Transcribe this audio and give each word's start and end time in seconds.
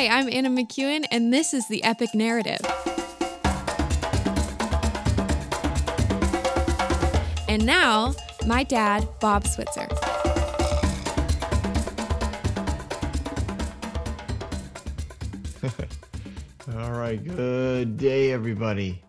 Hi, 0.00 0.08
I'm 0.08 0.32
Anna 0.32 0.48
McEwen, 0.48 1.04
and 1.10 1.30
this 1.30 1.52
is 1.52 1.68
the 1.68 1.84
Epic 1.84 2.14
Narrative. 2.14 2.60
And 7.46 7.66
now, 7.66 8.14
my 8.46 8.62
dad, 8.64 9.06
Bob 9.20 9.46
Switzer. 9.46 9.86
All 16.78 16.92
right, 16.92 17.22
good 17.22 17.98
day, 17.98 18.32
everybody. 18.32 19.04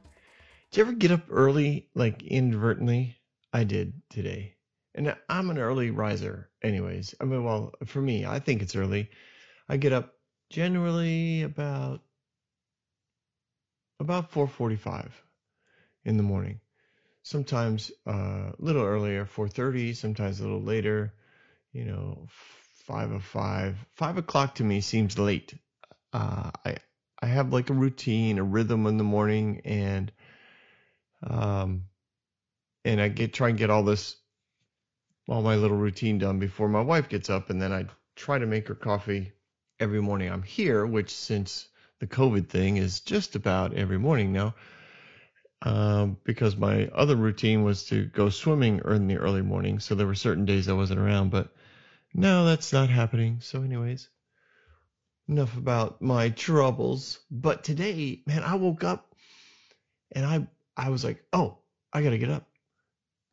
Did 0.71 0.78
you 0.78 0.84
ever 0.84 0.92
get 0.92 1.12
up 1.12 1.21
early, 1.30 1.88
like 1.96 2.21
inadvertently? 2.23 3.16
I 3.54 3.64
did 3.64 3.94
today. 4.10 4.55
And 4.96 5.15
I'm 5.29 5.51
an 5.51 5.57
early 5.57 5.89
riser, 5.89 6.50
anyways. 6.61 7.15
I 7.21 7.23
mean, 7.23 7.46
well, 7.46 7.71
for 7.86 8.01
me, 8.01 8.25
I 8.25 8.39
think 8.39 8.61
it's 8.61 8.75
early. 8.75 9.10
I 9.69 9.78
get 9.78 9.93
up 9.93 10.15
generally 10.51 11.43
about 11.43 12.01
about 14.00 14.32
4:45 14.32 15.11
in 16.04 16.18
the 16.18 16.23
morning. 16.23 16.59
Sometimes 17.23 17.92
uh, 18.05 18.11
a 18.11 18.56
little 18.59 18.83
earlier, 18.83 19.25
4:30. 19.25 19.95
Sometimes 19.95 20.39
a 20.39 20.43
little 20.43 20.61
later. 20.61 21.14
You 21.71 21.86
know, 21.86 22.28
five 22.29 23.11
of 23.11 23.23
five. 23.23 23.78
Five 23.95 24.18
o'clock 24.18 24.56
to 24.56 24.64
me 24.64 24.82
seems 24.82 25.18
late. 25.18 25.54
Uh, 26.11 26.51
I 26.65 26.78
I 27.21 27.28
have 27.28 27.54
like 27.54 27.70
a 27.70 27.73
routine, 27.73 28.37
a 28.37 28.43
rhythm 28.43 28.87
in 28.87 28.97
the 28.97 29.06
morning, 29.06 29.61
and 29.64 30.11
um, 31.23 31.83
and 32.83 33.00
I 33.00 33.08
get 33.08 33.33
try 33.33 33.50
and 33.50 33.58
get 33.58 33.70
all 33.70 33.83
this 33.83 34.17
all 35.30 35.42
my 35.42 35.56
little 35.56 35.78
routine 35.78 36.17
done 36.17 36.39
before 36.39 36.67
my 36.67 36.81
wife 36.81 37.08
gets 37.08 37.30
up, 37.30 37.50
and 37.50 37.61
then 37.61 37.72
I 37.72 37.86
try 38.17 38.38
to 38.38 38.45
make 38.45 38.67
her 38.67 38.76
coffee 38.76 39.31
every 39.82 40.00
morning 40.00 40.32
I'm 40.32 40.44
here, 40.44 40.86
which 40.86 41.10
since 41.10 41.68
the 42.00 42.08
COVID 42.08 42.48
thing 42.48 42.78
is 42.78 43.00
just 43.02 43.36
about 43.36 43.74
every 43.74 43.98
morning 43.98 44.32
now, 44.32 44.54
um, 45.64 46.18
because 46.23 46.56
my 46.56 46.88
other 46.94 47.16
routine 47.16 47.64
was 47.64 47.86
to 47.86 48.06
go 48.06 48.30
swimming 48.30 48.80
in 48.86 49.08
the 49.08 49.18
early 49.18 49.42
morning. 49.42 49.80
So 49.80 49.96
there 49.96 50.08
were 50.08 50.16
certain 50.16 50.46
days 50.46 50.70
I 50.70 50.73
wasn't 50.73 51.00
around, 51.00 51.32
but 51.32 51.54
no, 52.14 52.46
that's 52.46 52.72
not 52.72 52.90
happening. 52.90 53.40
So, 53.42 53.64
anyways, 53.64 54.08
enough 55.28 55.58
about 55.58 56.02
my 56.02 56.30
troubles. 56.30 57.20
But 57.32 57.64
today, 57.64 58.22
man, 58.28 58.44
I 58.44 58.56
woke 58.56 58.84
up 58.84 59.16
and 60.12 60.26
I 60.26 60.48
I 60.78 60.90
was 60.90 61.04
like, 61.04 61.23
oh, 61.34 61.58
I 61.92 62.04
gotta 62.04 62.20
get 62.20 62.30
up 62.30 62.48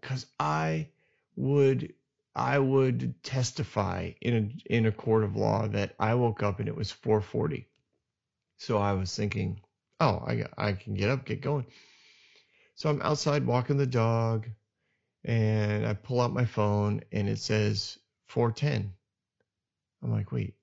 because 0.01 0.27
I 0.41 0.89
would 1.37 1.93
I 2.35 2.59
would 2.59 3.23
testify 3.23 4.13
in 4.21 4.35
a 4.69 4.75
in 4.75 4.87
a 4.87 4.93
court 4.93 5.25
of 5.25 5.37
law 5.37 5.67
that 5.69 5.95
I 5.99 6.15
woke 6.15 6.43
up 6.43 6.61
and 6.61 6.69
it 6.69 6.77
was 6.77 6.93
4:40. 6.93 7.67
So 8.59 8.79
I 8.79 8.93
was 8.93 9.15
thinking, 9.15 9.61
oh, 10.01 10.25
I 10.27 10.45
I 10.57 10.73
can 10.73 10.95
get 10.95 11.11
up, 11.11 11.25
get 11.25 11.41
going. 11.41 11.67
So 12.75 12.89
I'm 12.91 13.03
outside 13.03 13.47
walking 13.47 13.77
the 13.77 13.87
dog, 13.87 14.49
and 15.25 15.87
I 15.87 15.95
pull 15.95 16.21
out 16.21 16.33
my 16.33 16.45
phone 16.45 17.03
and 17.13 17.29
it 17.29 17.39
says 17.39 17.99
4:10. 18.29 18.91
I'm 20.03 20.13
like, 20.13 20.31
wait, 20.31 20.55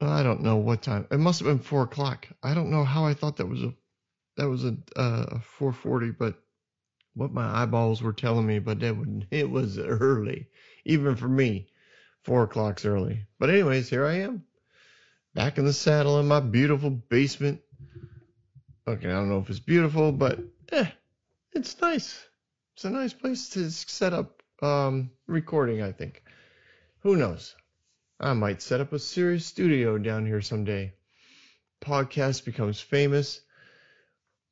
I 0.00 0.22
don't 0.22 0.42
know 0.42 0.56
what 0.56 0.82
time. 0.82 1.06
It 1.10 1.18
must 1.18 1.40
have 1.40 1.48
been 1.48 1.58
four 1.58 1.82
o'clock. 1.82 2.28
I 2.42 2.54
don't 2.54 2.70
know 2.70 2.84
how 2.84 3.04
I 3.04 3.14
thought 3.14 3.36
that 3.38 3.46
was 3.46 3.62
a 3.62 3.74
that 4.36 4.48
was 4.48 4.64
a 4.64 4.76
uh, 4.96 5.38
4:40, 5.58 6.16
but 6.18 6.40
what 7.14 7.32
my 7.32 7.62
eyeballs 7.62 8.02
were 8.02 8.12
telling 8.12 8.46
me, 8.46 8.58
but 8.58 8.80
would, 8.80 9.26
it 9.30 9.50
was 9.50 9.78
early, 9.78 10.48
even 10.84 11.16
for 11.16 11.28
me. 11.28 11.68
Four 12.22 12.44
o'clock's 12.44 12.84
early. 12.84 13.26
But 13.38 13.50
anyways, 13.50 13.88
here 13.88 14.06
I 14.06 14.16
am, 14.20 14.44
back 15.34 15.58
in 15.58 15.64
the 15.64 15.72
saddle 15.72 16.20
in 16.20 16.28
my 16.28 16.40
beautiful 16.40 16.90
basement. 16.90 17.60
Okay, 18.86 19.08
I 19.08 19.12
don't 19.12 19.28
know 19.28 19.38
if 19.38 19.48
it's 19.48 19.60
beautiful, 19.60 20.12
but 20.12 20.40
eh, 20.72 20.90
it's 21.52 21.80
nice. 21.80 22.26
It's 22.74 22.84
a 22.84 22.90
nice 22.90 23.12
place 23.12 23.48
to 23.50 23.70
set 23.70 24.12
up 24.12 24.42
um, 24.62 25.10
recording. 25.26 25.82
I 25.82 25.92
think. 25.92 26.22
Who 27.00 27.16
knows? 27.16 27.56
I 28.18 28.34
might 28.34 28.60
set 28.60 28.80
up 28.80 28.92
a 28.92 28.98
serious 28.98 29.46
studio 29.46 29.96
down 29.96 30.26
here 30.26 30.42
someday. 30.42 30.92
Podcast 31.80 32.44
becomes 32.44 32.80
famous. 32.80 33.40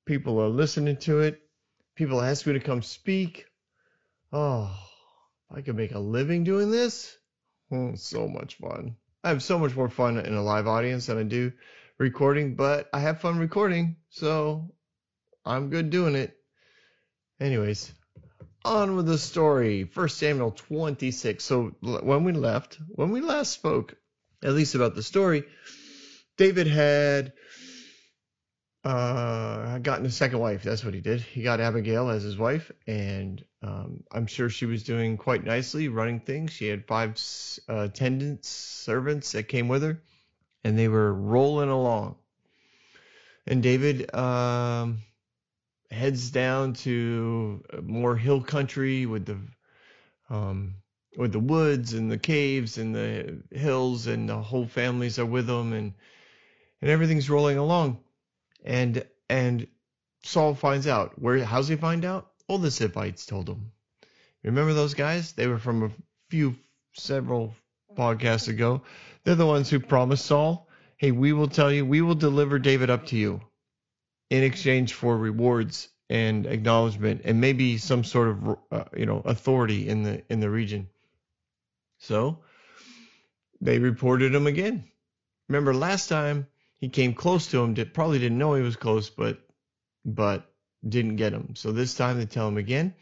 People 0.07 0.41
are 0.41 0.49
listening 0.49 0.97
to 0.97 1.21
it 1.21 1.43
People 1.99 2.23
ask 2.23 2.47
me 2.47 2.53
to 2.53 2.61
come 2.61 2.81
speak. 2.81 3.47
Oh, 4.33 4.73
I 5.51 5.63
could 5.63 5.77
make 5.77 5.95
a 5.95 5.99
living 5.99 6.45
doing 6.45 6.71
this. 6.71 7.17
Oh, 7.71 7.95
so 7.95 8.29
much 8.29 8.57
fun. 8.57 8.97
I 9.25 9.29
have 9.31 9.43
so 9.43 9.59
much 9.59 9.75
more 9.75 9.89
fun 9.89 10.19
in 10.19 10.35
a 10.35 10.43
live 10.43 10.67
audience 10.67 11.07
than 11.07 11.19
I 11.19 11.23
do 11.23 11.53
recording, 11.99 12.55
but 12.55 12.89
I 12.93 13.01
have 13.01 13.21
fun 13.21 13.39
recording, 13.39 13.97
so 14.11 14.73
I'm 15.45 15.71
good 15.71 15.91
doing 15.91 16.15
it. 16.15 16.37
Anyways, 17.41 17.93
on 18.65 18.97
with 18.97 19.07
the 19.07 19.19
story. 19.19 19.85
First 19.85 20.19
Samuel 20.19 20.53
26. 20.53 21.43
So 21.43 21.75
when 21.81 22.25
we 22.25 22.33
left, 22.33 22.79
when 22.89 23.11
we 23.11 23.21
last 23.21 23.53
spoke, 23.53 23.97
at 24.43 24.53
least 24.53 24.75
about 24.75 24.95
the 24.95 25.03
story, 25.03 25.45
David 26.37 26.67
had 26.67 27.33
uh, 28.85 29.79
gotten 29.79 30.07
a 30.07 30.11
second 30.11 30.39
wife. 30.39 30.63
That's 30.63 30.85
what 30.85 30.95
he 30.95 31.01
did. 31.01 31.21
He 31.21 31.43
got 31.43 31.61
Abigail 31.61 32.11
as 32.11 32.23
his 32.23 32.39
wife, 32.39 32.71
and 32.87 33.45
um, 33.63 34.05
I'm 34.13 34.27
sure 34.27 34.49
she 34.49 34.67
was 34.67 34.85
doing 34.85 35.17
quite 35.17 35.45
nicely, 35.45 35.89
running 35.89 36.21
things. 36.21 36.53
She 36.53 36.69
had 36.69 36.87
five 36.87 37.21
uh, 37.69 37.81
attendants, 37.81 38.49
servants 38.49 39.33
that 39.33 39.45
came 39.45 39.69
with 39.69 39.83
her, 39.83 40.01
and 40.65 40.79
they 40.79 40.89
were 40.89 41.13
rolling 41.13 41.71
along. 41.71 42.17
And 43.47 43.63
David 43.63 44.15
um, 44.15 44.99
heads 45.91 46.31
down 46.31 46.75
to 46.75 47.65
more 47.83 48.17
hill 48.17 48.43
country 48.43 49.07
with 49.07 49.27
the 49.27 49.39
um, 50.31 50.75
with 51.17 51.33
the 51.33 51.41
woods 51.41 51.95
and 51.95 52.11
the 52.11 52.19
caves 52.19 52.79
and 52.79 52.95
the 52.95 53.43
hills, 53.51 54.07
and 54.07 54.29
the 54.29 54.37
whole 54.37 54.67
families 54.67 55.19
are 55.19 55.27
with 55.27 55.49
him, 55.49 55.73
and 55.73 55.95
and 56.81 56.91
everything's 56.91 57.29
rolling 57.29 57.59
along 57.59 57.99
and 58.65 59.05
and 59.29 59.67
Saul 60.23 60.55
finds 60.55 60.87
out. 60.87 61.21
Where 61.21 61.45
how's 61.45 61.69
he 61.69 61.77
find 61.77 62.05
out? 62.05 62.31
All 62.49 62.59
the 62.59 62.69
Ziphites 62.69 63.27
told 63.27 63.49
him. 63.49 63.73
Remember 64.43 64.73
those 64.73 64.95
guys? 64.95 65.33
They 65.33 65.47
were 65.47 65.59
from 65.59 65.83
a 65.83 65.91
few 66.31 66.57
several 66.95 67.55
podcasts 67.97 68.49
ago. 68.49 68.83
They're 69.25 69.35
the 69.35 69.47
ones 69.47 69.69
who 69.69 69.81
promised 69.81 70.27
Saul, 70.27 70.69
"Hey, 70.97 71.11
we 71.11 71.33
will 71.33 71.49
tell 71.49 71.73
you, 71.73 71.85
we 71.85 72.01
will 72.01 72.15
deliver 72.15 72.59
David 72.59 72.91
up 72.91 73.07
to 73.07 73.17
you 73.17 73.41
in 74.31 74.43
exchange 74.43 74.95
for 74.95 75.17
rewards 75.17 75.89
and 76.11 76.47
acknowledgement 76.47 77.23
and 77.25 77.41
maybe 77.41 77.79
some 77.79 78.05
sort 78.05 78.29
of 78.29 78.59
uh, 78.71 78.85
you 78.97 79.07
know 79.07 79.21
authority 79.25 79.89
in 79.89 80.03
the 80.03 80.23
in 80.31 80.41
the 80.41 80.51
region." 80.51 80.89
So 81.99 82.39
they 83.61 83.79
reported 83.79 84.35
him 84.35 84.47
again. 84.47 84.85
Remember 85.49 85.75
last 85.75 86.09
time 86.09 86.47
he 86.79 86.89
came 86.89 87.15
close 87.15 87.49
to 87.49 87.63
him. 87.63 87.75
Did, 87.75 87.93
probably 87.93 88.19
didn't 88.19 88.39
know 88.39 88.55
he 88.55 88.63
was 88.63 88.77
close, 88.77 89.11
but 89.11 89.39
but 90.05 90.51
didn't 90.89 91.17
get 91.17 91.33
him. 91.33 91.55
So 91.57 91.73
this 91.73 91.95
time 91.95 92.19
they 92.19 92.27
tell 92.27 92.49
him 92.49 92.57
again, 92.57 92.95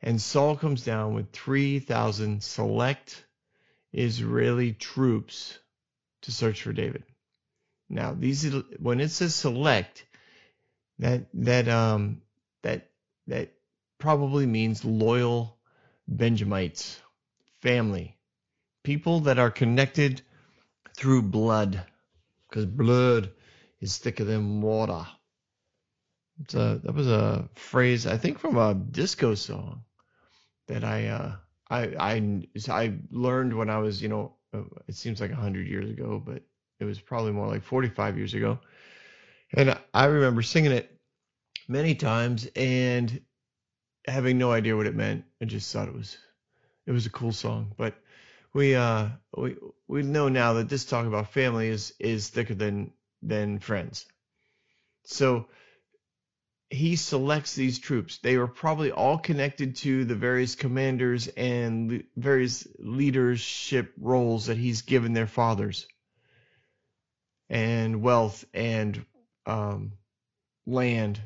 and 0.00 0.20
Saul 0.20 0.56
comes 0.56 0.84
down 0.84 1.14
with 1.14 1.32
three 1.32 1.78
thousand 1.80 2.42
select 2.42 3.24
Israeli 3.92 4.72
troops 4.72 5.58
to 6.22 6.32
search 6.32 6.62
for 6.62 6.72
David. 6.72 7.04
Now 7.88 8.14
these 8.18 8.50
when 8.78 9.00
it 9.00 9.10
says 9.10 9.34
select, 9.34 10.06
that 11.00 11.26
that 11.34 11.68
um 11.68 12.22
that 12.62 12.88
that 13.26 13.52
probably 13.98 14.46
means 14.46 14.84
loyal 14.84 15.58
Benjamites, 16.08 17.00
family, 17.60 18.16
people 18.82 19.20
that 19.20 19.38
are 19.38 19.50
connected 19.50 20.20
through 20.96 21.22
blood 21.22 21.84
because 22.52 22.66
blood 22.66 23.30
is 23.80 23.96
thicker 23.96 24.24
than 24.24 24.60
water. 24.60 25.06
A, 26.54 26.80
that 26.82 26.94
was 26.94 27.08
a 27.08 27.48
phrase 27.54 28.06
I 28.06 28.16
think 28.18 28.38
from 28.38 28.58
a 28.58 28.74
disco 28.74 29.34
song 29.34 29.84
that 30.68 30.84
I 30.84 31.06
uh, 31.06 31.36
I 31.70 31.82
I 31.98 32.42
I 32.68 32.94
learned 33.10 33.56
when 33.56 33.70
I 33.70 33.78
was 33.78 34.02
you 34.02 34.08
know 34.08 34.36
uh, 34.52 34.64
it 34.86 34.96
seems 34.96 35.20
like 35.20 35.30
hundred 35.30 35.66
years 35.66 35.88
ago, 35.90 36.22
but 36.24 36.42
it 36.78 36.84
was 36.84 37.00
probably 37.00 37.32
more 37.32 37.46
like 37.46 37.62
45 37.62 38.18
years 38.18 38.34
ago, 38.34 38.58
and 39.54 39.78
I 39.94 40.06
remember 40.06 40.42
singing 40.42 40.72
it 40.72 40.90
many 41.68 41.94
times 41.94 42.48
and 42.56 43.20
having 44.06 44.36
no 44.36 44.52
idea 44.52 44.76
what 44.76 44.86
it 44.86 44.96
meant. 44.96 45.24
I 45.40 45.46
just 45.46 45.72
thought 45.72 45.88
it 45.88 45.94
was 45.94 46.18
it 46.86 46.92
was 46.92 47.06
a 47.06 47.10
cool 47.10 47.32
song, 47.32 47.72
but 47.78 47.94
we 48.54 48.74
uh 48.76 49.08
we 49.36 49.56
we 49.88 50.02
know 50.02 50.28
now 50.28 50.54
that 50.54 50.68
this 50.68 50.84
talk 50.84 51.06
about 51.06 51.32
family 51.32 51.68
is 51.68 51.94
is 52.00 52.28
thicker 52.28 52.54
than 52.54 52.92
than 53.22 53.58
friends. 53.60 54.06
So 55.04 55.48
he 56.70 56.96
selects 56.96 57.54
these 57.54 57.78
troops. 57.78 58.18
They 58.18 58.38
were 58.38 58.48
probably 58.48 58.92
all 58.92 59.18
connected 59.18 59.76
to 59.76 60.04
the 60.04 60.14
various 60.14 60.54
commanders 60.54 61.28
and 61.28 61.92
le- 61.92 62.00
various 62.16 62.66
leadership 62.78 63.92
roles 64.00 64.46
that 64.46 64.56
he's 64.58 64.82
given 64.82 65.12
their 65.14 65.26
fathers. 65.26 65.86
and 67.50 68.02
wealth 68.02 68.44
and 68.54 69.04
um, 69.46 69.92
land 70.66 71.20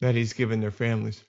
that 0.00 0.14
he's 0.14 0.34
given 0.34 0.60
their 0.60 0.70
families. 0.70 1.22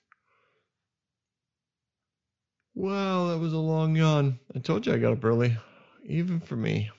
Well, 2.78 3.28
that 3.28 3.38
was 3.38 3.54
a 3.54 3.58
long 3.58 3.96
yawn. 3.96 4.38
I 4.54 4.58
told 4.58 4.86
you 4.86 4.92
I 4.92 4.98
got 4.98 5.14
up 5.14 5.24
early, 5.24 5.56
even 6.04 6.40
for 6.40 6.56
me. 6.56 6.90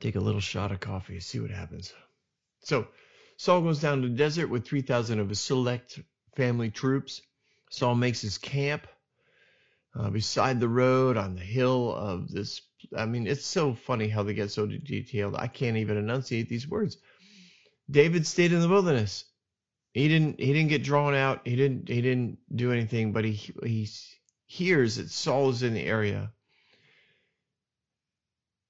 Take 0.00 0.16
a 0.16 0.20
little 0.20 0.40
shot 0.40 0.72
of 0.72 0.80
coffee, 0.80 1.20
see 1.20 1.40
what 1.40 1.50
happens. 1.50 1.92
So, 2.60 2.88
Saul 3.36 3.60
goes 3.60 3.80
down 3.80 4.00
to 4.00 4.08
the 4.08 4.14
desert 4.14 4.48
with 4.48 4.66
3,000 4.66 5.20
of 5.20 5.28
his 5.28 5.40
select 5.40 6.00
family 6.36 6.70
troops. 6.70 7.20
Saul 7.68 7.94
makes 7.94 8.22
his 8.22 8.38
camp 8.38 8.86
uh, 9.94 10.08
beside 10.08 10.58
the 10.58 10.70
road 10.70 11.18
on 11.18 11.34
the 11.34 11.42
hill 11.42 11.94
of 11.94 12.30
this. 12.30 12.62
I 12.96 13.04
mean, 13.04 13.26
it's 13.26 13.44
so 13.44 13.74
funny 13.74 14.08
how 14.08 14.22
they 14.22 14.32
get 14.32 14.50
so 14.50 14.64
detailed. 14.64 15.36
I 15.36 15.48
can't 15.48 15.76
even 15.76 15.98
enunciate 15.98 16.48
these 16.48 16.66
words. 16.66 16.96
David 17.90 18.26
stayed 18.26 18.54
in 18.54 18.60
the 18.60 18.70
wilderness. 18.70 19.26
He 19.96 20.08
didn't. 20.08 20.38
He 20.38 20.52
didn't 20.52 20.68
get 20.68 20.82
drawn 20.82 21.14
out. 21.14 21.40
He 21.48 21.56
didn't. 21.56 21.88
He 21.88 22.02
didn't 22.02 22.36
do 22.54 22.70
anything. 22.70 23.14
But 23.14 23.24
he 23.24 23.32
he 23.64 23.88
hears 24.44 24.96
that 24.96 25.08
Saul 25.08 25.48
is 25.48 25.62
in 25.62 25.72
the 25.72 25.86
area. 25.86 26.32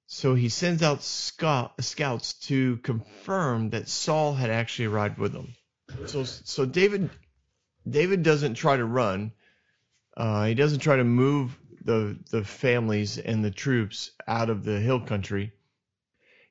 So 0.06 0.36
he 0.36 0.48
sends 0.48 0.84
out 0.84 1.02
scouts 1.02 2.34
to 2.42 2.76
confirm 2.76 3.70
that 3.70 3.88
Saul 3.88 4.34
had 4.34 4.50
actually 4.50 4.84
arrived 4.84 5.18
with 5.18 5.32
them. 5.32 5.56
So 6.06 6.22
so 6.22 6.64
David 6.64 7.10
David 7.90 8.22
doesn't 8.22 8.54
try 8.54 8.76
to 8.76 8.84
run. 8.84 9.32
Uh, 10.16 10.44
he 10.46 10.54
doesn't 10.54 10.78
try 10.78 10.94
to 10.94 11.02
move 11.02 11.58
the 11.82 12.16
the 12.30 12.44
families 12.44 13.18
and 13.18 13.44
the 13.44 13.50
troops 13.50 14.12
out 14.28 14.48
of 14.48 14.62
the 14.62 14.78
hill 14.78 15.00
country. 15.00 15.54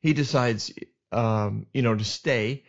He 0.01 0.11
decides, 0.11 0.73
um, 1.13 1.65
you 1.73 1.81
know, 1.81 1.95
to 1.95 2.03
stay, 2.03 2.65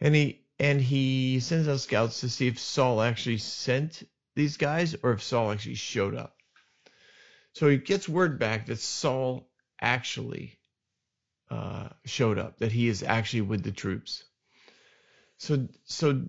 and 0.00 0.14
he 0.14 0.45
and 0.58 0.80
he 0.80 1.40
sends 1.40 1.68
out 1.68 1.80
scouts 1.80 2.20
to 2.20 2.28
see 2.28 2.48
if 2.48 2.58
Saul 2.58 3.02
actually 3.02 3.38
sent 3.38 4.02
these 4.34 4.56
guys 4.56 4.96
or 5.02 5.12
if 5.12 5.22
Saul 5.22 5.52
actually 5.52 5.74
showed 5.74 6.14
up. 6.14 6.36
So 7.52 7.68
he 7.68 7.78
gets 7.78 8.08
word 8.08 8.38
back 8.38 8.66
that 8.66 8.78
Saul 8.78 9.48
actually 9.80 10.58
uh, 11.50 11.88
showed 12.04 12.38
up, 12.38 12.58
that 12.58 12.72
he 12.72 12.88
is 12.88 13.02
actually 13.02 13.42
with 13.42 13.62
the 13.62 13.72
troops. 13.72 14.24
So 15.38 15.68
so 15.84 16.22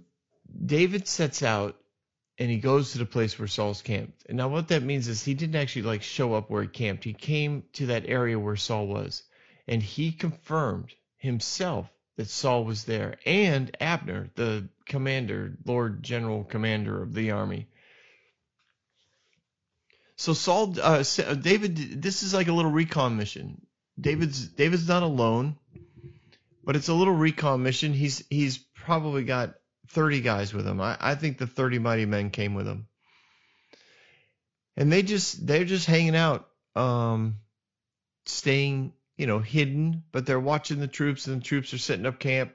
David 0.65 1.07
sets 1.07 1.43
out 1.43 1.77
and 2.37 2.49
he 2.49 2.57
goes 2.57 2.91
to 2.91 2.99
the 2.99 3.05
place 3.05 3.37
where 3.39 3.47
Saul's 3.47 3.81
camped. 3.81 4.25
And 4.27 4.37
now 4.37 4.47
what 4.47 4.67
that 4.69 4.83
means 4.83 5.07
is 5.07 5.23
he 5.23 5.33
didn't 5.33 5.55
actually 5.55 5.83
like 5.83 6.03
show 6.03 6.33
up 6.33 6.49
where 6.49 6.61
he 6.61 6.67
camped. 6.67 7.03
He 7.03 7.13
came 7.13 7.63
to 7.73 7.87
that 7.87 8.07
area 8.07 8.37
where 8.37 8.55
Saul 8.55 8.87
was 8.87 9.23
and 9.67 9.81
he 9.81 10.11
confirmed 10.11 10.93
himself 11.17 11.89
that 12.17 12.29
Saul 12.29 12.65
was 12.65 12.83
there 12.83 13.17
and 13.25 13.75
Abner, 13.79 14.29
the 14.35 14.67
commander, 14.85 15.57
Lord 15.65 16.03
General 16.03 16.43
Commander 16.43 17.01
of 17.01 17.13
the 17.13 17.31
army. 17.31 17.67
So 20.15 20.33
Saul, 20.33 20.75
uh, 20.81 21.03
uh 21.25 21.33
David, 21.35 22.01
this 22.01 22.23
is 22.23 22.33
like 22.33 22.47
a 22.47 22.53
little 22.53 22.71
recon 22.71 23.17
mission. 23.17 23.61
David's 23.99 24.47
David's 24.47 24.87
not 24.87 25.03
alone, 25.03 25.57
but 26.63 26.75
it's 26.75 26.87
a 26.87 26.93
little 26.93 27.13
recon 27.13 27.63
mission. 27.63 27.93
He's 27.93 28.23
he's 28.29 28.57
probably 28.57 29.23
got 29.23 29.55
30 29.89 30.21
guys 30.21 30.53
with 30.53 30.65
him. 30.65 30.81
I, 30.81 30.97
I 30.99 31.15
think 31.15 31.37
the 31.37 31.47
30 31.47 31.79
mighty 31.79 32.05
men 32.05 32.29
came 32.31 32.55
with 32.55 32.67
him. 32.67 32.87
And 34.75 34.91
they 34.91 35.01
just 35.01 35.45
they're 35.45 35.65
just 35.65 35.87
hanging 35.87 36.15
out, 36.15 36.47
um, 36.75 37.37
staying, 38.25 38.93
you 39.17 39.27
know, 39.27 39.39
hidden, 39.39 40.03
but 40.11 40.25
they're 40.25 40.39
watching 40.39 40.79
the 40.79 40.87
troops 40.87 41.27
and 41.27 41.41
the 41.41 41.45
troops 41.45 41.73
are 41.73 41.77
setting 41.77 42.05
up 42.05 42.19
camp. 42.19 42.53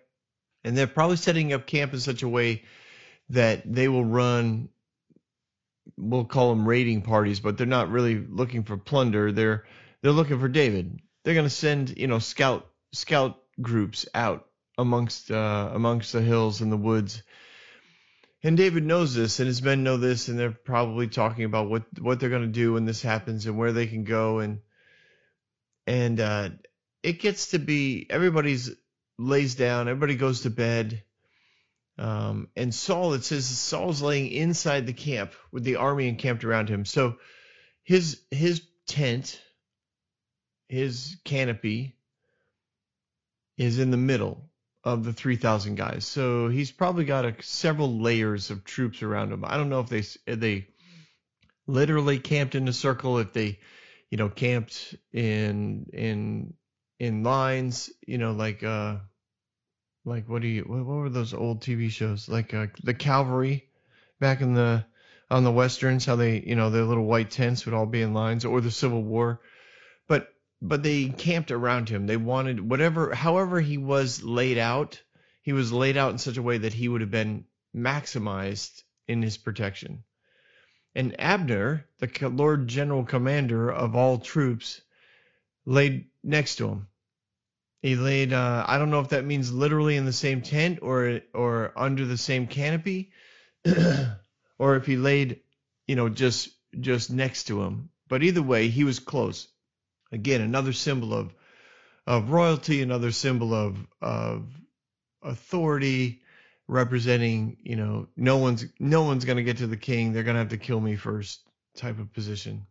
And 0.64 0.76
they're 0.76 0.86
probably 0.86 1.16
setting 1.16 1.52
up 1.52 1.66
camp 1.66 1.92
in 1.92 1.98
such 1.98 2.22
a 2.22 2.28
way 2.28 2.62
that 3.30 3.62
they 3.66 3.88
will 3.88 4.04
run 4.04 4.68
we'll 5.96 6.24
call 6.24 6.50
them 6.50 6.68
raiding 6.68 7.02
parties, 7.02 7.40
but 7.40 7.56
they're 7.56 7.66
not 7.66 7.90
really 7.90 8.16
looking 8.16 8.64
for 8.64 8.76
plunder. 8.76 9.32
They're 9.32 9.64
they're 10.00 10.12
looking 10.12 10.40
for 10.40 10.48
David. 10.48 11.00
They're 11.24 11.34
going 11.34 11.46
to 11.46 11.50
send, 11.50 11.96
you 11.98 12.06
know, 12.06 12.18
scout 12.18 12.66
scout 12.92 13.38
groups 13.60 14.06
out 14.14 14.46
amongst 14.78 15.30
uh, 15.30 15.70
amongst 15.72 16.12
the 16.12 16.22
hills 16.22 16.60
and 16.60 16.70
the 16.72 16.76
woods. 16.76 17.22
And 18.44 18.56
David 18.56 18.84
knows 18.84 19.14
this, 19.14 19.38
and 19.38 19.46
his 19.46 19.62
men 19.62 19.84
know 19.84 19.96
this, 19.96 20.26
and 20.26 20.36
they're 20.36 20.50
probably 20.50 21.06
talking 21.06 21.44
about 21.44 21.70
what 21.70 21.84
what 22.00 22.18
they're 22.18 22.30
going 22.30 22.42
to 22.42 22.48
do 22.48 22.72
when 22.72 22.84
this 22.84 23.02
happens 23.02 23.46
and 23.46 23.56
where 23.56 23.72
they 23.72 23.86
can 23.86 24.04
go, 24.04 24.40
and 24.40 24.60
and 25.86 26.20
uh, 26.20 26.50
it 27.02 27.20
gets 27.20 27.48
to 27.48 27.58
be 27.58 28.06
everybody's 28.10 28.70
lays 29.18 29.54
down, 29.54 29.88
everybody 29.88 30.16
goes 30.16 30.42
to 30.42 30.50
bed, 30.50 31.02
um, 31.98 32.48
and 32.56 32.74
Saul, 32.74 33.12
it 33.14 33.24
says 33.24 33.46
Saul's 33.46 34.02
laying 34.02 34.30
inside 34.30 34.86
the 34.86 34.92
camp 34.92 35.32
with 35.50 35.64
the 35.64 35.76
army 35.76 36.08
encamped 36.08 36.44
around 36.44 36.68
him. 36.68 36.84
So 36.84 37.16
his 37.84 38.20
his 38.30 38.62
tent, 38.86 39.40
his 40.68 41.16
canopy, 41.24 41.96
is 43.58 43.78
in 43.78 43.90
the 43.90 43.96
middle 43.96 44.48
of 44.84 45.04
the 45.04 45.12
3,000 45.12 45.76
guys. 45.76 46.04
So 46.04 46.48
he's 46.48 46.72
probably 46.72 47.04
got 47.04 47.24
a, 47.24 47.34
several 47.40 48.00
layers 48.00 48.50
of 48.50 48.64
troops 48.64 49.02
around 49.02 49.32
him. 49.32 49.44
I 49.44 49.56
don't 49.56 49.68
know 49.68 49.80
if 49.80 49.88
they 49.88 50.02
they 50.34 50.66
literally 51.66 52.18
camped 52.18 52.54
in 52.54 52.66
a 52.66 52.72
circle, 52.72 53.18
if 53.18 53.32
they, 53.32 53.60
you 54.12 54.18
know, 54.18 54.28
camped 54.28 54.94
in 55.14 55.86
in 55.94 56.52
in 57.00 57.22
lines, 57.22 57.90
you 58.06 58.18
know, 58.18 58.32
like 58.32 58.62
uh 58.62 58.96
like 60.04 60.28
what 60.28 60.42
do 60.42 60.48
you 60.48 60.64
what, 60.64 60.84
what 60.84 60.96
were 60.96 61.08
those 61.08 61.32
old 61.32 61.62
TV 61.62 61.88
shows 61.88 62.28
like 62.28 62.52
uh, 62.52 62.66
the 62.84 62.92
cavalry 62.92 63.70
back 64.20 64.42
in 64.42 64.52
the 64.52 64.84
on 65.30 65.44
the 65.44 65.50
westerns 65.50 66.04
how 66.04 66.16
they 66.16 66.40
you 66.40 66.54
know 66.54 66.68
their 66.68 66.84
little 66.84 67.06
white 67.06 67.30
tents 67.30 67.64
would 67.64 67.74
all 67.74 67.86
be 67.86 68.02
in 68.02 68.12
lines 68.12 68.44
or 68.44 68.60
the 68.60 68.70
Civil 68.70 69.02
War, 69.02 69.40
but 70.08 70.28
but 70.60 70.82
they 70.82 71.08
camped 71.08 71.50
around 71.50 71.88
him. 71.88 72.06
They 72.06 72.18
wanted 72.18 72.60
whatever, 72.60 73.14
however 73.14 73.62
he 73.62 73.78
was 73.78 74.22
laid 74.22 74.58
out, 74.58 75.00
he 75.40 75.54
was 75.54 75.72
laid 75.72 75.96
out 75.96 76.12
in 76.12 76.18
such 76.18 76.36
a 76.36 76.42
way 76.42 76.58
that 76.58 76.74
he 76.74 76.86
would 76.86 77.00
have 77.00 77.10
been 77.10 77.46
maximized 77.74 78.82
in 79.08 79.22
his 79.22 79.38
protection. 79.38 80.04
And 80.94 81.18
Abner, 81.18 81.86
the 81.98 82.28
Lord 82.28 82.68
General 82.68 83.04
Commander 83.04 83.70
of 83.70 83.96
all 83.96 84.18
troops, 84.18 84.80
laid 85.64 86.06
next 86.22 86.56
to 86.56 86.68
him. 86.68 86.88
He 87.80 87.96
laid. 87.96 88.32
Uh, 88.32 88.64
I 88.66 88.78
don't 88.78 88.90
know 88.90 89.00
if 89.00 89.08
that 89.08 89.24
means 89.24 89.52
literally 89.52 89.96
in 89.96 90.04
the 90.04 90.12
same 90.12 90.42
tent 90.42 90.78
or 90.82 91.20
or 91.34 91.72
under 91.76 92.04
the 92.04 92.18
same 92.18 92.46
canopy, 92.46 93.10
or 94.58 94.76
if 94.76 94.86
he 94.86 94.96
laid, 94.96 95.40
you 95.88 95.96
know, 95.96 96.08
just 96.08 96.50
just 96.78 97.10
next 97.10 97.44
to 97.44 97.62
him. 97.62 97.90
But 98.08 98.22
either 98.22 98.42
way, 98.42 98.68
he 98.68 98.84
was 98.84 99.00
close. 99.00 99.48
Again, 100.12 100.42
another 100.42 100.72
symbol 100.72 101.12
of 101.12 101.34
of 102.06 102.30
royalty, 102.30 102.82
another 102.82 103.10
symbol 103.10 103.52
of 103.52 103.84
of 104.00 104.46
authority, 105.22 106.21
representing, 106.72 107.58
you 107.62 107.76
know, 107.76 108.08
no 108.16 108.38
one's 108.38 108.64
no 108.80 109.02
one's 109.02 109.24
gonna 109.24 109.42
get 109.42 109.58
to 109.58 109.66
the 109.66 109.76
king. 109.76 110.12
They're 110.12 110.22
gonna 110.22 110.38
have 110.38 110.48
to 110.48 110.56
kill 110.56 110.80
me 110.80 110.96
first, 110.96 111.40
type 111.76 111.98
of 111.98 112.12
position. 112.12 112.66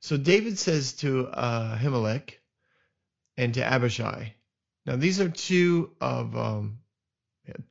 So 0.00 0.16
David 0.16 0.58
says 0.58 0.92
to 0.94 1.26
uh, 1.28 1.78
and 3.36 3.54
to 3.54 3.64
Abishai. 3.64 4.34
Now 4.84 4.96
these 4.96 5.20
are 5.20 5.30
two 5.30 5.92
of 6.00 6.36
um, 6.36 6.78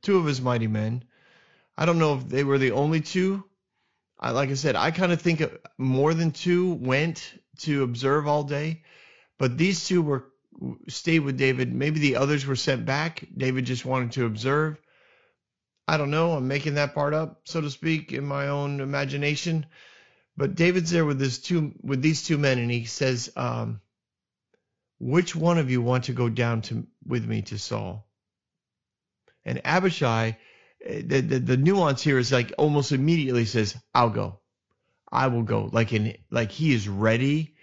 two 0.02 0.18
of 0.18 0.26
his 0.26 0.40
mighty 0.40 0.66
men. 0.66 1.04
I 1.78 1.86
don't 1.86 1.98
know 1.98 2.16
if 2.16 2.28
they 2.28 2.44
were 2.44 2.58
the 2.58 2.72
only 2.72 3.00
two. 3.00 3.44
I, 4.18 4.30
like 4.30 4.50
I 4.50 4.54
said, 4.54 4.76
I 4.76 4.90
kind 4.90 5.12
of 5.12 5.20
think 5.20 5.42
more 5.78 6.14
than 6.14 6.32
two 6.32 6.74
went 6.74 7.32
to 7.60 7.82
observe 7.82 8.26
all 8.26 8.42
day, 8.42 8.82
but 9.38 9.58
these 9.58 9.86
two 9.86 10.02
were 10.02 10.26
stayed 10.88 11.20
with 11.20 11.36
David. 11.36 11.72
Maybe 11.72 12.00
the 12.00 12.16
others 12.16 12.46
were 12.46 12.56
sent 12.56 12.84
back. 12.84 13.26
David 13.36 13.66
just 13.66 13.84
wanted 13.84 14.12
to 14.12 14.26
observe. 14.26 14.78
I 15.86 15.96
don't 15.96 16.10
know. 16.10 16.32
I'm 16.32 16.48
making 16.48 16.74
that 16.74 16.94
part 16.94 17.14
up, 17.14 17.42
so 17.44 17.60
to 17.60 17.70
speak, 17.70 18.12
in 18.12 18.24
my 18.24 18.48
own 18.48 18.80
imagination. 18.80 19.66
But 20.36 20.54
David's 20.54 20.90
there 20.90 21.04
with 21.04 21.18
this 21.18 21.38
two 21.38 21.74
with 21.82 22.02
these 22.02 22.24
two 22.24 22.38
men, 22.38 22.58
and 22.58 22.70
he 22.70 22.84
says, 22.86 23.30
um, 23.36 23.80
"Which 24.98 25.36
one 25.36 25.58
of 25.58 25.70
you 25.70 25.82
want 25.82 26.04
to 26.04 26.12
go 26.12 26.28
down 26.28 26.62
to 26.62 26.86
with 27.06 27.24
me 27.26 27.42
to 27.42 27.58
Saul?" 27.58 28.08
And 29.44 29.60
Abishai, 29.64 30.38
eh, 30.84 31.02
the, 31.04 31.20
the, 31.20 31.38
the 31.38 31.56
nuance 31.56 32.02
here 32.02 32.18
is 32.18 32.32
like 32.32 32.52
almost 32.58 32.92
immediately 32.92 33.44
says, 33.44 33.76
"I'll 33.94 34.10
go." 34.10 34.40
I 35.12 35.28
will 35.28 35.44
go. 35.44 35.70
Like 35.72 35.92
in 35.92 36.16
like 36.30 36.50
he 36.50 36.72
is 36.72 36.88
ready 36.88 37.54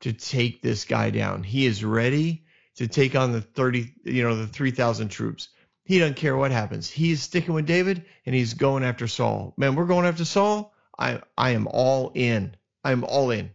to 0.00 0.12
take 0.12 0.62
this 0.62 0.84
guy 0.84 1.10
down. 1.10 1.42
He 1.42 1.66
is 1.66 1.84
ready 1.84 2.44
to 2.76 2.86
take 2.88 3.14
on 3.14 3.32
the 3.32 3.40
30, 3.40 3.94
you 4.04 4.22
know, 4.22 4.36
the 4.36 4.46
3,000 4.46 5.08
troops. 5.08 5.48
He 5.88 5.98
doesn't 5.98 6.16
care 6.16 6.36
what 6.36 6.50
happens. 6.50 6.90
He's 6.90 7.22
sticking 7.22 7.54
with 7.54 7.64
David 7.64 8.04
and 8.26 8.34
he's 8.34 8.52
going 8.52 8.84
after 8.84 9.08
Saul. 9.08 9.54
Man, 9.56 9.74
we're 9.74 9.86
going 9.86 10.04
after 10.04 10.26
Saul. 10.26 10.74
I 10.98 11.22
I 11.36 11.52
am 11.52 11.66
all 11.66 12.12
in. 12.14 12.54
I'm 12.84 13.04
all 13.04 13.30
in. 13.30 13.52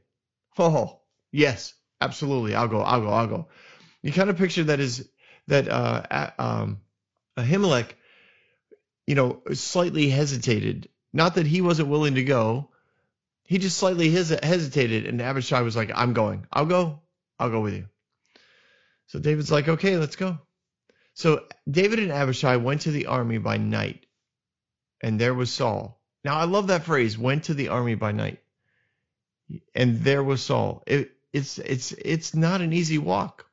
Oh, 0.57 0.99
Yes, 1.31 1.75
absolutely. 2.01 2.55
I'll 2.55 2.67
go. 2.67 2.81
I'll 2.81 3.01
go. 3.01 3.09
I'll 3.09 3.27
go. 3.27 3.47
You 4.01 4.11
kind 4.11 4.31
of 4.31 4.37
picture 4.39 4.63
that 4.63 4.79
as 4.79 5.07
that 5.47 5.67
uh, 5.67 6.31
um, 6.39 6.81
Ahimelech, 7.37 7.91
you 9.05 9.13
know, 9.13 9.43
slightly 9.53 10.09
hesitated. 10.09 10.89
Not 11.13 11.35
that 11.35 11.45
he 11.45 11.61
wasn't 11.61 11.89
willing 11.89 12.15
to 12.15 12.23
go. 12.23 12.71
He 13.43 13.59
just 13.59 13.77
slightly 13.77 14.09
hes- 14.09 14.39
hesitated, 14.41 15.05
and 15.05 15.21
Abishai 15.21 15.61
was 15.61 15.75
like, 15.75 15.91
"I'm 15.93 16.13
going. 16.13 16.47
I'll 16.51 16.65
go. 16.65 17.01
I'll 17.37 17.51
go 17.51 17.61
with 17.61 17.75
you." 17.75 17.85
So 19.05 19.19
David's 19.19 19.51
like, 19.51 19.67
"Okay, 19.67 19.97
let's 19.97 20.15
go." 20.15 20.39
So 21.13 21.45
David 21.69 21.99
and 21.99 22.11
Abishai 22.11 22.57
went 22.57 22.81
to 22.81 22.91
the 22.91 23.05
army 23.05 23.37
by 23.37 23.57
night, 23.57 24.05
and 25.01 25.19
there 25.19 25.33
was 25.33 25.51
Saul. 25.51 26.01
Now 26.23 26.35
I 26.37 26.45
love 26.45 26.67
that 26.67 26.85
phrase, 26.85 27.17
"went 27.17 27.45
to 27.45 27.53
the 27.53 27.69
army 27.69 27.95
by 27.95 28.11
night," 28.11 28.39
and 29.75 29.99
there 30.01 30.23
was 30.23 30.41
Saul. 30.41 30.83
It, 30.87 31.11
it's 31.31 31.59
it's 31.59 31.91
it's 31.93 32.35
not 32.35 32.61
an 32.61 32.73
easy 32.73 32.97
walk. 32.97 33.45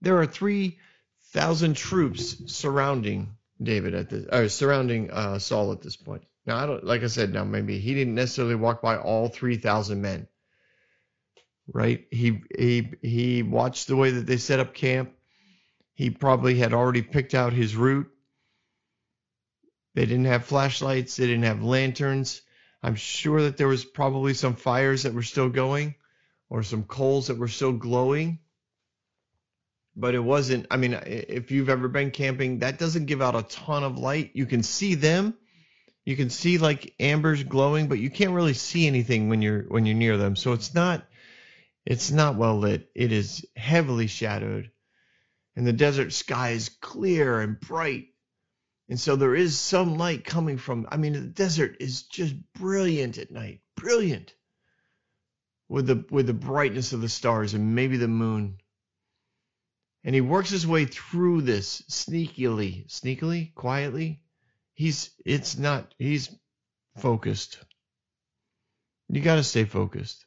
There 0.00 0.18
are 0.18 0.26
three 0.26 0.78
thousand 1.32 1.76
troops 1.76 2.52
surrounding 2.52 3.36
David 3.62 3.94
at 3.94 4.10
this, 4.10 4.26
or 4.30 4.48
surrounding 4.48 5.10
uh, 5.10 5.38
Saul 5.38 5.72
at 5.72 5.82
this 5.82 5.96
point. 5.96 6.24
Now 6.46 6.56
I 6.56 6.66
don't, 6.66 6.84
like 6.84 7.02
I 7.02 7.08
said, 7.08 7.32
now 7.32 7.44
maybe 7.44 7.78
he 7.78 7.94
didn't 7.94 8.14
necessarily 8.14 8.54
walk 8.54 8.80
by 8.82 8.96
all 8.96 9.28
three 9.28 9.56
thousand 9.56 10.02
men, 10.02 10.28
right? 11.72 12.06
He 12.10 12.42
he 12.56 12.92
he 13.02 13.42
watched 13.42 13.88
the 13.88 13.96
way 13.96 14.10
that 14.10 14.26
they 14.26 14.36
set 14.36 14.60
up 14.60 14.74
camp. 14.74 15.12
He 15.98 16.10
probably 16.10 16.54
had 16.54 16.72
already 16.72 17.02
picked 17.02 17.34
out 17.34 17.52
his 17.52 17.74
route. 17.74 18.08
They 19.96 20.06
didn't 20.06 20.26
have 20.26 20.44
flashlights. 20.44 21.16
They 21.16 21.26
didn't 21.26 21.42
have 21.42 21.64
lanterns. 21.64 22.40
I'm 22.84 22.94
sure 22.94 23.42
that 23.42 23.56
there 23.56 23.66
was 23.66 23.84
probably 23.84 24.34
some 24.34 24.54
fires 24.54 25.02
that 25.02 25.12
were 25.12 25.24
still 25.24 25.48
going, 25.48 25.96
or 26.50 26.62
some 26.62 26.84
coals 26.84 27.26
that 27.26 27.36
were 27.36 27.48
still 27.48 27.72
glowing 27.72 28.38
but 29.98 30.14
it 30.14 30.20
wasn't 30.20 30.64
i 30.70 30.76
mean 30.76 30.98
if 31.04 31.50
you've 31.50 31.68
ever 31.68 31.88
been 31.88 32.12
camping 32.12 32.60
that 32.60 32.78
doesn't 32.78 33.06
give 33.06 33.20
out 33.20 33.34
a 33.34 33.42
ton 33.42 33.82
of 33.82 33.98
light 33.98 34.30
you 34.32 34.46
can 34.46 34.62
see 34.62 34.94
them 34.94 35.34
you 36.04 36.14
can 36.14 36.30
see 36.30 36.56
like 36.56 36.94
ambers 37.00 37.42
glowing 37.42 37.88
but 37.88 37.98
you 37.98 38.08
can't 38.08 38.30
really 38.30 38.54
see 38.54 38.86
anything 38.86 39.28
when 39.28 39.42
you're 39.42 39.62
when 39.62 39.84
you're 39.84 39.96
near 39.96 40.16
them 40.16 40.36
so 40.36 40.52
it's 40.52 40.72
not 40.72 41.04
it's 41.84 42.12
not 42.12 42.36
well 42.36 42.56
lit 42.56 42.88
it 42.94 43.10
is 43.10 43.44
heavily 43.56 44.06
shadowed 44.06 44.70
and 45.58 45.66
the 45.66 45.72
desert 45.74 46.14
sky 46.14 46.50
is 46.50 46.70
clear 46.80 47.40
and 47.42 47.60
bright 47.60 48.06
and 48.88 48.98
so 48.98 49.16
there 49.16 49.34
is 49.34 49.58
some 49.58 49.98
light 49.98 50.24
coming 50.24 50.56
from 50.56 50.86
i 50.90 50.96
mean 50.96 51.12
the 51.12 51.20
desert 51.20 51.76
is 51.80 52.04
just 52.04 52.34
brilliant 52.54 53.18
at 53.18 53.30
night 53.30 53.60
brilliant 53.76 54.32
with 55.68 55.86
the 55.86 56.06
with 56.10 56.26
the 56.26 56.32
brightness 56.32 56.94
of 56.94 57.02
the 57.02 57.08
stars 57.10 57.52
and 57.52 57.74
maybe 57.74 57.98
the 57.98 58.08
moon 58.08 58.56
and 60.04 60.14
he 60.14 60.20
works 60.20 60.50
his 60.50 60.66
way 60.66 60.86
through 60.86 61.42
this 61.42 61.82
sneakily, 61.82 62.86
sneakily, 62.86 63.54
quietly. 63.54 64.22
He's 64.74 65.10
it's 65.24 65.58
not 65.58 65.94
he's 65.98 66.30
focused. 66.96 67.58
You 69.08 69.20
got 69.20 69.36
to 69.36 69.44
stay 69.44 69.64
focused. 69.64 70.24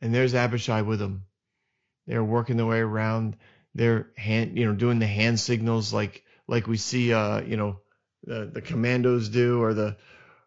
And 0.00 0.14
there's 0.14 0.34
Abishai 0.34 0.82
with 0.82 1.02
him. 1.02 1.24
They're 2.06 2.24
working 2.24 2.56
their 2.56 2.66
way 2.66 2.78
around. 2.78 3.36
They're 3.74 4.08
hand, 4.16 4.56
you 4.58 4.66
know, 4.66 4.74
doing 4.74 4.98
the 4.98 5.06
hand 5.06 5.40
signals 5.40 5.92
like 5.92 6.24
like 6.46 6.66
we 6.66 6.76
see, 6.76 7.12
uh, 7.12 7.40
you 7.40 7.56
know, 7.56 7.80
the 8.24 8.50
the 8.52 8.62
commandos 8.62 9.28
do, 9.28 9.62
or 9.62 9.74
the 9.74 9.96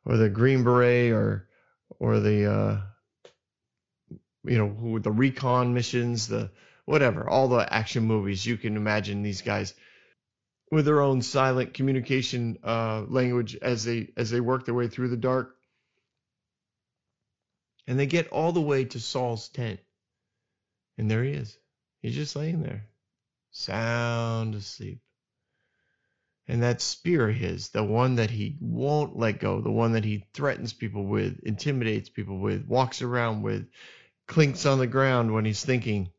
or 0.05 0.17
the 0.17 0.29
Green 0.29 0.63
Beret, 0.63 1.11
or 1.11 1.49
or 1.99 2.19
the 2.19 2.51
uh, 2.51 2.81
you 4.43 4.57
know, 4.57 4.99
the 4.99 5.11
recon 5.11 5.73
missions, 5.73 6.27
the 6.27 6.51
whatever, 6.85 7.29
all 7.29 7.49
the 7.49 7.71
action 7.71 8.03
movies 8.03 8.45
you 8.45 8.57
can 8.57 8.77
imagine 8.77 9.21
these 9.21 9.41
guys 9.41 9.73
with 10.71 10.85
their 10.85 11.01
own 11.01 11.21
silent 11.21 11.73
communication 11.73 12.57
uh, 12.63 13.03
language 13.07 13.55
as 13.61 13.83
they 13.83 14.09
as 14.17 14.29
they 14.29 14.39
work 14.39 14.65
their 14.65 14.73
way 14.73 14.87
through 14.87 15.09
the 15.09 15.17
dark. 15.17 15.55
And 17.87 17.97
they 17.97 18.05
get 18.05 18.29
all 18.29 18.51
the 18.51 18.61
way 18.61 18.85
to 18.85 18.99
Saul's 18.99 19.47
tent. 19.47 19.79
And 20.97 21.09
there 21.09 21.23
he 21.23 21.31
is. 21.31 21.57
He's 22.01 22.15
just 22.15 22.35
laying 22.35 22.61
there, 22.61 22.85
sound 23.57 24.55
asleep. 24.55 25.01
And 26.47 26.63
that 26.63 26.81
spear 26.81 27.29
of 27.29 27.35
his, 27.35 27.69
the 27.69 27.83
one 27.83 28.15
that 28.15 28.29
he 28.29 28.57
won't 28.61 29.17
let 29.17 29.39
go, 29.39 29.59
the 29.59 29.71
one 29.71 29.93
that 29.93 30.05
he 30.05 30.25
threatens 30.33 30.71
people 30.71 31.05
with, 31.05 31.39
intimidates 31.43 32.09
people 32.09 32.39
with, 32.39 32.65
walks 32.65 33.01
around 33.01 33.41
with, 33.41 33.67
clinks 34.27 34.65
on 34.65 34.79
the 34.79 34.87
ground 34.87 35.33
when 35.33 35.43
he's 35.43 35.65
thinking, 35.65 36.09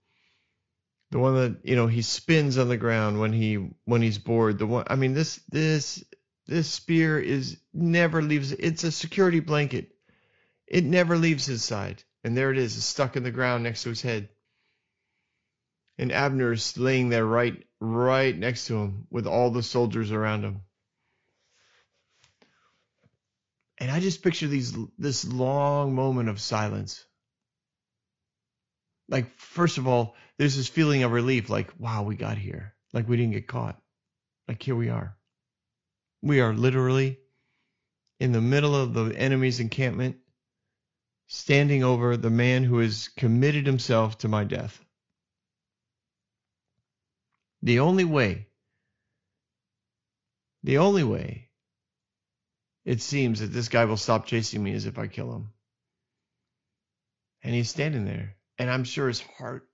the 1.11 1.19
one 1.19 1.35
that 1.37 1.57
you 1.65 1.75
know 1.75 1.87
he 1.87 2.03
spins 2.03 2.59
on 2.59 2.69
the 2.69 2.77
ground 2.77 3.19
when 3.19 3.33
he 3.33 3.55
when 3.87 4.03
he's 4.03 4.19
bored 4.19 4.59
the 4.59 4.67
one 4.67 4.85
i 4.89 4.95
mean 4.95 5.15
this 5.15 5.41
this 5.49 6.05
this 6.49 6.67
spear 6.67 7.21
is 7.21 7.59
never 7.75 8.23
leaves 8.23 8.53
it's 8.53 8.83
a 8.83 8.91
security 8.91 9.41
blanket. 9.41 9.91
It 10.67 10.83
never 10.83 11.17
leaves 11.17 11.45
his 11.47 11.63
side. 11.63 12.03
And 12.25 12.37
there 12.37 12.51
it 12.51 12.59
is 12.59 12.77
it's 12.77 12.87
stuck 12.87 13.17
in 13.17 13.23
the 13.23 13.31
ground 13.31 13.63
next 13.63 13.83
to 13.83 13.91
his 13.91 14.03
head 14.03 14.31
and 15.99 16.13
abner's 16.13 16.79
laying 16.79 17.09
there 17.09 17.27
right 17.27 17.65
right 17.81 18.37
next 18.37 18.67
to 18.67 18.77
him 18.77 19.07
with 19.11 19.27
all 19.27 19.51
the 19.51 19.63
soldiers 19.63 20.13
around 20.13 20.45
him. 20.45 20.63
And 23.79 23.91
i 23.91 24.01
just 24.01 24.23
picture 24.23 24.49
these 24.49 24.77
this 24.99 25.25
long 25.25 25.95
moment 25.95 26.29
of 26.29 26.41
silence. 26.41 27.05
Like 29.09 29.35
first 29.37 29.79
of 29.79 29.87
all 29.87 30.15
there's 30.39 30.57
this 30.57 30.69
feeling 30.69 31.03
of 31.03 31.13
relief 31.13 31.51
like 31.51 31.73
wow 31.79 32.03
we 32.05 32.17
got 32.17 32.39
here. 32.39 32.75
Like 32.93 33.09
we 33.09 33.17
didn't 33.17 33.33
get 33.33 33.49
caught. 33.49 33.81
Like 34.47 34.63
here 34.63 34.77
we 34.77 34.89
are. 34.89 35.17
We 36.23 36.41
are 36.41 36.55
literally 36.55 37.19
in 38.21 38.33
the 38.33 38.41
middle 38.41 38.75
of 38.75 38.95
the 38.95 39.17
enemy's 39.17 39.61
encampment 39.61 40.17
standing 41.29 41.85
over 41.85 42.17
the 42.17 42.31
man 42.31 42.65
who 42.65 42.79
has 42.79 43.09
committed 43.17 43.67
himself 43.67 44.19
to 44.19 44.29
my 44.29 44.43
death 44.45 44.83
the 47.63 47.81
only 47.81 48.05
way 48.05 48.47
the 50.63 50.79
only 50.79 51.05
way 51.05 51.49
it 52.85 53.01
seems 53.01 53.41
that 53.41 53.47
this 53.47 53.69
guy 53.69 53.85
will 53.85 53.97
stop 53.97 54.27
chasing 54.27 54.63
me 54.63 54.73
is 54.73 54.87
if 54.87 54.99
i 54.99 55.07
kill 55.07 55.33
him 55.33 55.51
and 57.43 57.55
he's 57.55 57.71
standing 57.71 58.05
there 58.05 58.37
and 58.59 58.71
I'm 58.71 58.85
sure 58.85 59.09
his 59.09 59.21
heart 59.21 59.69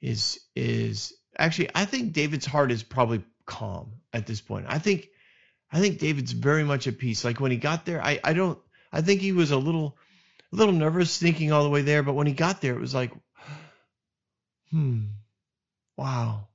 is 0.00 0.40
is 0.56 1.12
actually 1.38 1.70
I 1.74 1.84
think 1.84 2.12
David's 2.12 2.46
heart 2.46 2.72
is 2.72 2.82
probably 2.82 3.22
calm 3.46 3.92
at 4.12 4.26
this 4.26 4.40
point. 4.40 4.66
I 4.68 4.78
think 4.78 5.08
I 5.70 5.80
think 5.80 5.98
David's 5.98 6.32
very 6.32 6.64
much 6.64 6.86
at 6.86 6.98
peace. 6.98 7.24
Like 7.24 7.40
when 7.40 7.50
he 7.50 7.56
got 7.56 7.84
there, 7.84 8.02
I 8.02 8.20
I 8.24 8.32
don't 8.32 8.58
I 8.92 9.02
think 9.02 9.20
he 9.20 9.32
was 9.32 9.50
a 9.50 9.58
little 9.58 9.98
a 10.52 10.56
little 10.56 10.74
nervous 10.74 11.10
sneaking 11.10 11.52
all 11.52 11.64
the 11.64 11.70
way 11.70 11.82
there, 11.82 12.02
but 12.02 12.14
when 12.14 12.26
he 12.26 12.32
got 12.32 12.60
there, 12.60 12.74
it 12.74 12.80
was 12.80 12.94
like, 12.94 13.12
hmm, 14.70 15.04
wow, 15.96 16.48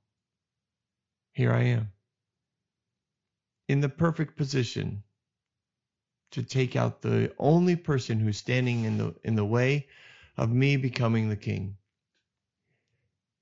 here 1.32 1.52
I 1.52 1.62
am 1.62 1.92
in 3.68 3.80
the 3.80 3.88
perfect 3.88 4.36
position 4.36 5.04
to 6.32 6.42
take 6.42 6.74
out 6.74 7.02
the 7.02 7.32
only 7.38 7.76
person 7.76 8.18
who's 8.18 8.36
standing 8.36 8.84
in 8.84 8.98
the 8.98 9.14
in 9.22 9.36
the 9.36 9.44
way 9.44 9.86
of 10.36 10.50
me 10.50 10.76
becoming 10.76 11.28
the 11.28 11.36
king. 11.36 11.76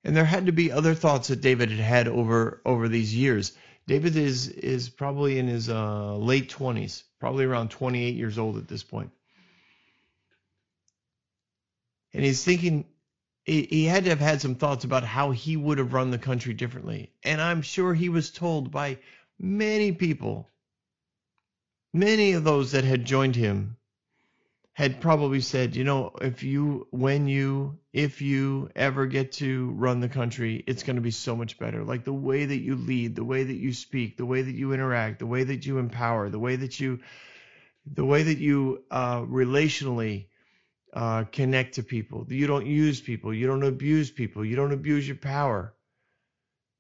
And 0.04 0.16
there 0.16 0.25
had 0.25 0.47
to 0.47 0.52
be 0.52 0.71
other 0.71 0.95
thoughts 0.95 1.28
that 1.28 1.40
David 1.40 1.71
had 1.71 1.80
had 1.80 2.09
over 2.09 2.61
over 2.64 2.88
these 2.88 3.14
years. 3.14 3.52
David 3.87 4.16
is 4.16 4.49
is 4.49 4.90
probably 4.90 5.38
in 5.38 5.49
his 5.49 5.71
uh, 5.71 6.14
late 6.16 6.50
20s, 6.50 7.04
probably 7.18 7.47
around 7.47 7.71
28 7.71 8.14
years 8.14 8.38
old 8.38 8.59
at 8.59 8.68
this 8.68 8.83
point. 8.83 9.11
And 12.12 12.25
he's 12.25 12.45
thinking 12.45 12.85
he, 13.49 13.85
had 13.85 14.05
to 14.05 14.11
have 14.11 14.21
had 14.21 14.40
some 14.40 14.55
thoughts 14.55 14.85
about 14.85 15.05
how 15.05 15.31
he 15.31 15.57
would 15.57 15.78
have 15.78 15.95
run 15.95 16.11
the 16.11 16.19
country 16.19 16.52
differently. 16.52 17.11
And 17.23 17.40
I'm 17.40 17.62
sure 17.62 17.95
he 17.95 18.11
was 18.11 18.31
told 18.31 18.71
by 18.71 18.99
many 19.38 19.93
people, 19.93 20.50
many 21.95 22.33
of 22.33 22.45
those 22.45 22.73
that 22.73 22.85
had 22.85 23.07
joined 23.07 23.37
him 23.37 23.76
had 24.75 25.00
probably 25.00 25.40
said, 25.40 25.75
you 25.75 25.83
know, 25.83 26.12
if 26.21 26.43
you, 26.43 26.87
when 26.90 27.26
you, 27.26 27.78
if 27.93 28.21
you 28.21 28.71
ever 28.76 29.07
get 29.07 29.33
to 29.33 29.71
run 29.71 30.00
the 30.00 30.09
country, 30.09 30.62
it's 30.67 30.83
going 30.83 30.97
to 30.97 31.02
be 31.02 31.11
so 31.11 31.35
much 31.35 31.59
better. 31.59 31.83
Like 31.83 32.05
the 32.05 32.12
way 32.12 32.45
that 32.45 32.59
you 32.59 32.76
lead, 32.76 33.17
the 33.17 33.25
way 33.25 33.43
that 33.43 33.57
you 33.57 33.73
speak, 33.73 34.19
the 34.19 34.26
way 34.26 34.43
that 34.43 34.55
you 34.55 34.73
interact, 34.73 35.19
the 35.19 35.26
way 35.26 35.43
that 35.43 35.64
you 35.67 35.78
empower, 35.78 36.28
the 36.28 36.38
way 36.38 36.57
that 36.57 36.78
you, 36.78 37.00
the 37.90 38.05
way 38.05 38.23
that 38.25 38.38
you 38.38 38.85
uh, 38.90 39.23
relationally 39.23 40.26
uh, 40.92 41.25
connect 41.25 41.75
to 41.75 41.83
people. 41.83 42.26
You 42.28 42.47
don't 42.47 42.66
use 42.66 43.00
people. 43.00 43.33
You 43.35 43.47
don't 43.47 43.64
abuse 43.64 44.11
people. 44.11 44.45
You 44.45 44.57
don't 44.57 44.73
abuse 44.73 45.07
your 45.07 45.16
power. 45.16 45.75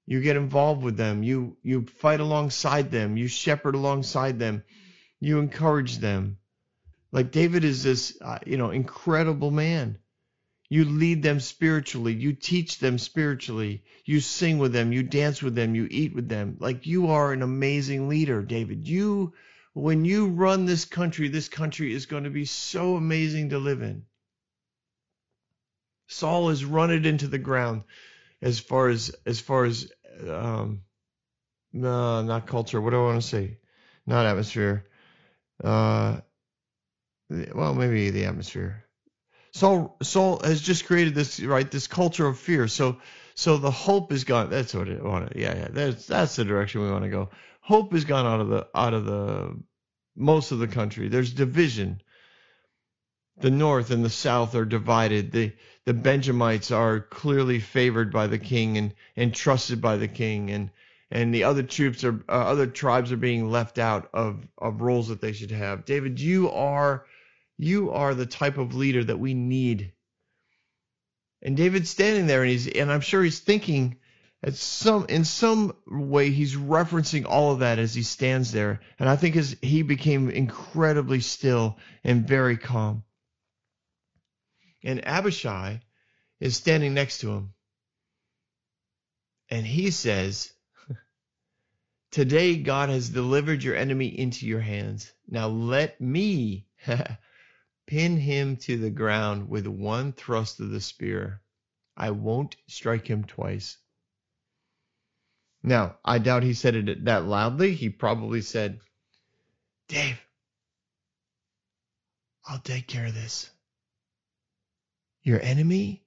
You 0.06 0.20
get 0.22 0.36
involved 0.36 0.82
with 0.82 0.96
them. 0.96 1.22
You 1.22 1.56
you 1.62 1.86
fight 1.86 2.20
alongside 2.20 2.90
them. 2.90 3.16
You 3.16 3.28
shepherd 3.28 3.74
alongside 3.74 4.38
them. 4.38 4.64
You 5.20 5.38
encourage 5.38 5.98
them 5.98 6.38
like 7.10 7.30
David 7.30 7.64
is 7.64 7.82
this, 7.82 8.18
uh, 8.20 8.38
you 8.46 8.56
know, 8.56 8.70
incredible 8.70 9.50
man. 9.50 9.98
You 10.68 10.84
lead 10.84 11.22
them 11.22 11.40
spiritually. 11.40 12.12
You 12.12 12.34
teach 12.34 12.78
them 12.78 12.98
spiritually. 12.98 13.84
You 14.04 14.20
sing 14.20 14.58
with 14.58 14.74
them. 14.74 14.92
You 14.92 15.02
dance 15.02 15.42
with 15.42 15.54
them. 15.54 15.74
You 15.74 15.88
eat 15.90 16.14
with 16.14 16.28
them. 16.28 16.56
Like 16.60 16.86
you 16.86 17.08
are 17.08 17.32
an 17.32 17.40
amazing 17.40 18.08
leader, 18.08 18.42
David. 18.42 18.86
You, 18.86 19.32
when 19.78 20.04
you 20.04 20.28
run 20.28 20.66
this 20.66 20.84
country, 20.84 21.28
this 21.28 21.48
country 21.48 21.92
is 21.92 22.06
going 22.06 22.24
to 22.24 22.30
be 22.30 22.44
so 22.44 22.96
amazing 22.96 23.50
to 23.50 23.58
live 23.58 23.82
in. 23.82 24.04
Saul 26.08 26.48
has 26.48 26.64
run 26.64 26.90
it 26.90 27.06
into 27.06 27.28
the 27.28 27.38
ground 27.38 27.84
as 28.42 28.58
far 28.58 28.88
as, 28.88 29.14
as 29.26 29.40
far 29.40 29.64
as, 29.64 29.90
um, 30.28 30.82
no, 31.72 32.22
not 32.22 32.46
culture. 32.46 32.80
What 32.80 32.90
do 32.90 33.00
I 33.00 33.04
want 33.04 33.22
to 33.22 33.28
say? 33.28 33.58
Not 34.06 34.26
atmosphere. 34.26 34.86
Uh, 35.62 36.20
well, 37.30 37.74
maybe 37.74 38.10
the 38.10 38.24
atmosphere. 38.24 38.84
Saul 39.52 39.96
Saul 40.02 40.40
has 40.44 40.60
just 40.60 40.86
created 40.86 41.14
this 41.14 41.40
right 41.40 41.68
this 41.70 41.86
culture 41.86 42.26
of 42.26 42.38
fear. 42.38 42.68
So 42.68 42.98
so 43.34 43.56
the 43.56 43.70
hope 43.70 44.12
is 44.12 44.24
gone. 44.24 44.50
That's 44.50 44.74
what 44.74 44.88
it 44.88 45.02
want. 45.02 45.34
Yeah, 45.36 45.54
yeah. 45.54 45.68
That's 45.70 46.06
that's 46.06 46.36
the 46.36 46.44
direction 46.44 46.82
we 46.82 46.90
want 46.90 47.04
to 47.04 47.10
go. 47.10 47.30
Hope 47.60 47.92
is 47.94 48.04
gone 48.04 48.26
out 48.26 48.40
of 48.40 48.48
the 48.48 48.68
out 48.74 48.94
of 48.94 49.04
the 49.04 49.58
most 50.18 50.52
of 50.52 50.58
the 50.58 50.68
country. 50.68 51.08
There's 51.08 51.32
division. 51.32 52.02
The 53.40 53.50
north 53.50 53.90
and 53.90 54.04
the 54.04 54.10
south 54.10 54.54
are 54.54 54.64
divided. 54.64 55.32
The 55.32 55.52
the 55.84 55.94
Benjamites 55.94 56.70
are 56.70 57.00
clearly 57.00 57.60
favored 57.60 58.12
by 58.12 58.26
the 58.26 58.38
king 58.38 58.76
and 58.76 58.94
and 59.16 59.34
trusted 59.34 59.80
by 59.80 59.96
the 59.96 60.08
king 60.08 60.50
and 60.50 60.70
and 61.10 61.34
the 61.34 61.44
other 61.44 61.62
troops 61.62 62.04
are 62.04 62.22
uh, 62.28 62.32
other 62.32 62.66
tribes 62.66 63.12
are 63.12 63.16
being 63.16 63.50
left 63.50 63.78
out 63.78 64.10
of 64.12 64.46
of 64.58 64.82
roles 64.82 65.08
that 65.08 65.20
they 65.20 65.32
should 65.32 65.52
have. 65.52 65.84
David, 65.84 66.20
you 66.20 66.50
are 66.50 67.06
you 67.56 67.92
are 67.92 68.14
the 68.14 68.26
type 68.26 68.58
of 68.58 68.74
leader 68.74 69.04
that 69.04 69.18
we 69.18 69.34
need. 69.34 69.92
And 71.40 71.56
David's 71.56 71.90
standing 71.90 72.26
there 72.26 72.42
and 72.42 72.50
he's 72.50 72.66
and 72.66 72.90
I'm 72.92 73.00
sure 73.00 73.22
he's 73.22 73.40
thinking 73.40 73.98
at 74.42 74.54
some 74.54 75.06
in 75.08 75.24
some 75.24 75.74
way 75.86 76.30
he's 76.30 76.54
referencing 76.54 77.26
all 77.26 77.52
of 77.52 77.60
that 77.60 77.78
as 77.78 77.94
he 77.94 78.02
stands 78.02 78.52
there. 78.52 78.80
And 78.98 79.08
I 79.08 79.16
think 79.16 79.36
as 79.36 79.56
he 79.62 79.82
became 79.82 80.30
incredibly 80.30 81.20
still 81.20 81.78
and 82.04 82.26
very 82.26 82.56
calm. 82.56 83.04
And 84.84 85.04
Abishai 85.06 85.80
is 86.40 86.56
standing 86.56 86.94
next 86.94 87.18
to 87.18 87.30
him. 87.32 87.52
And 89.50 89.66
he 89.66 89.90
says, 89.90 90.52
Today 92.12 92.56
God 92.56 92.90
has 92.90 93.08
delivered 93.08 93.64
your 93.64 93.74
enemy 93.74 94.06
into 94.06 94.46
your 94.46 94.60
hands. 94.60 95.12
Now 95.26 95.48
let 95.48 96.00
me 96.00 96.68
Pin 97.86 98.18
him 98.18 98.56
to 98.58 98.76
the 98.76 98.90
ground 98.90 99.48
with 99.48 99.66
one 99.66 100.12
thrust 100.12 100.60
of 100.60 100.70
the 100.70 100.80
spear. 100.80 101.40
I 101.96 102.10
won't 102.10 102.56
strike 102.66 103.06
him 103.06 103.24
twice. 103.24 103.78
Now, 105.62 105.96
I 106.04 106.18
doubt 106.18 106.42
he 106.44 106.54
said 106.54 106.76
it 106.76 107.04
that 107.04 107.24
loudly. 107.24 107.74
He 107.74 107.90
probably 107.90 108.42
said, 108.42 108.80
Dave, 109.88 110.18
I'll 112.46 112.60
take 112.60 112.86
care 112.86 113.06
of 113.06 113.14
this. 113.14 113.50
Your 115.22 115.40
enemy 115.40 116.02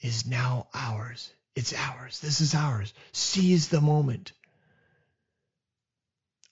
is 0.00 0.26
now 0.26 0.68
ours. 0.72 1.32
It's 1.54 1.74
ours. 1.74 2.20
This 2.20 2.40
is 2.40 2.54
ours. 2.54 2.94
Seize 3.12 3.68
the 3.68 3.80
moment. 3.80 4.32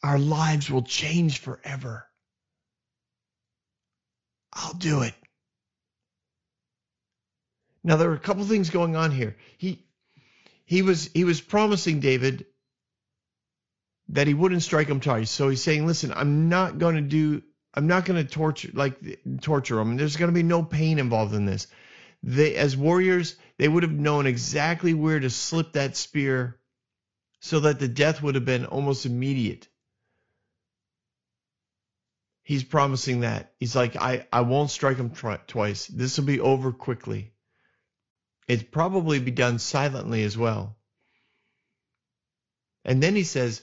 Our 0.03 0.19
lives 0.19 0.71
will 0.71 0.83
change 0.83 1.39
forever. 1.39 2.07
I'll 4.53 4.75
do 4.75 5.03
it. 5.03 5.15
Now 7.83 7.97
there 7.97 8.11
are 8.11 8.15
a 8.15 8.19
couple 8.19 8.45
things 8.45 8.71
going 8.71 8.97
on 8.97 9.11
here. 9.11 9.37
He 9.57 9.87
he 10.71 10.83
was 10.83 11.11
he 11.13 11.25
was 11.25 11.41
promising 11.41 11.99
David 11.99 12.47
that 14.11 14.29
he 14.29 14.35
wouldn't 14.35 14.63
strike 14.63 14.87
him 14.87 15.01
twice. 15.01 15.29
So 15.29 15.49
he's 15.49 15.63
saying, 15.63 15.85
"Listen, 15.85 16.13
I'm 16.15 16.49
not 16.49 16.79
going 16.79 16.95
to 16.95 17.01
do 17.01 17.43
I'm 17.75 17.89
not 17.89 18.05
going 18.05 18.25
to 18.25 18.31
torture 18.31 18.71
like 18.73 18.95
torture 19.41 19.81
him. 19.81 19.97
There's 19.97 20.17
going 20.17 20.31
to 20.31 20.35
be 20.35 20.45
no 20.45 20.63
pain 20.63 21.01
involved 21.01 21.35
in 21.35 21.45
this." 21.45 21.67
They 22.23 22.55
as 22.55 22.77
warriors, 22.77 23.35
they 23.59 23.67
would 23.67 23.83
have 23.83 23.91
known 23.91 24.27
exactly 24.27 24.95
where 24.95 25.19
to 25.19 25.29
slip 25.29 25.73
that 25.73 25.97
spear 25.97 26.57
so 27.41 27.59
that 27.61 27.81
the 27.81 27.89
death 27.89 28.23
would 28.23 28.37
have 28.37 28.45
been 28.45 28.65
almost 28.65 29.07
immediate 29.07 29.67
he's 32.51 32.65
promising 32.65 33.21
that. 33.21 33.53
He's 33.61 33.77
like, 33.77 33.95
I, 33.95 34.27
I 34.33 34.41
won't 34.41 34.73
strike 34.73 34.97
him 34.97 35.11
twice. 35.11 35.87
This 35.87 36.19
will 36.19 36.25
be 36.25 36.41
over 36.41 36.73
quickly. 36.73 37.33
It'd 38.51 38.73
probably 38.73 39.21
be 39.21 39.31
done 39.31 39.61
silently 39.61 40.25
as 40.25 40.37
well. 40.37 40.77
And 42.85 43.01
then 43.01 43.15
he 43.15 43.23
says, 43.23 43.63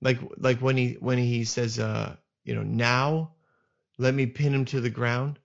like 0.00 0.18
like 0.36 0.58
when 0.58 0.76
he 0.76 0.94
when 0.98 1.18
he 1.18 1.44
says, 1.44 1.78
uh, 1.78 2.16
you 2.42 2.56
know, 2.56 2.64
now 2.64 3.34
let 3.96 4.12
me 4.12 4.26
pin 4.26 4.52
him 4.52 4.64
to 4.64 4.80
the 4.80 4.90
ground 4.90 5.38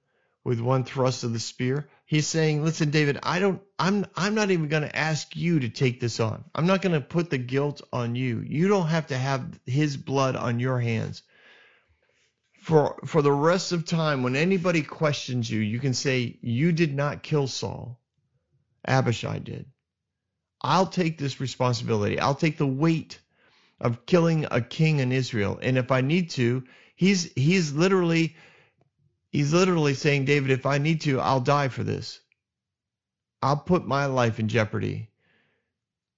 with 0.44 0.60
one 0.60 0.86
thrust 0.86 1.24
of 1.24 1.34
the 1.34 1.40
spear. 1.40 1.88
He's 2.08 2.26
saying, 2.26 2.64
listen, 2.64 2.90
David, 2.90 3.20
I 3.22 3.38
don't 3.38 3.62
I'm 3.78 4.08
I'm 4.16 4.34
not 4.34 4.50
even 4.50 4.70
gonna 4.70 4.90
ask 4.92 5.36
you 5.36 5.60
to 5.60 5.70
take 5.70 6.00
this 6.00 6.20
on. 6.20 6.46
I'm 6.56 6.66
not 6.66 6.82
gonna 6.82 7.00
put 7.00 7.30
the 7.30 7.38
guilt 7.38 7.84
on 7.94 8.16
you. 8.16 8.40
You 8.40 8.70
don't 8.70 8.88
have 8.88 9.06
to 9.08 9.18
have 9.20 9.60
his 9.68 9.98
blood 9.98 10.36
on 10.36 10.60
your 10.60 10.80
hands 10.80 11.22
for 12.60 13.00
for 13.06 13.22
the 13.22 13.32
rest 13.32 13.72
of 13.72 13.86
time 13.86 14.24
when 14.24 14.36
anybody 14.36 14.82
questions 14.82 15.50
you 15.50 15.60
you 15.60 15.80
can 15.80 15.94
say 15.94 16.40
you 16.42 16.72
did 16.72 16.96
not 16.96 17.24
kill 17.24 17.48
saul 17.48 17.99
abishai 18.88 19.40
did. 19.40 19.66
I'll 20.62 20.88
take 20.88 21.18
this 21.18 21.40
responsibility. 21.40 22.20
I'll 22.20 22.36
take 22.36 22.58
the 22.58 22.68
weight 22.68 23.20
of 23.80 24.06
killing 24.06 24.46
a 24.52 24.62
king 24.62 25.00
in 25.00 25.12
israel. 25.12 25.60
And 25.62 25.78
if 25.78 25.92
i 25.92 26.02
need 26.02 26.32
to 26.32 26.64
he's 26.96 27.32
he's 27.34 27.74
literally 27.74 28.36
he's 29.32 29.54
literally 29.54 29.94
saying 29.94 30.26
david 30.26 30.52
if 30.52 30.66
i 30.66 30.78
need 30.78 31.02
to 31.02 31.20
i'll 31.20 31.40
die 31.40 31.70
for 31.70 31.84
this. 31.84 32.20
I'll 33.42 33.58
put 33.58 33.88
my 33.88 34.06
life 34.08 34.40
in 34.40 34.50
jeopardy. 34.50 35.10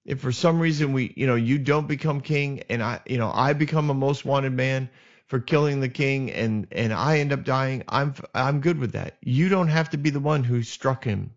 If 0.04 0.20
for 0.20 0.32
some 0.32 0.58
reason 0.58 0.92
we 0.92 1.12
you 1.16 1.26
know 1.26 1.36
you 1.36 1.58
don't 1.58 1.86
become 1.86 2.20
king 2.20 2.64
and 2.68 2.82
i 2.82 3.00
you 3.06 3.18
know 3.18 3.30
i 3.32 3.52
become 3.52 3.90
a 3.90 3.94
most 3.94 4.24
wanted 4.24 4.52
man 4.52 4.90
for 5.32 5.40
killing 5.40 5.80
the 5.80 5.88
king 5.88 6.30
and 6.30 6.66
and 6.72 6.92
I 6.92 7.20
end 7.20 7.32
up 7.32 7.42
dying, 7.42 7.84
I'm 7.88 8.14
I'm 8.34 8.60
good 8.60 8.78
with 8.78 8.92
that. 8.92 9.16
You 9.22 9.48
don't 9.48 9.68
have 9.68 9.88
to 9.90 9.96
be 9.96 10.10
the 10.10 10.20
one 10.20 10.44
who 10.44 10.62
struck 10.62 11.04
him. 11.04 11.30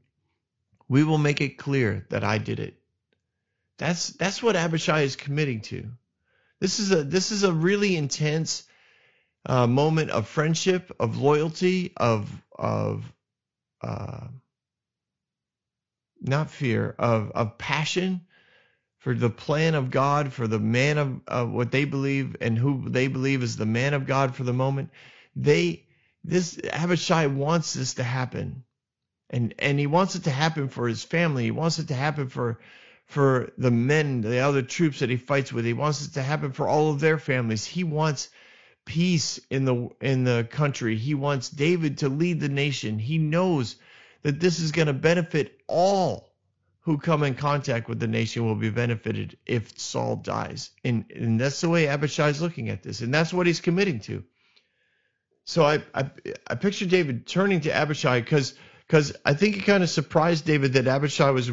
We 0.88 1.04
will 1.04 1.18
make 1.18 1.42
it 1.42 1.58
clear 1.58 2.06
that 2.10 2.24
I 2.24 2.38
did 2.38 2.60
it. 2.60 2.76
That's 3.78 4.10
that's 4.10 4.42
what 4.42 4.56
Abishai 4.56 5.02
is 5.02 5.16
committing 5.16 5.62
to. 5.62 5.90
This 6.60 6.80
is 6.80 6.92
a 6.92 7.04
this 7.04 7.32
is 7.32 7.44
a 7.44 7.54
really 7.54 7.96
intense 7.96 8.64
uh, 9.46 9.68
moment 9.68 10.12
of 10.12 10.28
friendship, 10.28 10.96
of 11.00 11.18
loyalty, 11.18 11.94
of 11.98 12.30
of 12.58 13.12
uh, 13.82 14.28
not 16.22 16.50
fear, 16.50 16.96
of 16.98 17.32
of 17.32 17.58
passion, 17.58 18.22
for 19.06 19.14
the 19.14 19.30
plan 19.30 19.76
of 19.76 19.92
God, 19.92 20.34
for 20.34 20.48
the 20.48 20.60
man 20.60 20.98
of 20.98 21.22
uh, 21.28 21.46
what 21.46 21.72
they 21.72 21.86
believe 21.86 22.38
and 22.42 22.58
who 22.58 22.90
they 22.90 23.08
believe 23.08 23.44
is 23.44 23.56
the 23.56 23.68
man 23.68 23.94
of 23.94 24.08
God 24.08 24.36
for 24.36 24.44
the 24.44 24.52
moment. 24.52 24.90
They, 25.36 25.86
this 26.24 26.60
Abishai 26.74 27.28
wants 27.28 27.76
this 27.76 27.94
to 27.96 28.04
happen, 28.04 28.64
and 29.36 29.54
and 29.60 29.78
he 29.78 29.86
wants 29.86 30.16
it 30.16 30.24
to 30.24 30.32
happen 30.32 30.70
for 30.70 30.88
his 30.88 31.04
family. 31.04 31.44
He 31.44 31.52
wants 31.52 31.78
it 31.78 31.90
to 31.90 31.94
happen 31.94 32.30
for 32.30 32.60
for 33.06 33.52
the 33.58 33.70
men, 33.70 34.22
the 34.22 34.40
other 34.40 34.62
troops 34.62 35.00
that 35.00 35.10
he 35.10 35.18
fights 35.18 35.54
with. 35.54 35.66
He 35.66 35.74
wants 35.74 36.06
it 36.06 36.14
to 36.14 36.24
happen 36.24 36.54
for 36.54 36.68
all 36.68 36.90
of 36.90 37.02
their 37.02 37.20
families. 37.20 37.66
He 37.66 37.84
wants 37.84 38.30
peace 38.86 39.40
in 39.50 39.66
the 39.66 39.90
in 40.00 40.24
the 40.24 40.48
country. 40.50 40.96
He 40.96 41.14
wants 41.14 41.50
David 41.50 42.00
to 42.00 42.10
lead 42.10 42.40
the 42.40 42.50
nation. 42.50 42.98
He 42.98 43.18
knows 43.18 43.76
that 44.24 44.40
this 44.40 44.60
is 44.60 44.72
going 44.72 44.88
to 44.88 44.94
benefit 44.94 45.60
all 45.68 46.32
who 46.80 46.98
come 46.98 47.24
in 47.24 47.36
contact 47.36 47.90
with 47.90 48.00
the 48.00 48.08
nation 48.08 48.46
will 48.46 48.56
be 48.56 48.70
benefited 48.70 49.38
if 49.46 49.78
Saul 49.78 50.16
dies. 50.18 50.70
And, 50.84 51.06
and 51.14 51.42
that's 51.42 51.60
the 51.62 51.70
way 51.70 51.88
Abishai 51.88 52.30
is 52.30 52.42
looking 52.42 52.70
at 52.70 52.84
this. 52.84 53.02
And 53.02 53.12
that's 53.12 53.34
what 53.34 53.48
he's 53.48 53.60
committing 53.60 54.00
to. 54.02 54.24
So 55.46 55.64
I, 55.64 55.84
I, 55.96 56.12
I 56.48 56.56
picture 56.56 56.86
David 56.86 57.26
turning 57.26 57.62
to 57.62 57.72
Abishai 57.72 58.20
because 58.22 58.54
because 58.88 59.14
I 59.26 59.34
think 59.34 59.58
it 59.58 59.66
kind 59.66 59.84
of 59.84 59.90
surprised 59.90 60.46
David 60.46 60.74
that 60.74 60.88
Abishai 60.88 61.32
was 61.32 61.52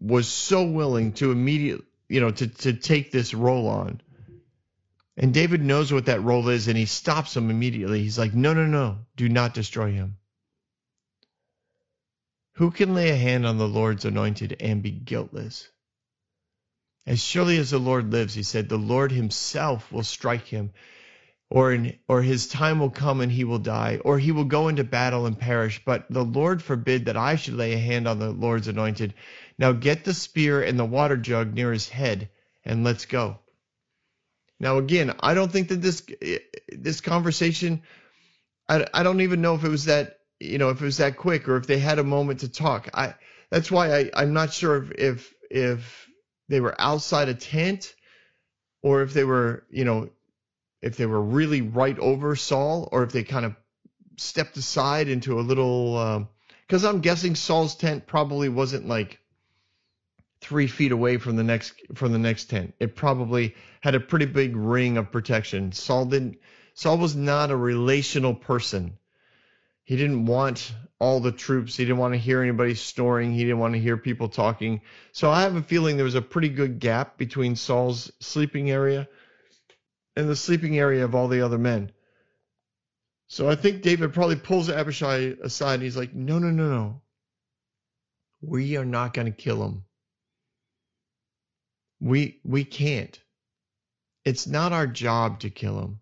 was 0.00 0.28
so 0.28 0.64
willing 0.64 1.12
to 1.14 1.32
immediately 1.32 1.86
you 2.08 2.20
know 2.20 2.30
to 2.30 2.46
to 2.46 2.72
take 2.72 3.10
this 3.10 3.34
role 3.34 3.68
on. 3.68 4.00
And 5.16 5.32
David 5.32 5.62
knows 5.62 5.92
what 5.92 6.06
that 6.06 6.22
role 6.22 6.48
is 6.48 6.66
and 6.66 6.76
he 6.76 6.86
stops 6.86 7.36
him 7.36 7.48
immediately. 7.50 8.02
He's 8.02 8.18
like, 8.18 8.34
"No, 8.34 8.52
no, 8.52 8.66
no. 8.66 8.98
Do 9.16 9.28
not 9.28 9.54
destroy 9.54 9.92
him." 9.92 10.16
Who 12.54 12.70
can 12.70 12.94
lay 12.94 13.10
a 13.10 13.16
hand 13.16 13.46
on 13.46 13.58
the 13.58 13.68
Lord's 13.68 14.04
anointed 14.04 14.56
and 14.60 14.82
be 14.82 14.92
guiltless? 14.92 15.68
As 17.06 17.22
surely 17.22 17.58
as 17.58 17.70
the 17.70 17.78
Lord 17.78 18.12
lives, 18.12 18.34
he 18.34 18.42
said, 18.42 18.68
the 18.68 18.78
Lord 18.78 19.12
himself 19.12 19.92
will 19.92 20.04
strike 20.04 20.46
him 20.46 20.72
or 21.54 21.72
in, 21.72 21.96
or 22.08 22.20
his 22.20 22.48
time 22.48 22.80
will 22.80 22.90
come 22.90 23.20
and 23.20 23.30
he 23.30 23.44
will 23.44 23.60
die, 23.60 24.00
or 24.04 24.18
he 24.18 24.32
will 24.32 24.44
go 24.44 24.66
into 24.66 24.82
battle 24.82 25.24
and 25.24 25.38
perish. 25.38 25.80
But 25.84 26.04
the 26.10 26.24
Lord 26.24 26.60
forbid 26.60 27.04
that 27.04 27.16
I 27.16 27.36
should 27.36 27.54
lay 27.54 27.74
a 27.74 27.78
hand 27.78 28.08
on 28.08 28.18
the 28.18 28.30
Lord's 28.30 28.66
anointed. 28.66 29.14
Now 29.56 29.70
get 29.70 30.02
the 30.02 30.14
spear 30.14 30.60
and 30.60 30.76
the 30.76 30.84
water 30.84 31.16
jug 31.16 31.54
near 31.54 31.72
his 31.72 31.88
head, 31.88 32.28
and 32.64 32.82
let's 32.82 33.06
go. 33.06 33.38
Now 34.58 34.78
again, 34.78 35.14
I 35.20 35.34
don't 35.34 35.52
think 35.52 35.68
that 35.68 35.80
this 35.80 36.02
this 36.72 37.00
conversation, 37.00 37.82
I, 38.68 38.84
I 38.92 39.04
don't 39.04 39.20
even 39.20 39.40
know 39.40 39.54
if 39.54 39.62
it 39.62 39.68
was 39.68 39.84
that 39.84 40.18
you 40.40 40.58
know 40.58 40.70
if 40.70 40.82
it 40.82 40.84
was 40.84 40.96
that 40.96 41.16
quick 41.16 41.48
or 41.48 41.56
if 41.56 41.68
they 41.68 41.78
had 41.78 42.00
a 42.00 42.04
moment 42.04 42.40
to 42.40 42.48
talk. 42.48 42.90
I 42.92 43.14
that's 43.50 43.70
why 43.70 43.96
I 43.96 44.10
I'm 44.12 44.32
not 44.32 44.52
sure 44.52 44.82
if 44.82 44.90
if, 44.90 45.34
if 45.50 46.08
they 46.48 46.58
were 46.58 46.74
outside 46.80 47.28
a 47.28 47.34
tent 47.34 47.94
or 48.82 49.02
if 49.02 49.14
they 49.14 49.22
were 49.22 49.62
you 49.70 49.84
know 49.84 50.10
if 50.84 50.98
they 50.98 51.06
were 51.06 51.22
really 51.22 51.62
right 51.62 51.98
over 51.98 52.36
Saul 52.36 52.90
or 52.92 53.02
if 53.02 53.10
they 53.10 53.24
kind 53.24 53.46
of 53.46 53.56
stepped 54.18 54.58
aside 54.58 55.08
into 55.08 55.40
a 55.40 55.42
little 55.42 56.28
because 56.66 56.84
um, 56.84 56.96
I'm 56.96 57.00
guessing 57.00 57.34
Saul's 57.34 57.74
tent 57.74 58.06
probably 58.06 58.50
wasn't 58.50 58.86
like 58.86 59.18
three 60.42 60.66
feet 60.66 60.92
away 60.92 61.16
from 61.16 61.36
the 61.36 61.42
next 61.42 61.72
from 61.94 62.12
the 62.12 62.18
next 62.18 62.50
tent. 62.50 62.74
It 62.80 62.96
probably 62.96 63.54
had 63.80 63.94
a 63.94 64.00
pretty 64.00 64.26
big 64.26 64.54
ring 64.54 64.98
of 64.98 65.10
protection. 65.10 65.72
Saul 65.72 66.04
didn't 66.04 66.36
Saul 66.74 66.98
was 66.98 67.16
not 67.16 67.50
a 67.50 67.56
relational 67.56 68.34
person. 68.34 68.98
He 69.84 69.96
didn't 69.96 70.26
want 70.26 70.74
all 70.98 71.18
the 71.18 71.32
troops. 71.32 71.78
He 71.78 71.84
didn't 71.84 71.98
want 71.98 72.12
to 72.12 72.18
hear 72.18 72.42
anybody 72.42 72.74
snoring. 72.74 73.32
He 73.32 73.40
didn't 73.40 73.58
want 73.58 73.72
to 73.72 73.80
hear 73.80 73.96
people 73.96 74.28
talking. 74.28 74.82
So 75.12 75.30
I 75.30 75.42
have 75.42 75.56
a 75.56 75.62
feeling 75.62 75.96
there 75.96 76.04
was 76.04 76.14
a 76.14 76.22
pretty 76.22 76.50
good 76.50 76.78
gap 76.78 77.16
between 77.16 77.56
Saul's 77.56 78.12
sleeping 78.20 78.70
area 78.70 79.08
and 80.16 80.28
the 80.28 80.36
sleeping 80.36 80.78
area 80.78 81.04
of 81.04 81.14
all 81.14 81.28
the 81.28 81.42
other 81.42 81.58
men. 81.58 81.90
So 83.26 83.48
I 83.48 83.56
think 83.56 83.82
David 83.82 84.12
probably 84.12 84.36
pulls 84.36 84.68
Abishai 84.68 85.34
aside 85.42 85.74
and 85.74 85.82
he's 85.82 85.96
like, 85.96 86.14
No, 86.14 86.38
no, 86.38 86.50
no, 86.50 86.68
no. 86.68 87.02
We 88.40 88.76
are 88.76 88.84
not 88.84 89.14
going 89.14 89.26
to 89.26 89.32
kill 89.32 89.64
him. 89.64 89.84
We 92.00 92.40
we 92.44 92.64
can't. 92.64 93.18
It's 94.24 94.46
not 94.46 94.72
our 94.72 94.86
job 94.86 95.40
to 95.40 95.50
kill 95.50 95.80
him. 95.80 96.00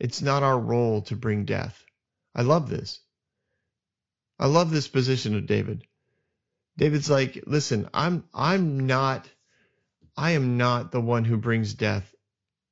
It's 0.00 0.22
not 0.22 0.42
our 0.42 0.58
role 0.58 1.02
to 1.02 1.16
bring 1.16 1.44
death. 1.44 1.84
I 2.34 2.42
love 2.42 2.68
this. 2.68 3.00
I 4.38 4.46
love 4.46 4.70
this 4.70 4.88
position 4.88 5.34
of 5.36 5.46
David. 5.46 5.84
David's 6.76 7.10
like, 7.10 7.42
listen, 7.46 7.88
I'm 7.94 8.24
I'm 8.34 8.86
not 8.86 9.28
I 10.16 10.32
am 10.32 10.56
not 10.56 10.92
the 10.92 11.00
one 11.00 11.24
who 11.24 11.36
brings 11.36 11.74
death 11.74 12.12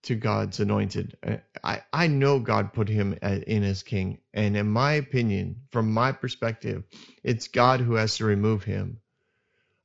to 0.06 0.14
God's 0.14 0.60
anointed. 0.60 1.16
I, 1.62 1.82
I 1.92 2.06
know 2.06 2.38
God 2.38 2.72
put 2.72 2.88
him 2.88 3.18
in 3.22 3.64
as 3.64 3.82
king. 3.82 4.18
And 4.32 4.56
in 4.56 4.68
my 4.68 4.94
opinion, 4.94 5.62
from 5.70 5.92
my 5.92 6.12
perspective, 6.12 6.84
it's 7.24 7.48
God 7.48 7.80
who 7.80 7.94
has 7.94 8.16
to 8.16 8.24
remove 8.24 8.64
him. 8.64 9.00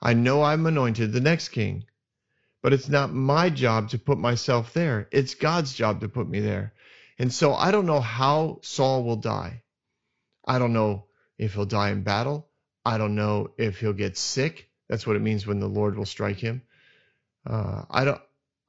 I 0.01 0.13
know 0.13 0.43
I'm 0.43 0.65
anointed 0.65 1.11
the 1.11 1.21
next 1.21 1.49
king, 1.49 1.85
but 2.61 2.73
it's 2.73 2.89
not 2.89 3.13
my 3.13 3.49
job 3.49 3.89
to 3.89 3.99
put 3.99 4.17
myself 4.17 4.73
there. 4.73 5.07
It's 5.11 5.35
God's 5.35 5.73
job 5.73 6.01
to 6.01 6.09
put 6.09 6.29
me 6.29 6.39
there. 6.39 6.73
And 7.17 7.33
so 7.33 7.53
I 7.53 7.71
don't 7.71 7.85
know 7.85 7.99
how 7.99 8.59
Saul 8.61 9.03
will 9.03 9.17
die. 9.17 9.63
I 10.45 10.59
don't 10.59 10.73
know 10.73 11.05
if 11.37 11.53
he'll 11.53 11.65
die 11.65 11.91
in 11.91 12.03
battle. 12.03 12.47
I 12.85 12.97
don't 12.97 13.15
know 13.15 13.51
if 13.57 13.79
he'll 13.79 13.93
get 13.93 14.17
sick. 14.17 14.69
That's 14.87 15.07
what 15.07 15.15
it 15.15 15.21
means 15.21 15.47
when 15.47 15.59
the 15.59 15.67
Lord 15.67 15.97
will 15.97 16.05
strike 16.05 16.37
him. 16.37 16.63
Uh, 17.45 17.83
I 17.89 18.05
don't. 18.05 18.21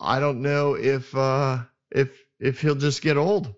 I 0.02 0.20
don't 0.20 0.42
know 0.42 0.74
if 0.74 1.14
uh, 1.14 1.60
if 1.90 2.10
if 2.40 2.60
he'll 2.60 2.74
just 2.74 3.02
get 3.02 3.16
old. 3.16 3.54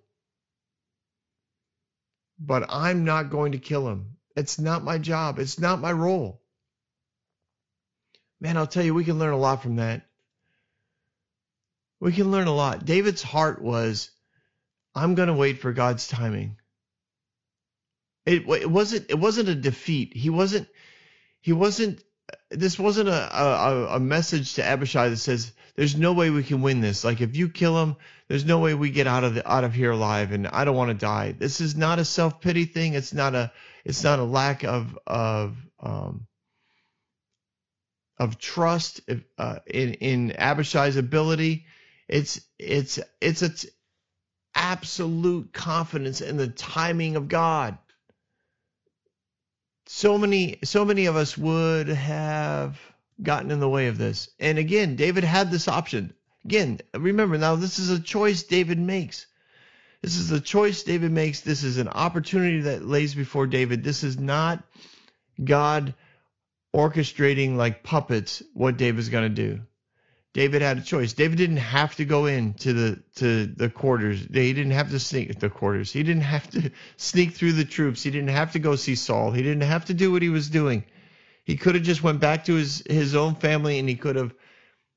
But 2.38 2.66
I'm 2.68 3.04
not 3.04 3.30
going 3.30 3.52
to 3.52 3.58
kill 3.58 3.88
him. 3.88 4.16
It's 4.36 4.58
not 4.58 4.84
my 4.84 4.98
job. 4.98 5.38
It's 5.38 5.58
not 5.58 5.80
my 5.80 5.92
role. 5.92 6.42
Man, 8.40 8.56
I'll 8.56 8.66
tell 8.66 8.84
you, 8.84 8.92
we 8.92 9.04
can 9.04 9.18
learn 9.18 9.32
a 9.32 9.38
lot 9.38 9.62
from 9.62 9.76
that. 9.76 10.02
We 12.00 12.12
can 12.12 12.30
learn 12.30 12.48
a 12.48 12.54
lot. 12.54 12.84
David's 12.84 13.22
heart 13.22 13.62
was, 13.62 14.10
I'm 14.94 15.14
going 15.14 15.28
to 15.28 15.34
wait 15.34 15.60
for 15.60 15.72
God's 15.72 16.08
timing. 16.08 16.56
It, 18.26 18.48
it 18.48 18.70
wasn't 18.70 19.06
it 19.10 19.18
wasn't 19.18 19.48
a 19.50 19.54
defeat. 19.54 20.16
He 20.16 20.30
wasn't 20.30 20.68
he 21.40 21.52
wasn't 21.52 22.02
this 22.54 22.78
wasn't 22.78 23.08
a, 23.08 23.42
a, 23.42 23.86
a 23.96 24.00
message 24.00 24.54
to 24.54 24.64
Abishai 24.64 25.08
that 25.08 25.16
says 25.16 25.52
there's 25.76 25.96
no 25.96 26.12
way 26.12 26.30
we 26.30 26.42
can 26.42 26.62
win 26.62 26.80
this. 26.80 27.04
Like 27.04 27.20
if 27.20 27.36
you 27.36 27.48
kill 27.48 27.80
him, 27.82 27.96
there's 28.28 28.44
no 28.44 28.58
way 28.58 28.74
we 28.74 28.90
get 28.90 29.06
out 29.06 29.24
of 29.24 29.34
the, 29.34 29.50
out 29.50 29.64
of 29.64 29.74
here 29.74 29.90
alive, 29.90 30.32
and 30.32 30.46
I 30.46 30.64
don't 30.64 30.76
want 30.76 30.90
to 30.90 30.94
die. 30.94 31.32
This 31.32 31.60
is 31.60 31.76
not 31.76 31.98
a 31.98 32.04
self 32.04 32.40
pity 32.40 32.64
thing. 32.64 32.94
It's 32.94 33.12
not 33.12 33.34
a 33.34 33.52
it's 33.84 34.04
not 34.04 34.18
a 34.18 34.24
lack 34.24 34.64
of 34.64 34.98
of 35.06 35.56
um, 35.80 36.26
of 38.18 38.38
trust 38.38 39.00
uh, 39.38 39.58
in 39.66 39.94
in 39.94 40.32
Abishai's 40.38 40.96
ability. 40.96 41.66
It's 42.08 42.40
it's 42.58 42.98
it's 43.20 43.42
it's 43.42 43.66
absolute 44.54 45.52
confidence 45.52 46.20
in 46.20 46.36
the 46.36 46.48
timing 46.48 47.16
of 47.16 47.28
God 47.28 47.76
so 49.86 50.18
many 50.18 50.58
so 50.64 50.84
many 50.84 51.06
of 51.06 51.16
us 51.16 51.36
would 51.36 51.88
have 51.88 52.78
gotten 53.22 53.50
in 53.50 53.60
the 53.60 53.68
way 53.68 53.86
of 53.88 53.98
this. 53.98 54.28
And 54.40 54.58
again, 54.58 54.96
David 54.96 55.24
had 55.24 55.50
this 55.50 55.68
option. 55.68 56.14
Again, 56.44 56.80
remember 56.94 57.38
now 57.38 57.56
this 57.56 57.78
is 57.78 57.90
a 57.90 58.00
choice 58.00 58.42
David 58.42 58.78
makes. 58.78 59.26
This 60.02 60.16
is 60.16 60.30
a 60.30 60.40
choice 60.40 60.82
David 60.82 61.12
makes. 61.12 61.40
This 61.40 61.62
is 61.62 61.78
an 61.78 61.88
opportunity 61.88 62.60
that 62.62 62.84
lays 62.84 63.14
before 63.14 63.46
David. 63.46 63.82
This 63.82 64.04
is 64.04 64.18
not 64.18 64.62
God 65.42 65.94
orchestrating 66.74 67.56
like 67.56 67.82
puppets 67.82 68.42
what 68.52 68.76
David's 68.76 69.08
going 69.08 69.34
to 69.34 69.42
do. 69.48 69.60
David 70.34 70.62
had 70.62 70.78
a 70.78 70.82
choice. 70.82 71.12
David 71.12 71.38
didn't 71.38 71.58
have 71.58 71.94
to 71.96 72.04
go 72.04 72.26
into 72.26 72.72
the 72.72 73.02
to 73.16 73.46
the 73.46 73.70
quarters. 73.70 74.20
He 74.20 74.52
didn't 74.52 74.72
have 74.72 74.90
to 74.90 74.98
sneak 74.98 75.38
the 75.38 75.48
quarters. 75.48 75.92
He 75.92 76.02
didn't 76.02 76.22
have 76.22 76.50
to 76.50 76.72
sneak 76.96 77.34
through 77.34 77.52
the 77.52 77.64
troops. 77.64 78.02
He 78.02 78.10
didn't 78.10 78.30
have 78.30 78.52
to 78.52 78.58
go 78.58 78.74
see 78.74 78.96
Saul. 78.96 79.30
He 79.30 79.44
didn't 79.44 79.62
have 79.62 79.84
to 79.86 79.94
do 79.94 80.10
what 80.10 80.22
he 80.22 80.28
was 80.28 80.50
doing. 80.50 80.84
He 81.44 81.56
could 81.56 81.76
have 81.76 81.84
just 81.84 82.02
went 82.02 82.18
back 82.18 82.44
to 82.46 82.54
his 82.54 82.82
his 82.90 83.14
own 83.14 83.36
family 83.36 83.78
and 83.78 83.88
he 83.88 83.94
could 83.94 84.16
have 84.16 84.34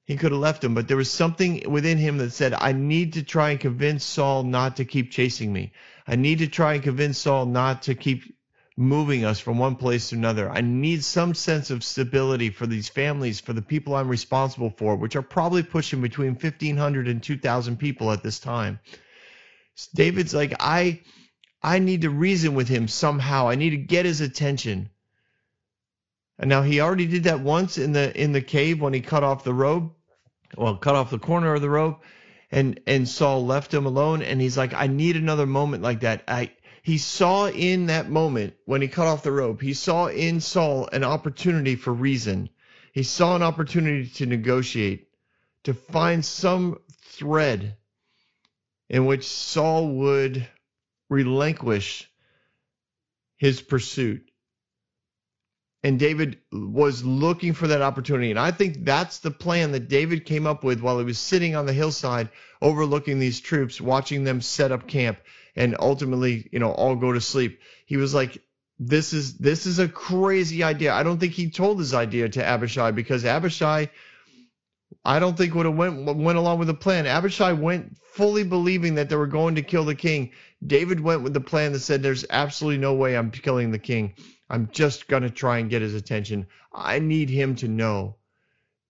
he 0.05 0.15
could 0.17 0.31
have 0.31 0.41
left 0.41 0.63
him. 0.63 0.73
But 0.73 0.87
there 0.87 0.97
was 0.97 1.11
something 1.11 1.69
within 1.69 1.99
him 1.99 2.17
that 2.17 2.31
said, 2.33 2.53
"I 2.53 2.71
need 2.71 3.13
to 3.13 3.23
try 3.23 3.51
and 3.51 3.59
convince 3.59 4.03
Saul 4.03 4.43
not 4.43 4.77
to 4.77 4.85
keep 4.85 5.11
chasing 5.11 5.53
me. 5.53 5.71
I 6.07 6.15
need 6.15 6.39
to 6.39 6.47
try 6.47 6.73
and 6.73 6.83
convince 6.83 7.19
Saul 7.19 7.45
not 7.45 7.83
to 7.83 7.93
keep 7.93 8.23
moving 8.77 9.25
us 9.25 9.39
from 9.39 9.57
one 9.57 9.75
place 9.75 10.09
to 10.09 10.15
another. 10.15 10.49
I 10.49 10.61
need 10.61 11.03
some 11.03 11.33
sense 11.33 11.71
of 11.71 11.83
stability 11.83 12.51
for 12.51 12.67
these 12.67 12.87
families, 12.87 13.39
for 13.39 13.51
the 13.53 13.61
people 13.61 13.95
I'm 13.95 14.07
responsible 14.07 14.69
for, 14.69 14.95
which 14.95 15.15
are 15.15 15.23
probably 15.23 15.63
pushing 15.63 15.99
between 15.99 16.35
1,500 16.35 17.07
and 17.07 17.21
2,000 17.21 17.77
people 17.77 18.11
at 18.11 18.21
this 18.21 18.37
time. 18.39 18.79
David's 19.95 20.33
like, 20.33 20.53
I, 20.59 21.01
I 21.61 21.79
need 21.79 22.03
to 22.03 22.11
reason 22.11 22.53
with 22.53 22.67
him 22.67 22.87
somehow. 22.87 23.49
I 23.49 23.55
need 23.55 23.71
to 23.71 23.77
get 23.77 24.05
his 24.05 24.21
attention. 24.21 24.91
And 26.37 26.49
now 26.49 26.61
he 26.61 26.79
already 26.79 27.07
did 27.07 27.23
that 27.23 27.39
once 27.39 27.79
in 27.79 27.93
the 27.93 28.15
in 28.15 28.31
the 28.31 28.41
cave 28.41 28.79
when 28.79 28.93
he 28.93 29.01
cut 29.01 29.23
off 29.23 29.43
the 29.43 29.53
robe, 29.55 29.91
well, 30.55 30.77
cut 30.77 30.95
off 30.95 31.09
the 31.09 31.17
corner 31.17 31.55
of 31.55 31.61
the 31.61 31.69
robe, 31.69 31.97
and 32.51 32.79
and 32.85 33.09
Saul 33.09 33.43
left 33.43 33.73
him 33.73 33.87
alone. 33.87 34.21
And 34.21 34.39
he's 34.39 34.55
like, 34.55 34.73
I 34.75 34.85
need 34.85 35.15
another 35.15 35.47
moment 35.47 35.81
like 35.81 36.01
that. 36.01 36.23
I 36.27 36.51
he 36.87 36.97
saw 36.97 37.49
in 37.49 37.87
that 37.87 38.09
moment 38.09 38.53
when 38.63 38.81
he 38.81 38.87
cut 38.87 39.07
off 39.07 39.21
the 39.21 39.29
rope, 39.29 39.61
he 39.61 39.73
saw 39.73 40.07
in 40.07 40.39
Saul 40.39 40.87
an 40.93 41.03
opportunity 41.03 41.75
for 41.75 41.91
reason. 41.91 42.47
He 42.93 43.03
saw 43.03 43.35
an 43.35 43.43
opportunity 43.43 44.07
to 44.07 44.25
negotiate, 44.25 45.09
to 45.65 45.73
find 45.73 46.23
some 46.23 46.79
thread 47.01 47.75
in 48.87 49.05
which 49.05 49.27
Saul 49.27 49.89
would 49.95 50.47
relinquish 51.09 52.09
his 53.35 53.61
pursuit. 53.61 54.31
And 55.83 55.99
David 55.99 56.37
was 56.53 57.03
looking 57.03 57.51
for 57.51 57.67
that 57.67 57.81
opportunity. 57.81 58.29
And 58.29 58.39
I 58.39 58.51
think 58.51 58.85
that's 58.85 59.19
the 59.19 59.31
plan 59.31 59.73
that 59.73 59.89
David 59.89 60.23
came 60.23 60.47
up 60.47 60.63
with 60.63 60.79
while 60.79 60.99
he 60.99 61.05
was 61.05 61.19
sitting 61.19 61.53
on 61.53 61.65
the 61.65 61.73
hillside 61.73 62.29
overlooking 62.61 63.19
these 63.19 63.41
troops, 63.41 63.81
watching 63.81 64.23
them 64.23 64.39
set 64.39 64.71
up 64.71 64.87
camp 64.87 65.17
and 65.57 65.75
ultimately, 65.79 66.47
you 66.51 66.59
know, 66.59 66.71
all 66.71 66.95
go 66.95 67.11
to 67.11 67.19
sleep. 67.19 67.59
He 67.85 67.97
was 67.97 68.13
like, 68.13 68.41
this 68.79 69.11
is 69.11 69.37
this 69.37 69.65
is 69.65 69.79
a 69.79 69.87
crazy 69.87 70.63
idea. 70.63 70.93
I 70.93 71.03
don't 71.03 71.19
think 71.19 71.33
he 71.33 71.49
told 71.49 71.79
his 71.79 71.95
idea 71.95 72.29
to 72.29 72.45
Abishai 72.45 72.91
because 72.91 73.25
Abishai, 73.25 73.89
I 75.03 75.19
don't 75.19 75.35
think 75.35 75.55
would 75.55 75.65
have 75.65 75.75
went 75.75 76.05
went 76.05 76.37
along 76.37 76.59
with 76.59 76.67
the 76.67 76.75
plan. 76.75 77.07
Abishai 77.07 77.53
went 77.53 77.97
fully 78.13 78.43
believing 78.43 78.95
that 78.95 79.09
they 79.09 79.15
were 79.15 79.25
going 79.25 79.55
to 79.55 79.63
kill 79.63 79.83
the 79.83 79.95
king. 79.95 80.31
David 80.65 80.99
went 80.99 81.23
with 81.23 81.33
the 81.33 81.41
plan 81.41 81.71
that 81.71 81.79
said, 81.79 82.03
"There's 82.03 82.25
absolutely 82.29 82.77
no 82.77 82.93
way 82.93 83.17
I'm 83.17 83.31
killing 83.31 83.71
the 83.71 83.79
king. 83.79 84.13
I'm 84.49 84.69
just 84.71 85.07
gonna 85.07 85.31
try 85.31 85.57
and 85.57 85.71
get 85.71 85.81
his 85.81 85.95
attention. 85.95 86.45
I 86.71 86.99
need 86.99 87.31
him 87.31 87.55
to 87.57 87.67
know 87.67 88.17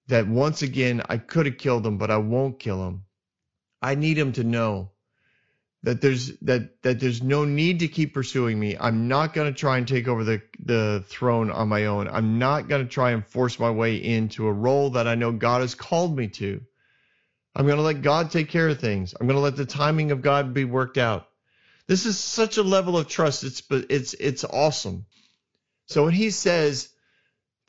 that 0.08 0.28
once 0.28 0.62
again 0.64 1.02
I 1.08 1.18
could 1.18 1.46
have 1.46 1.58
killed 1.58 1.88
him, 1.88 1.98
but 1.98 2.12
I 2.12 2.18
won't 2.18 2.60
kill 2.60 2.86
him. 2.86 3.06
I 3.82 3.96
need 3.96 4.18
him 4.18 4.34
to 4.34 4.44
know 4.44 4.92
that 5.84 6.02
there's 6.02 6.38
that 6.40 6.82
that 6.82 7.00
there's 7.00 7.22
no 7.22 7.46
need 7.46 7.80
to 7.80 7.88
keep 7.88 8.14
pursuing 8.14 8.60
me. 8.60 8.76
I'm 8.80 9.08
not 9.08 9.34
going 9.34 9.54
to 9.54 9.58
try 9.58 9.78
and 9.78 9.88
take 9.88 10.08
over 10.08 10.24
the 10.24 10.42
the 10.60 11.04
throne 11.08 11.52
on 11.52 11.70
my 11.70 11.86
own. 11.86 12.08
I'm 12.08 12.40
not 12.40 12.68
going 12.68 12.84
to 12.84 12.92
try 12.92 13.12
and 13.12 13.26
force 13.26 13.60
my 13.60 13.70
way 13.70 13.96
into 13.96 14.48
a 14.48 14.54
role 14.54 14.92
that 14.92 15.08
I 15.08 15.16
know 15.16 15.32
God 15.32 15.62
has 15.62 15.76
called 15.76 16.16
me 16.16 16.28
to. 16.30 16.62
I'm 17.56 17.66
going 17.66 17.78
to 17.78 17.84
let 17.84 18.02
God 18.02 18.32
take 18.32 18.50
care 18.50 18.70
of 18.70 18.80
things. 18.80 19.14
I'm 19.20 19.28
going 19.28 19.38
to 19.38 19.42
let 19.42 19.56
the 19.56 19.66
timing 19.66 20.12
of 20.12 20.22
God 20.22 20.54
be 20.54 20.64
worked 20.64 20.98
out. 20.98 21.28
This 21.88 22.06
is 22.06 22.18
such 22.18 22.58
a 22.58 22.64
level 22.64 22.98
of 22.98 23.08
trust. 23.08 23.44
It's 23.44 23.64
it's 23.70 24.14
it's 24.14 24.44
awesome. 24.44 25.06
So 25.86 26.04
when 26.04 26.14
he 26.14 26.32
says 26.32 26.90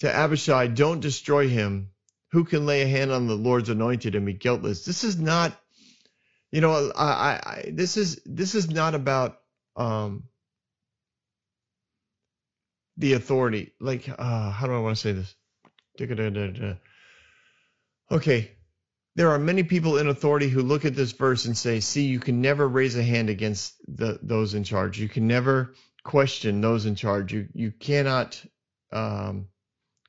to 0.00 0.14
Abishai, 0.14 0.66
"Don't 0.68 1.00
destroy 1.00 1.48
him," 1.48 1.90
who 2.32 2.44
can 2.44 2.66
lay 2.66 2.82
a 2.82 2.88
hand 2.88 3.12
on 3.12 3.28
the 3.28 3.36
Lord's 3.36 3.68
anointed 3.68 4.14
and 4.14 4.26
be 4.26 4.32
guiltless? 4.32 4.84
This 4.84 5.04
is 5.04 5.18
not 5.18 5.58
you 6.50 6.60
know, 6.60 6.92
I, 6.96 7.04
I, 7.04 7.70
this 7.72 7.96
is 7.96 8.20
this 8.24 8.54
is 8.54 8.70
not 8.70 8.94
about 8.94 9.38
um 9.76 10.24
the 12.96 13.12
authority. 13.12 13.72
Like, 13.80 14.08
uh, 14.08 14.50
how 14.50 14.66
do 14.66 14.74
I 14.74 14.80
want 14.80 14.96
to 14.96 15.00
say 15.00 15.12
this? 15.12 15.34
Okay, 18.10 18.52
there 19.14 19.30
are 19.30 19.38
many 19.38 19.62
people 19.62 19.98
in 19.98 20.08
authority 20.08 20.48
who 20.48 20.62
look 20.62 20.84
at 20.84 20.94
this 20.94 21.12
verse 21.12 21.44
and 21.44 21.56
say, 21.56 21.80
"See, 21.80 22.06
you 22.06 22.18
can 22.20 22.40
never 22.40 22.66
raise 22.66 22.96
a 22.96 23.02
hand 23.02 23.28
against 23.28 23.74
the, 23.86 24.18
those 24.22 24.54
in 24.54 24.64
charge. 24.64 24.98
You 24.98 25.08
can 25.08 25.26
never 25.26 25.74
question 26.04 26.60
those 26.60 26.86
in 26.86 26.94
charge. 26.94 27.32
You 27.32 27.48
you 27.52 27.72
cannot 27.72 28.42
um, 28.92 29.48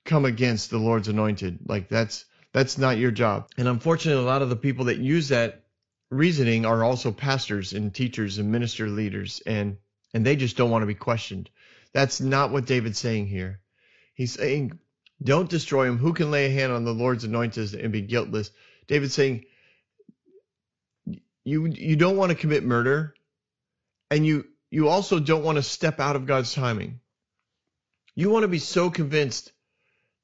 come 0.05 0.25
against 0.25 0.69
the 0.69 0.77
Lord's 0.77 1.09
anointed. 1.09 1.59
Like 1.65 1.89
that's 1.89 2.25
that's 2.53 2.77
not 2.77 2.97
your 2.97 3.11
job." 3.11 3.49
And 3.57 3.67
unfortunately, 3.67 4.23
a 4.23 4.25
lot 4.25 4.41
of 4.41 4.49
the 4.49 4.55
people 4.55 4.85
that 4.85 4.99
use 4.99 5.29
that 5.29 5.63
reasoning 6.11 6.65
are 6.65 6.83
also 6.83 7.11
pastors 7.11 7.73
and 7.73 7.93
teachers 7.93 8.37
and 8.37 8.51
minister 8.51 8.87
leaders 8.87 9.41
and 9.45 9.77
and 10.13 10.25
they 10.25 10.35
just 10.35 10.57
don't 10.57 10.71
want 10.71 10.81
to 10.81 10.87
be 10.87 10.95
questioned. 10.95 11.49
That's 11.93 12.19
not 12.19 12.51
what 12.51 12.65
David's 12.65 12.97
saying 12.97 13.27
here. 13.27 13.59
He's 14.15 14.33
saying, 14.33 14.79
don't 15.21 15.49
destroy 15.49 15.87
him. 15.87 15.97
Who 15.97 16.13
can 16.13 16.31
lay 16.31 16.47
a 16.47 16.49
hand 16.49 16.71
on 16.71 16.83
the 16.83 16.93
Lord's 16.93 17.25
anointed 17.25 17.75
and 17.75 17.91
be 17.91 18.01
guiltless? 18.01 18.51
David's 18.87 19.13
saying, 19.13 19.45
you 21.43 21.67
you 21.67 21.95
don't 21.95 22.17
want 22.17 22.31
to 22.31 22.37
commit 22.37 22.63
murder, 22.63 23.13
and 24.11 24.25
you 24.25 24.45
you 24.69 24.89
also 24.89 25.19
don't 25.19 25.43
want 25.43 25.57
to 25.57 25.63
step 25.63 25.99
out 25.99 26.15
of 26.15 26.25
God's 26.25 26.53
timing. 26.53 26.99
You 28.15 28.29
want 28.29 28.43
to 28.43 28.49
be 28.49 28.59
so 28.59 28.89
convinced 28.89 29.51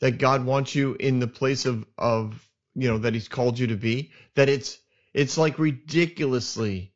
that 0.02 0.17
God 0.17 0.45
wants 0.45 0.76
you 0.76 0.95
in 1.00 1.19
the 1.19 1.28
place 1.28 1.65
of 1.65 1.86
of 1.98 2.48
you 2.76 2.88
know 2.89 3.00
that 3.00 3.13
He's 3.13 3.28
called 3.28 3.58
you 3.58 3.67
to 3.67 3.76
be 3.76 4.12
that 4.36 4.50
it's 4.50 4.78
it's 5.15 5.38
like 5.38 5.58
ridiculously 5.58 6.91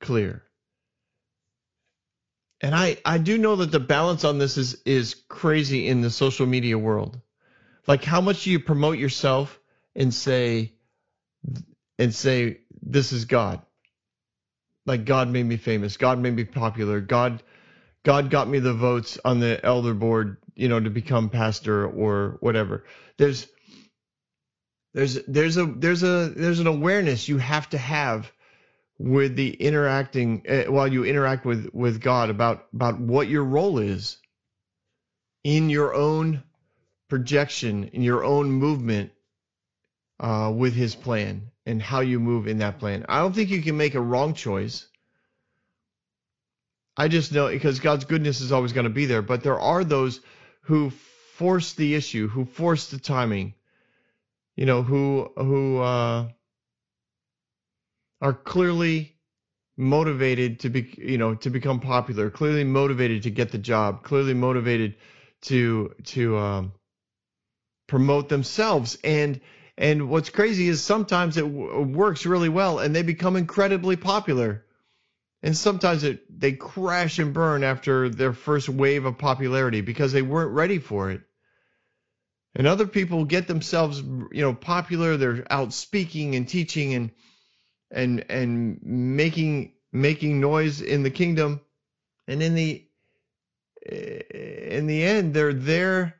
clear. 0.00 0.42
And 2.62 2.74
I, 2.74 2.96
I 3.04 3.18
do 3.18 3.36
know 3.36 3.56
that 3.56 3.70
the 3.70 3.80
balance 3.80 4.24
on 4.24 4.38
this 4.38 4.56
is 4.56 4.80
is 4.86 5.14
crazy 5.28 5.86
in 5.86 6.00
the 6.00 6.10
social 6.10 6.46
media 6.46 6.78
world. 6.78 7.20
Like 7.86 8.02
how 8.02 8.22
much 8.22 8.44
do 8.44 8.50
you 8.50 8.60
promote 8.60 8.96
yourself 8.96 9.60
and 9.94 10.12
say 10.12 10.72
and 11.98 12.14
say 12.14 12.60
this 12.80 13.12
is 13.12 13.26
God? 13.26 13.60
Like 14.86 15.04
God 15.04 15.28
made 15.28 15.44
me 15.44 15.58
famous, 15.58 15.98
God 15.98 16.18
made 16.18 16.34
me 16.34 16.44
popular, 16.44 17.02
God 17.02 17.42
God 18.04 18.30
got 18.30 18.48
me 18.48 18.58
the 18.58 18.72
votes 18.72 19.18
on 19.22 19.40
the 19.40 19.62
elder 19.62 19.92
board, 19.92 20.38
you 20.54 20.68
know, 20.68 20.80
to 20.80 20.88
become 20.88 21.28
pastor 21.28 21.86
or 21.86 22.38
whatever. 22.40 22.84
There's 23.18 23.46
there's 24.94 25.14
there's 25.24 25.56
a 25.56 25.66
there's 25.66 26.02
a 26.02 26.32
there's 26.34 26.60
an 26.60 26.68
awareness 26.68 27.28
you 27.28 27.38
have 27.38 27.68
to 27.70 27.78
have 27.78 28.32
with 28.98 29.34
the 29.34 29.50
interacting 29.50 30.42
uh, 30.48 30.70
while 30.72 30.86
you 30.86 31.04
interact 31.04 31.44
with 31.44 31.68
with 31.72 32.00
God 32.00 32.30
about 32.30 32.66
about 32.72 33.00
what 33.00 33.28
your 33.28 33.44
role 33.44 33.78
is 33.78 34.18
in 35.42 35.68
your 35.68 35.94
own 35.94 36.42
projection 37.08 37.90
in 37.92 38.02
your 38.02 38.24
own 38.24 38.50
movement 38.50 39.10
uh, 40.20 40.52
with 40.54 40.74
His 40.74 40.94
plan 40.94 41.50
and 41.66 41.82
how 41.82 42.00
you 42.00 42.20
move 42.20 42.46
in 42.46 42.58
that 42.58 42.78
plan. 42.78 43.04
I 43.08 43.18
don't 43.18 43.34
think 43.34 43.50
you 43.50 43.62
can 43.62 43.76
make 43.76 43.94
a 43.94 44.00
wrong 44.00 44.34
choice. 44.34 44.86
I 46.96 47.08
just 47.08 47.32
know 47.32 47.48
because 47.48 47.80
God's 47.80 48.04
goodness 48.04 48.40
is 48.40 48.52
always 48.52 48.72
going 48.72 48.84
to 48.84 48.90
be 48.90 49.06
there, 49.06 49.22
but 49.22 49.42
there 49.42 49.58
are 49.58 49.82
those 49.82 50.20
who 50.62 50.90
force 50.90 51.72
the 51.72 51.96
issue, 51.96 52.28
who 52.28 52.44
force 52.44 52.90
the 52.90 52.98
timing, 52.98 53.54
you 54.56 54.66
know, 54.66 54.82
who 54.82 55.30
who 55.36 55.78
uh, 55.78 56.28
are 58.20 58.32
clearly 58.32 59.16
motivated 59.76 60.60
to 60.60 60.70
be, 60.70 60.94
you 60.96 61.18
know, 61.18 61.34
to 61.34 61.50
become 61.50 61.80
popular, 61.80 62.30
clearly 62.30 62.64
motivated 62.64 63.24
to 63.24 63.30
get 63.30 63.50
the 63.50 63.58
job, 63.58 64.02
clearly 64.02 64.34
motivated 64.34 64.94
to 65.42 65.94
to 66.04 66.38
um, 66.38 66.72
promote 67.88 68.28
themselves. 68.28 68.96
And 69.02 69.40
and 69.76 70.08
what's 70.08 70.30
crazy 70.30 70.68
is 70.68 70.82
sometimes 70.82 71.36
it 71.36 71.42
w- 71.42 71.82
works 71.82 72.24
really 72.24 72.48
well, 72.48 72.78
and 72.78 72.94
they 72.94 73.02
become 73.02 73.36
incredibly 73.36 73.96
popular. 73.96 74.64
And 75.42 75.56
sometimes 75.56 76.04
it 76.04 76.40
they 76.40 76.52
crash 76.52 77.18
and 77.18 77.34
burn 77.34 77.64
after 77.64 78.08
their 78.08 78.32
first 78.32 78.68
wave 78.68 79.04
of 79.04 79.18
popularity 79.18 79.80
because 79.80 80.12
they 80.12 80.22
weren't 80.22 80.52
ready 80.52 80.78
for 80.78 81.10
it 81.10 81.22
and 82.54 82.66
other 82.66 82.86
people 82.86 83.24
get 83.24 83.46
themselves 83.46 84.00
you 84.00 84.42
know 84.42 84.54
popular 84.54 85.16
they're 85.16 85.44
out 85.50 85.72
speaking 85.72 86.34
and 86.34 86.48
teaching 86.48 86.94
and 86.94 87.10
and 87.90 88.24
and 88.28 88.78
making 88.82 89.72
making 89.92 90.40
noise 90.40 90.82
in 90.82 91.02
the 91.02 91.10
kingdom. 91.10 91.60
And 92.26 92.42
in 92.42 92.54
the 92.54 92.84
eh, 93.86 94.20
in 94.76 94.86
the 94.86 95.02
end 95.02 95.32
they're 95.32 95.54
there 95.54 96.16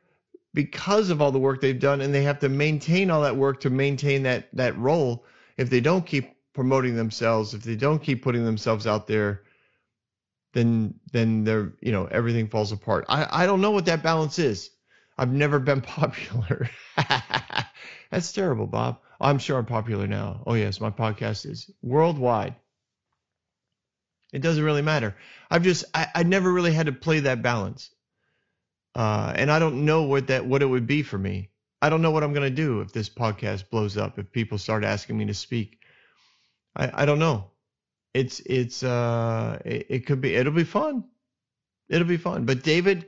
because 0.53 1.09
of 1.09 1.21
all 1.21 1.31
the 1.31 1.39
work 1.39 1.59
they've 1.59 1.79
done 1.79 2.01
and 2.01 2.13
they 2.13 2.23
have 2.23 2.39
to 2.39 2.49
maintain 2.49 3.11
all 3.11 3.21
that 3.21 3.35
work 3.35 3.59
to 3.61 3.69
maintain 3.69 4.23
that 4.23 4.47
that 4.53 4.77
role. 4.77 5.25
If 5.57 5.69
they 5.69 5.81
don't 5.81 6.05
keep 6.05 6.33
promoting 6.53 6.95
themselves 6.95 7.53
if 7.53 7.63
they 7.63 7.75
don't 7.75 8.01
keep 8.01 8.23
putting 8.23 8.45
themselves 8.45 8.87
out 8.87 9.07
there 9.07 9.43
then 10.53 10.93
then 11.11 11.43
they're 11.43 11.73
you 11.81 11.91
know 11.91 12.05
everything 12.05 12.47
falls 12.47 12.71
apart. 12.71 13.05
I 13.09 13.43
i 13.43 13.45
don't 13.45 13.61
know 13.61 13.71
what 13.71 13.85
that 13.87 14.03
balance 14.03 14.39
is 14.39 14.71
I've 15.17 15.31
never 15.31 15.59
been 15.59 15.81
popular. 15.97 16.69
That's 18.11 18.31
terrible, 18.31 18.67
Bob. 18.67 18.99
I'm 19.19 19.39
sure 19.39 19.57
I'm 19.57 19.65
popular 19.65 20.07
now. 20.07 20.43
Oh, 20.45 20.53
yes, 20.53 20.81
my 20.81 20.89
podcast 20.89 21.49
is 21.49 21.69
worldwide. 21.81 22.55
It 24.33 24.41
doesn't 24.41 24.63
really 24.63 24.81
matter. 24.81 25.15
I've 25.49 25.63
just, 25.63 25.85
I, 25.93 26.07
I 26.13 26.23
never 26.23 26.51
really 26.51 26.73
had 26.73 26.87
to 26.87 26.91
play 26.91 27.21
that 27.21 27.41
balance. 27.41 27.89
Uh, 28.93 29.33
and 29.35 29.51
I 29.51 29.59
don't 29.59 29.85
know 29.85 30.03
what 30.03 30.27
that, 30.27 30.45
what 30.45 30.61
it 30.61 30.65
would 30.65 30.87
be 30.87 31.03
for 31.03 31.17
me. 31.17 31.49
I 31.81 31.89
don't 31.89 32.01
know 32.01 32.11
what 32.11 32.23
I'm 32.23 32.33
going 32.33 32.49
to 32.49 32.55
do 32.55 32.81
if 32.81 32.91
this 32.91 33.09
podcast 33.09 33.69
blows 33.69 33.97
up, 33.97 34.17
if 34.17 34.31
people 34.31 34.57
start 34.57 34.83
asking 34.83 35.17
me 35.17 35.25
to 35.25 35.33
speak. 35.33 35.79
I, 36.75 37.03
I 37.03 37.05
don't 37.05 37.19
know. 37.19 37.51
It's, 38.13 38.39
it's, 38.41 38.83
uh, 38.83 39.59
it, 39.63 39.85
it 39.89 40.05
could 40.05 40.21
be, 40.21 40.35
it'll 40.35 40.53
be 40.53 40.63
fun. 40.63 41.05
It'll 41.89 42.07
be 42.07 42.17
fun. 42.17 42.45
But 42.45 42.63
David, 42.63 43.07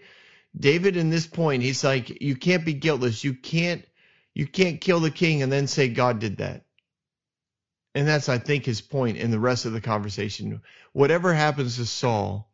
David 0.57 0.97
in 0.97 1.09
this 1.09 1.27
point, 1.27 1.63
he's 1.63 1.83
like, 1.83 2.21
you 2.21 2.35
can't 2.35 2.65
be 2.65 2.73
guiltless. 2.73 3.23
You 3.23 3.33
can't 3.33 3.85
you 4.33 4.47
can't 4.47 4.81
kill 4.81 4.99
the 4.99 5.11
king 5.11 5.41
and 5.41 5.51
then 5.51 5.67
say 5.67 5.89
God 5.89 6.19
did 6.19 6.37
that. 6.37 6.63
And 7.95 8.07
that's 8.07 8.29
I 8.29 8.37
think 8.37 8.65
his 8.65 8.81
point 8.81 9.17
in 9.17 9.31
the 9.31 9.39
rest 9.39 9.65
of 9.65 9.73
the 9.73 9.81
conversation. 9.81 10.61
Whatever 10.93 11.33
happens 11.33 11.77
to 11.77 11.85
Saul, 11.85 12.51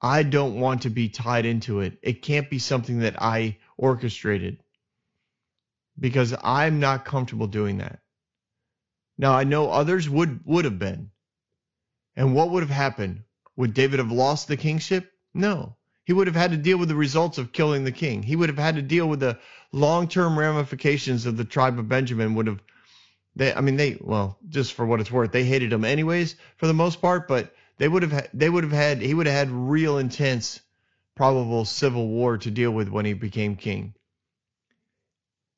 I 0.00 0.22
don't 0.22 0.60
want 0.60 0.82
to 0.82 0.90
be 0.90 1.08
tied 1.08 1.46
into 1.46 1.80
it. 1.80 1.98
It 2.02 2.22
can't 2.22 2.50
be 2.50 2.58
something 2.58 3.00
that 3.00 3.20
I 3.20 3.58
orchestrated 3.76 4.62
because 5.98 6.34
I'm 6.42 6.80
not 6.80 7.04
comfortable 7.04 7.46
doing 7.46 7.78
that. 7.78 8.00
Now 9.18 9.32
I 9.32 9.44
know 9.44 9.70
others 9.70 10.08
would 10.08 10.40
would 10.44 10.64
have 10.64 10.78
been. 10.78 11.10
And 12.16 12.34
what 12.34 12.50
would 12.50 12.62
have 12.62 12.70
happened? 12.70 13.24
Would 13.56 13.74
David 13.74 13.98
have 13.98 14.12
lost 14.12 14.46
the 14.46 14.56
kingship? 14.56 15.10
No. 15.32 15.76
He 16.04 16.12
would 16.12 16.26
have 16.26 16.36
had 16.36 16.50
to 16.50 16.56
deal 16.56 16.78
with 16.78 16.88
the 16.88 16.94
results 16.94 17.38
of 17.38 17.52
killing 17.52 17.84
the 17.84 17.92
king. 17.92 18.22
He 18.22 18.36
would 18.36 18.50
have 18.50 18.58
had 18.58 18.76
to 18.76 18.82
deal 18.82 19.08
with 19.08 19.20
the 19.20 19.38
long-term 19.72 20.38
ramifications 20.38 21.26
of 21.26 21.36
the 21.36 21.44
tribe 21.44 21.78
of 21.78 21.88
Benjamin 21.88 22.34
would 22.34 22.46
have 22.46 22.60
they 23.36 23.52
I 23.52 23.60
mean 23.60 23.76
they 23.76 23.96
well, 24.00 24.38
just 24.48 24.74
for 24.74 24.86
what 24.86 25.00
it's 25.00 25.10
worth, 25.10 25.32
they 25.32 25.44
hated 25.44 25.72
him 25.72 25.84
anyways 25.84 26.36
for 26.56 26.66
the 26.66 26.74
most 26.74 27.00
part, 27.00 27.26
but 27.26 27.54
they 27.78 27.88
would 27.88 28.02
have 28.02 28.28
they 28.32 28.48
would 28.48 28.64
have 28.64 28.72
had 28.72 29.00
he 29.00 29.14
would 29.14 29.26
have 29.26 29.34
had 29.34 29.50
real 29.50 29.98
intense 29.98 30.60
probable 31.14 31.64
civil 31.64 32.06
war 32.06 32.38
to 32.38 32.50
deal 32.50 32.70
with 32.70 32.88
when 32.88 33.04
he 33.04 33.12
became 33.12 33.56
king. 33.56 33.94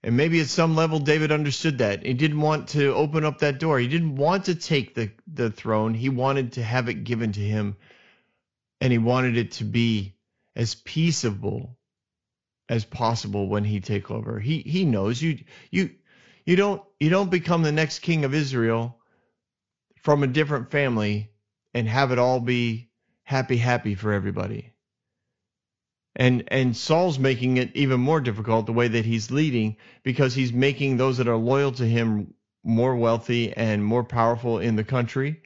And 0.03 0.17
maybe 0.17 0.41
at 0.41 0.47
some 0.47 0.77
level 0.77 1.01
David 1.01 1.33
understood 1.33 1.79
that. 1.79 2.07
He 2.07 2.15
didn't 2.15 2.41
want 2.41 2.69
to 2.69 2.95
open 2.95 3.25
up 3.25 3.41
that 3.41 3.59
door. 3.59 3.79
He 3.81 3.89
didn't 3.89 4.17
want 4.17 4.45
to 4.45 4.55
take 4.55 4.95
the, 4.95 5.11
the 5.27 5.51
throne. 5.51 5.95
He 5.95 6.09
wanted 6.09 6.53
to 6.53 6.63
have 6.63 6.89
it 6.89 7.03
given 7.05 7.33
to 7.33 7.41
him. 7.41 7.77
And 8.81 8.93
he 8.93 8.99
wanted 8.99 9.37
it 9.37 9.53
to 9.53 9.65
be 9.65 10.16
as 10.57 10.75
peaceable 10.75 11.77
as 12.69 12.85
possible 12.85 13.49
when 13.49 13.65
he 13.65 13.81
take 13.81 14.11
over. 14.11 14.41
He 14.41 14.61
he 14.61 14.85
knows 14.85 15.23
you 15.23 15.39
you 15.71 15.91
you 16.45 16.57
don't 16.57 16.83
you 16.99 17.11
don't 17.11 17.31
become 17.31 17.63
the 17.63 17.73
next 17.73 18.01
king 18.01 18.25
of 18.25 18.35
Israel 18.35 18.99
from 20.03 20.23
a 20.23 20.29
different 20.29 20.71
family 20.71 21.31
and 21.75 21.87
have 21.89 22.11
it 22.11 22.19
all 22.19 22.41
be 22.41 22.89
happy 23.23 23.59
happy 23.59 23.95
for 23.95 24.13
everybody. 24.13 24.73
And 26.17 26.45
and 26.49 26.77
Saul's 26.77 27.19
making 27.19 27.59
it 27.59 27.77
even 27.77 28.01
more 28.01 28.21
difficult 28.21 28.67
the 28.67 28.73
way 28.73 28.89
that 28.89 29.05
he's 29.05 29.31
leading 29.31 29.77
because 30.03 30.35
he's 30.35 30.53
making 30.53 30.97
those 30.97 31.19
that 31.19 31.29
are 31.29 31.37
loyal 31.37 31.73
to 31.73 31.87
him 31.87 32.35
more 32.65 32.97
wealthy 32.97 33.53
and 33.53 33.85
more 33.85 34.03
powerful 34.03 34.59
in 34.59 34.77
the 34.77 34.85
country, 34.85 35.43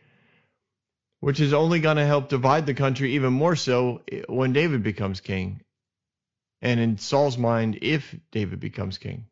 which 1.21 1.41
is 1.41 1.53
only 1.53 1.81
going 1.81 1.99
to 1.99 2.07
help 2.07 2.29
divide 2.29 2.67
the 2.67 2.75
country 2.75 3.13
even 3.13 3.33
more 3.33 3.55
so 3.55 4.03
eh, 4.11 4.23
when 4.29 4.53
David 4.53 4.83
becomes 4.83 5.21
king. 5.21 5.61
And 6.63 6.81
in 6.81 6.99
Saul's 6.99 7.39
mind, 7.39 7.79
if 7.83 8.15
David 8.33 8.61
becomes 8.61 8.99
king. 8.99 9.27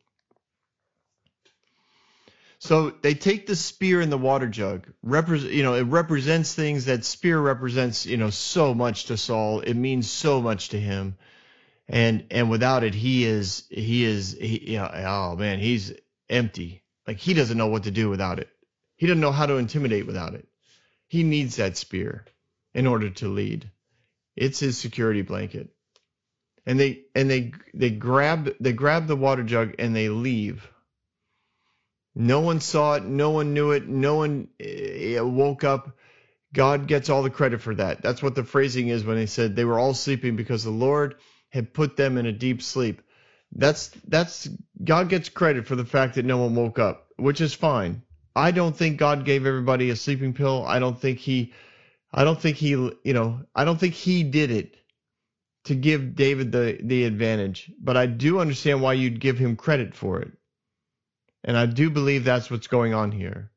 So 2.61 2.91
they 2.91 3.15
take 3.15 3.47
the 3.47 3.55
spear 3.55 4.01
and 4.01 4.11
the 4.11 4.19
water 4.19 4.49
jug. 4.49 4.87
Represent, 5.03 5.53
you 5.53 5.63
know, 5.63 5.75
it 5.75 5.85
represents 5.85 6.55
things 6.55 6.87
that 6.87 7.05
spear 7.05 7.41
represents, 7.41 8.05
you 8.05 8.17
know, 8.17 8.31
so 8.31 8.75
much 8.75 9.07
to 9.07 9.17
Saul. 9.17 9.61
It 9.61 9.75
means 9.75 10.11
so 10.11 10.43
much 10.43 10.71
to 10.71 10.81
him, 10.81 11.17
and 11.89 12.25
and 12.33 12.51
without 12.51 12.83
it, 12.83 12.95
he 12.95 13.25
is 13.25 13.65
he 13.71 14.05
is 14.05 14.37
he, 14.41 14.73
you 14.73 14.79
know, 14.79 14.91
oh 14.93 15.37
man, 15.37 15.61
he's 15.61 15.93
empty. 16.29 16.83
Like 17.07 17.19
he 17.19 17.33
doesn't 17.33 17.57
know 17.57 17.69
what 17.69 17.85
to 17.85 17.93
do 17.93 18.11
without 18.11 18.41
it. 18.41 18.49
He 18.97 19.07
doesn't 19.07 19.21
know 19.21 19.33
how 19.33 19.47
to 19.47 19.55
intimidate 19.55 20.07
without 20.07 20.35
it. 20.35 20.49
He 21.09 21.23
needs 21.23 21.57
that 21.57 21.77
spear 21.77 22.25
in 22.75 22.87
order 22.87 23.11
to 23.11 23.29
lead. 23.29 23.71
It's 24.37 24.61
his 24.61 24.79
security 24.79 25.23
blanket. 25.23 25.71
And 26.67 26.79
they 26.79 27.05
and 27.15 27.31
they 27.31 27.53
they 27.75 27.91
grab 27.91 28.55
they 28.61 28.73
grab 28.73 29.07
the 29.07 29.17
water 29.17 29.43
jug 29.43 29.75
and 29.79 29.97
they 29.97 30.09
leave 30.11 30.69
no 32.21 32.41
one 32.41 32.61
saw 32.61 32.95
it. 32.95 33.05
No 33.05 33.31
one 33.31 33.55
knew 33.55 33.71
it. 33.71 33.87
No 33.87 34.17
one 34.17 34.49
uh, 34.61 35.25
woke 35.25 35.63
up. 35.63 35.97
God 36.53 36.89
gets 36.89 37.09
all 37.09 37.23
the 37.23 37.31
credit 37.31 37.61
for 37.61 37.77
that. 37.77 38.03
That's 38.03 38.21
what 38.21 38.35
the 38.35 38.43
phrasing 38.43 38.89
is 38.89 39.05
when 39.05 39.17
they 39.17 39.27
said 39.27 39.55
they 39.55 39.65
were 39.65 39.79
all 39.79 39.95
sleeping 39.95 40.35
because 40.35 40.65
the 40.65 40.71
Lord 40.71 41.15
had 41.51 41.73
put 41.73 41.97
them 41.97 42.19
in 42.19 42.27
a 42.27 42.33
deep 42.33 42.61
sleep. 42.61 43.03
That's 43.53 43.89
that's 44.09 44.49
God 44.83 45.09
gets 45.09 45.29
credit 45.29 45.69
for 45.69 45.77
the 45.77 45.85
fact 45.85 46.17
that 46.17 46.25
no 46.25 46.39
one 46.39 46.57
woke 46.57 46.81
up, 46.81 47.07
which 47.17 47.41
is 47.41 47.55
fine. 47.55 48.03
I 48.39 48.53
don't 48.53 48.77
think 48.77 48.99
God 48.99 49.25
gave 49.25 49.47
everybody 49.47 49.91
a 49.91 49.97
sleeping 49.97 50.33
pill. 50.33 50.65
I 50.65 50.79
don't 50.79 51.01
think 51.01 51.19
he 51.19 51.53
I 52.13 52.23
don't 52.23 52.41
think 52.41 52.57
he 52.57 52.71
you 52.71 53.13
know, 53.13 53.41
I 53.53 53.65
don't 53.65 53.81
think 53.81 53.95
he 53.95 54.23
did 54.23 54.53
it 54.53 54.77
to 55.65 55.75
give 55.75 56.15
David 56.15 56.53
the 56.53 56.79
the 56.81 57.05
advantage, 57.05 57.73
but 57.81 57.97
I 57.97 58.07
do 58.07 58.39
understand 58.39 58.81
why 58.81 58.93
you'd 58.93 59.19
give 59.19 59.39
him 59.39 59.57
credit 59.57 59.97
for 59.97 60.21
it. 60.21 60.33
And 61.43 61.57
I 61.57 61.67
do 61.67 61.91
believe 61.91 62.23
that's 62.23 62.49
what's 62.49 62.69
going 62.69 62.95
on 62.95 63.11
here. 63.11 63.51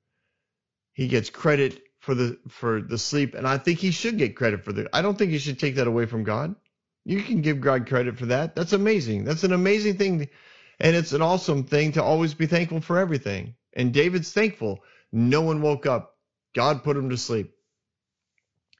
He 0.93 1.07
gets 1.07 1.29
credit 1.29 1.83
for 1.99 2.15
the 2.15 2.39
for 2.47 2.81
the 2.81 2.97
sleep, 2.97 3.35
and 3.35 3.47
I 3.47 3.59
think 3.59 3.77
he 3.77 3.91
should 3.91 4.17
get 4.17 4.35
credit 4.35 4.63
for 4.65 4.73
the. 4.73 4.89
I 4.93 5.03
don't 5.03 5.15
think 5.15 5.31
you 5.31 5.39
should 5.39 5.59
take 5.59 5.75
that 5.75 5.87
away 5.87 6.07
from 6.07 6.23
God. 6.23 6.55
You 7.05 7.21
can 7.21 7.41
give 7.41 7.61
God 7.61 7.87
credit 7.87 8.17
for 8.17 8.27
that. 8.27 8.55
That's 8.55 8.73
amazing. 8.73 9.25
That's 9.25 9.43
an 9.43 9.53
amazing 9.53 9.97
thing, 9.97 10.29
and 10.79 10.95
it's 10.95 11.13
an 11.13 11.21
awesome 11.21 11.65
thing 11.65 11.91
to 11.93 12.03
always 12.03 12.33
be 12.33 12.47
thankful 12.47 12.81
for 12.81 12.97
everything. 12.97 13.53
And 13.73 13.93
David's 13.93 14.31
thankful. 14.31 14.83
No 15.11 15.41
one 15.41 15.61
woke 15.61 15.85
up. 15.85 16.17
God 16.53 16.83
put 16.83 16.97
him 16.97 17.09
to 17.09 17.17
sleep. 17.17 17.53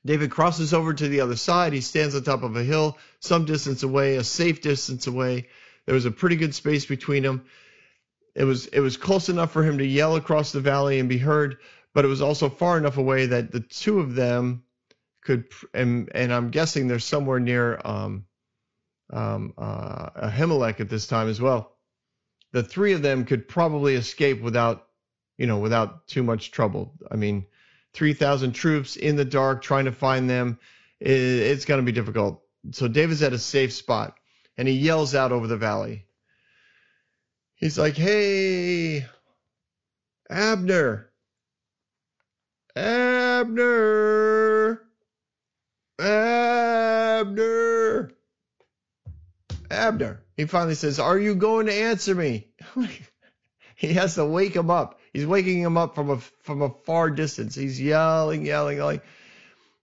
David 0.06 0.32
crosses 0.32 0.74
over 0.74 0.94
to 0.94 1.08
the 1.08 1.22
other 1.22 1.36
side. 1.36 1.74
He 1.74 1.82
stands 1.82 2.16
on 2.16 2.24
top 2.24 2.44
of 2.44 2.56
a 2.56 2.64
hill, 2.64 2.98
some 3.20 3.46
distance 3.46 3.84
away, 3.84 4.16
a 4.16 4.24
safe 4.24 4.62
distance 4.62 5.08
away. 5.08 5.48
There 5.86 5.96
was 5.96 6.06
a 6.06 6.12
pretty 6.12 6.36
good 6.36 6.56
space 6.56 6.86
between 6.86 7.24
them 7.24 7.46
it 8.36 8.44
was 8.44 8.68
it 8.68 8.80
was 8.80 8.98
close 8.98 9.30
enough 9.30 9.52
for 9.52 9.64
him 9.64 9.78
to 9.80 9.86
yell 9.86 10.16
across 10.16 10.52
the 10.52 10.62
valley 10.62 11.00
and 11.00 11.10
be 11.10 11.18
heard, 11.18 11.58
but 11.94 12.06
it 12.06 12.08
was 12.08 12.22
also 12.22 12.50
far 12.50 12.78
enough 12.78 12.98
away 12.98 13.28
that 13.28 13.52
the 13.52 13.60
two 13.60 14.00
of 14.00 14.16
them 14.16 14.64
could 15.22 15.46
and 15.74 16.10
and 16.16 16.34
I'm 16.34 16.50
guessing 16.50 16.88
they're 16.88 17.00
somewhere 17.00 17.40
near 17.40 17.80
um, 17.84 18.26
um, 19.12 19.54
uh, 19.58 20.10
Ahimelech 20.28 20.80
at 20.80 20.90
this 20.90 21.08
time 21.08 21.28
as 21.28 21.42
well. 21.42 21.76
The 22.52 22.64
three 22.64 22.94
of 22.94 23.02
them 23.02 23.26
could 23.26 23.48
probably 23.48 23.96
escape 23.96 24.42
without 24.42 24.88
you 25.38 25.48
know 25.48 25.60
without 25.60 26.08
too 26.08 26.24
much 26.24 26.52
trouble. 26.52 26.94
I 27.10 27.16
mean, 27.16 27.46
three 27.94 28.14
thousand 28.14 28.54
troops 28.54 28.96
in 28.96 29.16
the 29.16 29.26
dark 29.26 29.62
trying 29.62 29.86
to 29.86 29.92
find 29.92 30.30
them, 30.30 30.60
it's 31.00 31.66
going 31.66 31.80
to 31.80 31.86
be 31.86 31.92
difficult. 31.92 32.44
So 32.72 32.88
David's 32.88 33.24
at 33.24 33.34
a 33.34 33.40
safe 33.40 33.74
spot, 33.74 34.18
and 34.58 34.68
he 34.68 34.76
yells 34.76 35.16
out 35.16 35.32
over 35.32 35.48
the 35.48 35.58
valley. 35.58 36.06
He's 37.56 37.78
like, 37.78 37.96
hey, 37.96 39.06
Abner, 40.30 41.12
Abner, 42.76 43.62
Abner, 46.00 47.32
Abner. 49.70 50.21
He 50.42 50.48
finally 50.48 50.74
says, 50.74 50.98
Are 50.98 51.20
you 51.20 51.36
going 51.36 51.68
to 51.68 51.72
answer 51.72 52.16
me? 52.16 52.48
he 53.76 53.94
has 53.94 54.16
to 54.16 54.26
wake 54.26 54.56
him 54.56 54.72
up. 54.72 55.00
He's 55.14 55.28
waking 55.28 55.60
him 55.60 55.78
up 55.78 55.94
from 55.94 56.10
a 56.10 56.18
from 56.18 56.64
a 56.64 56.74
far 56.84 57.12
distance. 57.12 57.54
He's 57.54 57.80
yelling, 57.80 58.44
yelling, 58.44 58.78
yelling. 58.78 59.02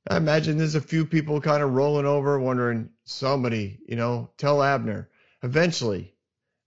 I 0.09 0.17
imagine 0.17 0.59
there's 0.59 0.75
a 0.75 0.81
few 0.81 1.07
people 1.07 1.41
kind 1.41 1.63
of 1.63 1.75
rolling 1.75 2.07
over, 2.07 2.41
wondering, 2.41 2.91
somebody, 3.05 3.79
you 3.87 3.95
know, 3.95 4.31
tell 4.37 4.61
Abner. 4.61 5.09
Eventually, 5.45 6.13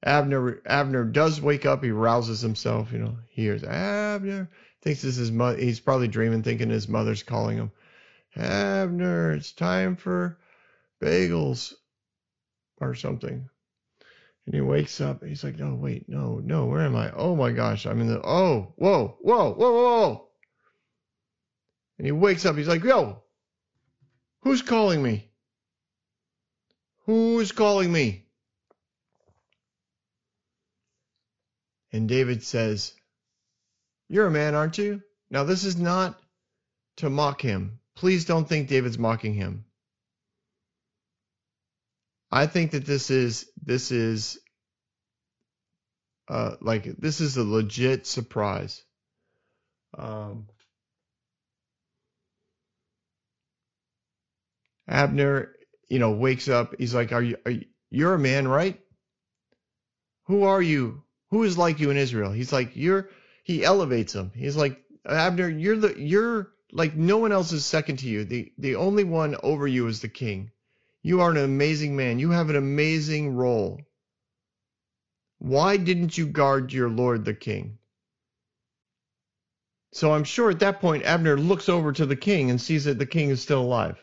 Abner 0.02 0.62
Abner 0.66 1.04
does 1.04 1.42
wake 1.42 1.66
up. 1.66 1.84
He 1.84 1.92
rouses 1.92 2.40
himself. 2.40 2.94
You 2.94 3.00
know, 3.00 3.18
he 3.28 3.42
hears 3.42 3.66
Abner. 3.66 4.50
Thinks 4.84 5.02
this 5.02 5.18
is 5.18 5.34
mother. 5.34 5.58
He's 5.58 5.82
probably 5.82 6.08
dreaming, 6.08 6.44
thinking 6.44 6.70
his 6.70 6.88
mother's 6.88 7.24
calling 7.24 7.58
him. 7.58 7.74
Abner, 8.38 9.34
it's 9.34 9.52
time 9.52 9.98
for 9.98 10.38
bagels 11.02 11.74
or 12.80 12.96
something. 12.96 13.50
And 14.46 14.56
he 14.56 14.62
wakes 14.62 15.00
up. 15.02 15.22
and 15.22 15.30
He's 15.30 15.44
like, 15.44 15.58
no, 15.58 15.76
wait, 15.76 16.10
no, 16.10 16.40
no, 16.44 16.66
where 16.66 16.82
am 16.82 16.96
I? 16.96 17.12
Oh 17.12 17.36
my 17.36 17.52
gosh, 17.52 17.86
I'm 17.86 18.02
in 18.02 18.08
the. 18.08 18.22
Oh, 18.24 18.74
whoa, 18.76 19.18
whoa, 19.22 19.54
whoa, 19.54 19.72
whoa. 19.72 20.28
And 21.98 22.06
he 22.08 22.12
wakes 22.12 22.46
up. 22.46 22.56
He's 22.56 22.68
like, 22.68 22.84
yo, 22.84 23.22
who's 24.42 24.62
calling 24.62 25.04
me? 25.04 25.30
Who's 27.06 27.52
calling 27.52 27.92
me? 27.92 28.26
And 31.92 32.08
David 32.08 32.44
says, 32.44 32.94
You're 34.08 34.28
a 34.28 34.32
man, 34.32 34.56
aren't 34.56 34.78
you? 34.78 35.02
Now, 35.30 35.44
this 35.44 35.66
is 35.66 35.78
not 35.78 36.20
to 36.98 37.10
mock 37.10 37.42
him. 37.42 37.80
Please 37.96 38.26
don't 38.26 38.48
think 38.48 38.68
David's 38.68 38.98
mocking 38.98 39.34
him. 39.34 39.66
I 42.32 42.48
think 42.48 42.72
that 42.72 42.86
this 42.86 43.10
is 43.10 43.50
this 43.62 43.92
is 43.92 44.40
uh, 46.30 46.56
like 46.62 46.84
this 46.98 47.22
is 47.22 47.38
a 47.38 47.44
legit 47.44 48.08
surprise. 48.08 48.82
Um, 49.98 50.48
Abner, 54.88 55.54
you 55.90 56.00
know, 56.00 56.12
wakes 56.12 56.48
up. 56.48 56.76
He's 56.78 56.96
like, 56.96 57.12
"Are 57.12 57.22
you? 57.22 57.38
Are 57.46 57.52
you? 57.52 57.66
You're 57.90 58.14
a 58.14 58.20
man, 58.20 58.48
right? 58.48 58.80
Who 60.28 60.44
are 60.44 60.62
you? 60.62 61.04
Who 61.32 61.44
is 61.44 61.58
like 61.58 61.80
you 61.80 61.90
in 61.92 61.98
Israel? 61.98 62.32
He's 62.32 62.54
like, 62.54 62.72
you're, 62.76 63.10
he 63.44 63.66
elevates 63.66 64.14
him. 64.14 64.32
He's 64.34 64.56
like, 64.56 64.82
Abner, 65.06 65.50
you're 65.50 65.78
the, 65.78 66.00
you're 66.00 66.54
like, 66.72 66.96
no 66.96 67.18
one 67.18 67.34
else 67.34 67.52
is 67.52 67.66
second 67.66 67.98
to 67.98 68.08
you. 68.08 68.24
The, 68.24 68.52
the 68.58 68.76
only 68.76 69.04
one 69.04 69.36
over 69.44 69.68
you 69.68 69.88
is 69.88 70.00
the 70.00 70.08
king. 70.08 70.52
You 71.04 71.22
are 71.22 71.32
an 71.32 71.38
amazing 71.38 71.96
man. 71.96 72.20
You 72.20 72.32
have 72.32 72.50
an 72.50 72.56
amazing 72.56 73.36
role. 73.36 73.82
Why 75.40 75.78
didn't 75.78 76.18
you 76.18 76.28
guard 76.28 76.72
your 76.72 76.90
Lord 76.90 77.26
the 77.26 77.34
king? 77.34 77.80
So 79.94 80.14
I'm 80.14 80.24
sure 80.24 80.50
at 80.50 80.60
that 80.60 80.80
point, 80.80 81.04
Abner 81.04 81.38
looks 81.38 81.68
over 81.68 81.92
to 81.92 82.06
the 82.06 82.16
king 82.16 82.50
and 82.50 82.62
sees 82.62 82.86
that 82.86 83.00
the 83.00 83.06
king 83.06 83.30
is 83.30 83.42
still 83.42 83.62
alive. 83.62 83.98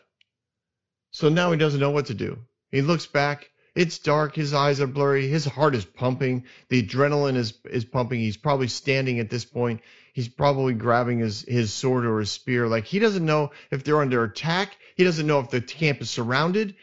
So 1.11 1.29
now 1.29 1.51
he 1.51 1.57
doesn't 1.57 1.79
know 1.79 1.91
what 1.91 2.07
to 2.07 2.13
do. 2.13 2.39
He 2.69 2.81
looks 2.81 3.07
back 3.07 3.49
it's 3.75 3.99
dark. 3.99 4.35
His 4.35 4.53
eyes 4.53 4.81
are 4.81 4.87
blurry. 4.87 5.27
His 5.27 5.45
heart 5.45 5.75
is 5.75 5.85
pumping. 5.85 6.43
The 6.69 6.83
adrenaline 6.83 7.35
is 7.35 7.53
is 7.63 7.85
pumping. 7.85 8.19
He's 8.19 8.35
probably 8.35 8.67
standing 8.67 9.19
at 9.19 9.29
this 9.29 9.45
point. 9.45 9.81
He's 10.11 10.27
probably 10.27 10.73
grabbing 10.73 11.19
his 11.19 11.43
his 11.43 11.71
sword 11.71 12.05
or 12.05 12.19
his 12.19 12.31
spear. 12.31 12.67
Like 12.67 12.85
he 12.85 12.99
doesn't 12.99 13.25
know 13.25 13.51
if 13.71 13.83
they're 13.83 14.01
under 14.01 14.23
attack. 14.23 14.75
He 14.95 15.03
doesn't 15.03 15.25
know 15.25 15.39
if 15.39 15.49
the 15.49 15.61
camp 15.61 16.01
is 16.01 16.09
surrounded. 16.09 16.75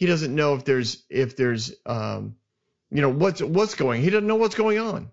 He 0.00 0.06
doesn't 0.06 0.34
know 0.34 0.54
if 0.54 0.64
there's 0.64 1.04
if 1.10 1.36
there's 1.36 1.74
um 1.84 2.36
you 2.90 3.02
know 3.02 3.10
what's 3.10 3.42
what's 3.42 3.74
going. 3.74 4.00
He 4.00 4.08
doesn't 4.08 4.26
know 4.26 4.36
what's 4.36 4.54
going 4.54 4.78
on. 4.78 5.10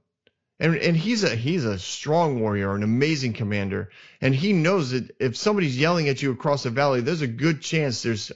And 0.61 0.77
and 0.77 0.95
he's 0.95 1.25
a 1.25 1.35
he's 1.35 1.65
a 1.65 1.77
strong 1.77 2.39
warrior, 2.39 2.73
an 2.73 2.83
amazing 2.83 3.33
commander, 3.33 3.89
and 4.21 4.33
he 4.33 4.53
knows 4.53 4.91
that 4.91 5.13
if 5.19 5.35
somebody's 5.35 5.77
yelling 5.77 6.07
at 6.07 6.21
you 6.21 6.31
across 6.31 6.63
the 6.63 6.69
valley, 6.69 7.01
there's 7.01 7.21
a 7.21 7.27
good 7.27 7.61
chance 7.61 8.01
there's 8.01 8.31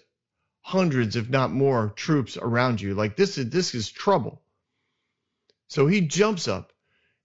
hundreds, 0.59 1.15
if 1.15 1.29
not 1.29 1.51
more, 1.51 1.93
troops 1.95 2.35
around 2.35 2.81
you. 2.81 2.95
Like 2.95 3.15
this 3.15 3.37
is 3.37 3.49
this 3.49 3.73
is 3.73 3.89
trouble. 3.89 4.41
So 5.69 5.87
he 5.87 6.01
jumps 6.01 6.49
up 6.49 6.73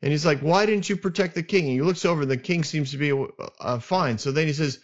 and 0.03 0.13
he's 0.13 0.25
like, 0.25 0.39
"Why 0.39 0.67
didn't 0.67 0.89
you 0.89 0.97
protect 0.97 1.35
the 1.35 1.43
king?" 1.43 1.65
And 1.65 1.73
he 1.73 1.83
looks 1.83 2.05
over, 2.05 2.23
and 2.23 2.31
the 2.31 2.37
king 2.37 2.63
seems 2.63 2.93
to 2.93 2.97
be 2.97 3.13
uh, 3.59 3.81
fine. 3.81 4.19
So 4.19 4.31
then 4.31 4.47
he 4.47 4.53
says, 4.53 4.79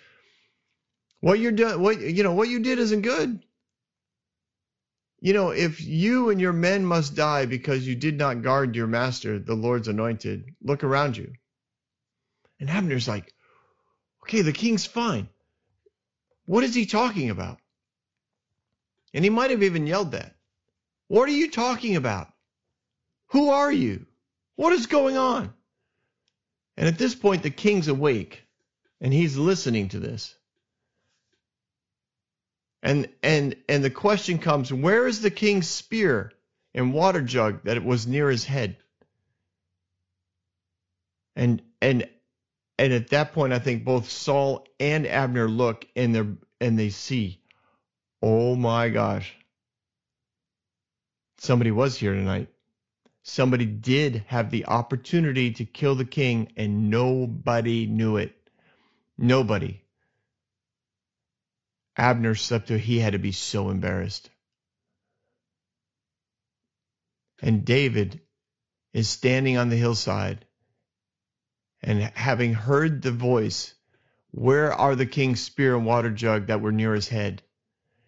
What 1.21 1.39
you're 1.39 1.53
doing, 1.53 1.81
what 1.81 2.01
you 2.01 2.25
know, 2.25 2.35
what 2.35 2.49
you 2.49 2.59
did 2.59 2.81
isn't 2.81 3.03
good. 3.03 3.41
You 5.25 5.33
know, 5.33 5.51
if 5.51 5.81
you 5.81 6.31
and 6.31 6.41
your 6.41 6.53
men 6.53 6.85
must 6.85 7.15
die 7.15 7.47
because 7.47 7.87
you 7.87 7.95
did 7.95 8.19
not 8.19 8.43
guard 8.43 8.75
your 8.75 8.89
master, 8.89 9.39
the 9.39 9.55
Lord's 9.55 9.87
anointed, 9.87 10.57
look 10.61 10.83
around 10.83 11.17
you. 11.17 11.35
And 12.59 12.69
Abner's 12.69 13.07
like, 13.07 13.33
okay, 14.25 14.43
the 14.43 14.53
king's 14.53 14.85
fine. 14.85 15.29
What 16.45 16.65
is 16.65 16.75
he 16.75 16.87
talking 16.87 17.31
about? 17.31 17.59
And 19.15 19.23
he 19.23 19.31
might 19.31 19.53
have 19.53 19.63
even 19.63 19.87
yelled 19.87 20.11
that. 20.11 20.35
What 21.07 21.29
are 21.29 21.33
you 21.33 21.53
talking 21.53 21.95
about? 21.95 22.27
Who 23.29 23.51
are 23.51 23.71
you? 23.71 24.07
What 24.57 24.73
is 24.73 24.87
going 24.87 25.17
on? 25.17 25.55
And 26.77 26.89
at 26.89 26.99
this 26.99 27.15
point, 27.15 27.45
the 27.45 27.51
king's 27.51 27.87
awake 27.87 28.43
and 29.01 29.13
he's 29.13 29.37
listening 29.37 29.91
to 29.91 30.01
this. 30.01 30.35
And 32.83 33.09
and 33.23 33.57
and 33.69 33.85
the 33.85 33.91
question 33.91 34.39
comes, 34.39 34.73
where 34.73 35.07
is 35.07 35.21
the 35.21 35.31
king's 35.31 35.69
spear 35.69 36.33
and 36.75 36.93
water 36.93 37.23
jug 37.23 37.65
that 37.65 37.77
it 37.77 37.85
was 37.85 38.07
near 38.07 38.29
his 38.29 38.45
head? 38.45 38.77
And 41.37 41.63
and 41.81 42.09
and 42.79 42.93
at 42.93 43.11
that 43.11 43.33
point 43.33 43.53
I 43.53 43.61
think 43.61 43.85
both 43.85 44.11
Saul 44.11 44.67
and 44.81 45.07
Abner 45.07 45.49
look 45.49 45.87
and 45.95 46.15
they 46.15 46.67
and 46.67 46.79
they 46.79 46.91
see, 46.91 47.41
oh 48.21 48.57
my 48.57 48.89
gosh. 48.89 49.33
Somebody 51.39 51.71
was 51.71 51.97
here 51.97 52.15
tonight. 52.15 52.49
Somebody 53.25 53.67
did 53.67 54.25
have 54.27 54.51
the 54.51 54.67
opportunity 54.67 55.53
to 55.53 55.65
kill 55.65 55.95
the 55.95 56.05
king 56.05 56.53
and 56.57 56.91
nobody 56.91 57.87
knew 57.87 58.17
it. 58.17 58.37
Nobody. 59.19 59.82
Abner 61.97 62.35
slept 62.35 62.69
through, 62.69 62.79
he 62.79 62.99
had 62.99 63.13
to 63.13 63.19
be 63.19 63.33
so 63.33 63.71
embarrassed. 63.71 64.31
And 67.41 67.65
David 67.65 68.21
is 68.93 69.09
standing 69.09 69.57
on 69.57 69.69
the 69.69 69.77
hillside 69.77 70.47
and 71.83 72.01
having 72.15 72.55
heard 72.55 73.03
the 73.03 73.11
voice, 73.11 73.75
Where 74.31 74.73
are 74.73 74.95
the 74.95 75.07
king's 75.07 75.41
spear 75.41 75.77
and 75.77 75.85
water 75.85 76.11
jug 76.11 76.47
that 76.47 76.61
were 76.61 76.73
near 76.73 76.95
his 76.95 77.09
head? 77.09 77.43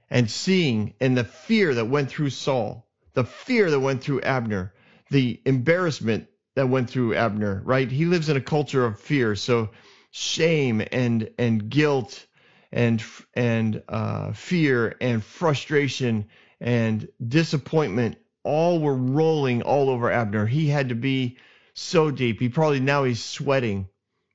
And 0.09 0.31
seeing 0.31 0.95
and 1.01 1.17
the 1.17 1.25
fear 1.25 1.75
that 1.75 1.87
went 1.87 2.11
through 2.11 2.31
Saul, 2.31 2.89
the 3.15 3.25
fear 3.25 3.71
that 3.71 3.81
went 3.81 4.03
through 4.03 4.21
Abner, 4.21 4.73
the 5.11 5.41
embarrassment 5.45 6.29
that 6.55 6.69
went 6.69 6.89
through 6.89 7.17
Abner, 7.17 7.63
right? 7.65 7.91
He 7.91 8.05
lives 8.05 8.29
in 8.29 8.37
a 8.37 8.41
culture 8.41 8.85
of 8.85 9.01
fear. 9.01 9.35
So 9.35 9.71
shame 10.13 10.83
and 10.93 11.31
and 11.37 11.69
guilt 11.69 12.27
and 12.75 13.03
and 13.35 13.83
uh, 13.89 14.33
fear 14.33 14.97
and 15.01 15.25
frustration 15.25 16.27
and 16.61 17.09
disappointment 17.27 18.19
all 18.43 18.81
were 18.81 18.97
rolling 18.97 19.63
all 19.63 19.89
over 19.89 20.11
Abner. 20.11 20.45
He 20.45 20.67
had 20.67 20.89
to 20.89 20.97
be 20.97 21.39
so 21.75 22.11
deep. 22.11 22.41
He 22.41 22.49
probably 22.49 22.81
now 22.81 23.05
he's 23.05 23.23
sweating, 23.23 23.89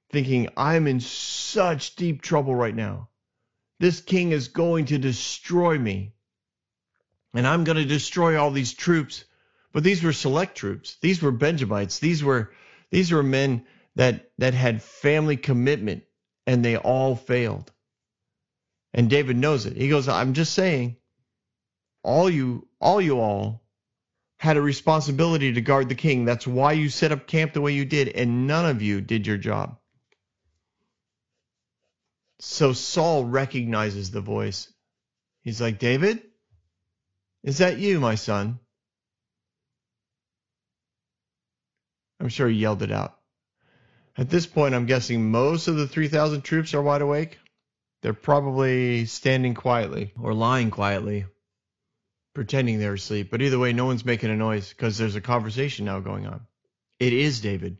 thinking, 0.10 0.48
I'm 0.56 0.88
in 0.88 1.02
such 1.02 1.98
deep 1.98 2.22
trouble 2.22 2.56
right 2.56 2.74
now. 2.74 3.10
This 3.80 4.00
king 4.00 4.32
is 4.32 4.48
going 4.48 4.86
to 4.86 4.98
destroy 4.98 5.78
me. 5.78 6.14
And 7.34 7.46
I'm 7.46 7.66
going 7.66 7.78
to 7.78 7.86
destroy 7.86 8.40
all 8.40 8.52
these 8.52 8.74
troops. 8.74 9.26
But 9.74 9.84
these 9.84 10.02
were 10.02 10.14
select 10.14 10.58
troops. 10.58 10.98
These 11.02 11.22
were 11.22 11.32
Benjamites. 11.32 12.00
These 12.00 12.24
were 12.24 12.52
these 12.90 13.12
were 13.12 13.22
men 13.22 13.66
that 13.96 14.32
that 14.38 14.54
had 14.54 14.82
family 14.82 15.36
commitment 15.36 16.04
and 16.48 16.64
they 16.64 16.78
all 16.78 17.18
failed. 17.18 17.72
And 18.94 19.10
David 19.10 19.38
knows 19.38 19.66
it. 19.66 19.78
He 19.78 19.90
goes, 19.90 20.08
I'm 20.08 20.34
just 20.34 20.54
saying, 20.54 20.98
all 22.04 22.30
you, 22.30 22.68
all 22.80 23.02
you 23.02 23.20
all 23.20 23.64
had 24.38 24.58
a 24.58 24.62
responsibility 24.62 25.54
to 25.54 25.62
guard 25.62 25.90
the 25.90 25.96
king. 25.96 26.26
That's 26.26 26.48
why 26.48 26.72
you 26.72 26.90
set 26.90 27.12
up 27.12 27.28
camp 27.28 27.54
the 27.54 27.62
way 27.62 27.74
you 27.74 27.86
did, 27.86 28.08
and 28.10 28.48
none 28.48 28.66
of 28.66 28.82
you 28.82 29.02
did 29.02 29.28
your 29.28 29.38
job. 29.38 29.78
So 32.40 32.72
Saul 32.72 33.26
recognizes 33.26 34.12
the 34.12 34.22
voice. 34.22 34.72
He's 35.44 35.60
like, 35.60 35.78
David, 35.78 36.22
is 37.44 37.58
that 37.58 37.80
you, 37.80 38.00
my 38.00 38.16
son? 38.16 38.60
I'm 42.20 42.30
sure 42.30 42.48
he 42.48 42.56
yelled 42.56 42.82
it 42.82 42.92
out. 42.92 43.18
At 44.18 44.30
this 44.30 44.46
point, 44.46 44.76
I'm 44.76 44.86
guessing 44.86 45.32
most 45.32 45.68
of 45.68 45.76
the 45.76 45.88
3,000 45.88 46.42
troops 46.42 46.74
are 46.74 46.82
wide 46.82 47.02
awake. 47.02 47.40
They're 48.02 48.14
probably 48.14 49.06
standing 49.06 49.54
quietly 49.54 50.14
or 50.20 50.34
lying 50.34 50.72
quietly, 50.72 51.26
pretending 52.34 52.80
they're 52.80 52.93
asleep. 52.93 53.30
But 53.30 53.41
either 53.41 53.60
way, 53.60 53.74
no 53.74 53.86
one's 53.86 54.06
making 54.06 54.30
a 54.30 54.36
noise 54.36 54.70
because 54.70 54.97
there's 54.97 55.16
a 55.16 55.22
conversation 55.22 55.86
now 55.86 56.00
going 56.00 56.26
on. 56.26 56.41
It 57.00 57.14
is 57.14 57.41
David. 57.41 57.78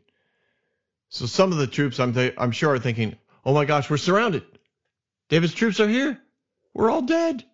So 1.08 1.26
some 1.26 1.52
of 1.52 1.58
the 1.58 1.66
troops, 1.66 1.98
I'm, 1.98 2.12
th- 2.12 2.34
I'm 2.38 2.52
sure, 2.52 2.74
are 2.74 2.78
thinking, 2.78 3.16
oh 3.44 3.54
my 3.54 3.64
gosh, 3.64 3.88
we're 3.88 3.96
surrounded. 3.96 4.44
David's 5.28 5.54
troops 5.54 5.80
are 5.80 5.88
here. 5.88 6.20
We're 6.74 6.90
all 6.90 7.02
dead. 7.02 7.44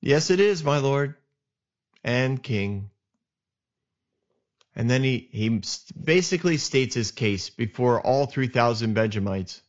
Yes, 0.00 0.30
it 0.30 0.40
is, 0.40 0.62
my 0.62 0.78
lord 0.78 1.16
and 2.04 2.40
king. 2.40 2.90
And 4.76 4.90
then 4.90 5.02
he, 5.02 5.28
he 5.32 5.62
basically 5.98 6.58
states 6.58 6.94
his 6.94 7.10
case 7.10 7.48
before 7.48 8.02
all 8.02 8.26
3,000 8.26 8.92
Benjamites. 8.92 9.62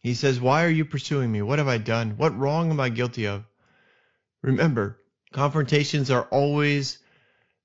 He 0.00 0.12
says, 0.12 0.38
Why 0.38 0.66
are 0.66 0.70
you 0.70 0.84
pursuing 0.84 1.32
me? 1.32 1.40
What 1.40 1.58
have 1.58 1.68
I 1.68 1.78
done? 1.78 2.18
What 2.18 2.38
wrong 2.38 2.70
am 2.70 2.78
I 2.78 2.90
guilty 2.90 3.26
of? 3.26 3.46
Remember, 4.42 5.00
confrontations 5.32 6.10
are 6.10 6.24
always 6.24 6.98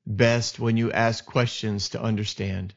best 0.08 0.60
when 0.60 0.78
you 0.78 0.94
ask 0.94 1.26
questions 1.26 1.90
to 1.90 2.02
understand. 2.02 2.74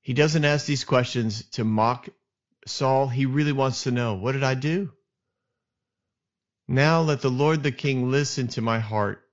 He 0.00 0.12
doesn't 0.12 0.44
ask 0.44 0.66
these 0.66 0.84
questions 0.84 1.44
to 1.52 1.62
mock 1.62 2.08
Saul. 2.66 3.06
He 3.06 3.26
really 3.26 3.52
wants 3.52 3.84
to 3.84 3.92
know, 3.92 4.14
What 4.14 4.32
did 4.32 4.42
I 4.42 4.54
do? 4.54 4.92
Now 6.66 7.02
let 7.02 7.20
the 7.20 7.30
Lord 7.30 7.62
the 7.62 7.70
King 7.70 8.10
listen 8.10 8.48
to 8.48 8.60
my 8.60 8.80
heart 8.80 9.23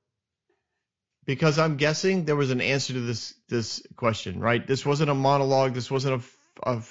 because 1.26 1.60
I'm 1.60 1.78
guessing 1.78 2.26
there 2.26 2.36
was 2.36 2.52
an 2.52 2.62
answer 2.62 2.94
to 2.94 3.02
this 3.02 3.34
this 3.48 3.86
question, 3.96 4.40
right? 4.40 4.66
This 4.66 4.86
wasn't 4.86 5.12
a 5.12 5.16
monologue. 5.16 5.74
This 5.74 5.92
wasn't 5.92 6.24
a, 6.64 6.70
a 6.70 6.82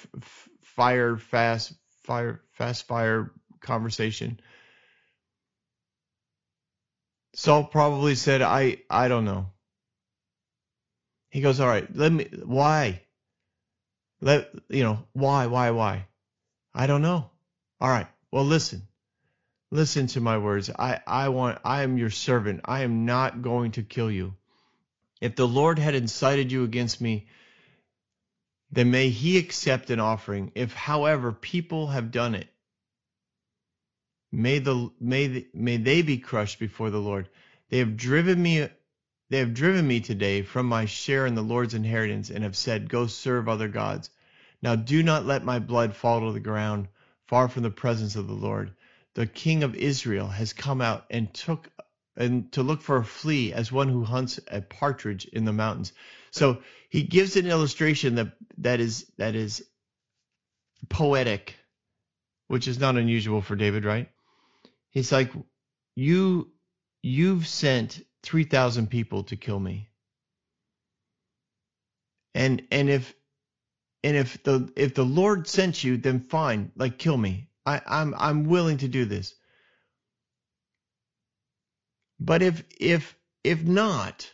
fire 0.61 1.17
fast 1.17 1.73
fire 2.03 2.41
fast 2.51 2.87
fire 2.87 3.31
conversation. 3.59 4.39
Saul 7.33 7.65
probably 7.65 8.15
said, 8.15 8.41
"I 8.41 8.77
I 8.89 9.07
don't 9.07 9.25
know." 9.25 9.47
He 11.29 11.41
goes, 11.41 11.59
"All 11.59 11.67
right, 11.67 11.87
let 11.95 12.11
me. 12.11 12.27
Why? 12.43 13.01
Let 14.21 14.51
you 14.69 14.83
know 14.83 15.07
why 15.13 15.47
why 15.47 15.71
why? 15.71 16.07
I 16.73 16.87
don't 16.87 17.01
know. 17.01 17.29
All 17.79 17.89
right. 17.89 18.07
Well, 18.31 18.45
listen. 18.45 18.87
Listen 19.73 20.07
to 20.07 20.19
my 20.19 20.37
words. 20.37 20.69
I, 20.77 20.99
I 21.07 21.29
want 21.29 21.59
I 21.63 21.83
am 21.83 21.97
your 21.97 22.09
servant. 22.09 22.59
I 22.65 22.81
am 22.81 23.05
not 23.05 23.41
going 23.41 23.71
to 23.73 23.83
kill 23.83 24.11
you. 24.11 24.35
If 25.21 25.37
the 25.37 25.47
Lord 25.47 25.79
had 25.79 25.95
incited 25.95 26.51
you 26.51 26.65
against 26.65 26.99
me, 26.99 27.27
then 28.69 28.91
may 28.91 29.09
he 29.09 29.37
accept 29.37 29.89
an 29.89 30.01
offering. 30.01 30.51
If 30.55 30.73
however 30.73 31.31
people 31.31 31.87
have 31.87 32.11
done 32.11 32.35
it, 32.35 32.49
may 34.29 34.59
the 34.59 34.91
may 34.99 35.27
the, 35.27 35.47
may 35.53 35.77
they 35.77 36.01
be 36.01 36.17
crushed 36.17 36.59
before 36.59 36.89
the 36.89 36.99
Lord. 36.99 37.29
They 37.69 37.77
have 37.77 37.95
driven 37.95 38.41
me 38.43 38.67
they 39.29 39.37
have 39.37 39.53
driven 39.53 39.87
me 39.87 40.01
today 40.01 40.41
from 40.41 40.65
my 40.65 40.83
share 40.83 41.25
in 41.25 41.35
the 41.35 41.41
Lord's 41.41 41.75
inheritance 41.75 42.29
and 42.29 42.43
have 42.43 42.57
said, 42.57 42.89
Go 42.89 43.07
serve 43.07 43.47
other 43.47 43.69
gods. 43.69 44.09
Now 44.61 44.75
do 44.75 45.01
not 45.01 45.25
let 45.25 45.45
my 45.45 45.59
blood 45.59 45.95
fall 45.95 46.19
to 46.19 46.33
the 46.33 46.41
ground, 46.41 46.89
far 47.27 47.47
from 47.47 47.63
the 47.63 47.69
presence 47.69 48.17
of 48.17 48.27
the 48.27 48.33
Lord 48.33 48.73
the 49.15 49.27
king 49.27 49.63
of 49.63 49.75
Israel 49.75 50.27
has 50.27 50.53
come 50.53 50.81
out 50.81 51.05
and 51.09 51.33
took 51.33 51.69
and 52.17 52.51
to 52.51 52.63
look 52.63 52.81
for 52.81 52.97
a 52.97 53.05
flea 53.05 53.53
as 53.53 53.71
one 53.71 53.89
who 53.89 54.03
hunts 54.03 54.39
a 54.47 54.61
partridge 54.61 55.25
in 55.25 55.45
the 55.45 55.53
mountains. 55.53 55.93
So 56.31 56.61
he 56.89 57.03
gives 57.03 57.35
an 57.37 57.47
illustration 57.47 58.15
that 58.15 58.33
that 58.59 58.79
is 58.79 59.05
that 59.17 59.35
is 59.35 59.65
poetic, 60.89 61.55
which 62.47 62.67
is 62.67 62.79
not 62.79 62.97
unusual 62.97 63.41
for 63.41 63.55
David, 63.55 63.85
right? 63.85 64.09
He's 64.91 65.11
like, 65.11 65.31
you 65.95 66.51
you've 67.03 67.47
sent 67.47 68.05
three 68.23 68.45
thousand 68.45 68.89
people 68.89 69.23
to 69.25 69.35
kill 69.35 69.59
me, 69.59 69.89
and 72.35 72.63
and 72.71 72.89
if 72.89 73.13
and 74.03 74.17
if 74.17 74.43
the 74.43 74.71
if 74.75 74.95
the 74.95 75.05
Lord 75.05 75.47
sent 75.47 75.83
you, 75.83 75.97
then 75.97 76.21
fine, 76.21 76.71
like 76.75 76.97
kill 76.97 77.17
me. 77.17 77.49
I, 77.65 77.81
I'm 77.87 78.15
I'm 78.17 78.45
willing 78.45 78.79
to 78.79 78.89
do 78.89 79.05
this. 79.05 79.35
But 82.19 82.43
if 82.43 82.63
if 82.79 83.15
if 83.43 83.63
not, 83.63 84.31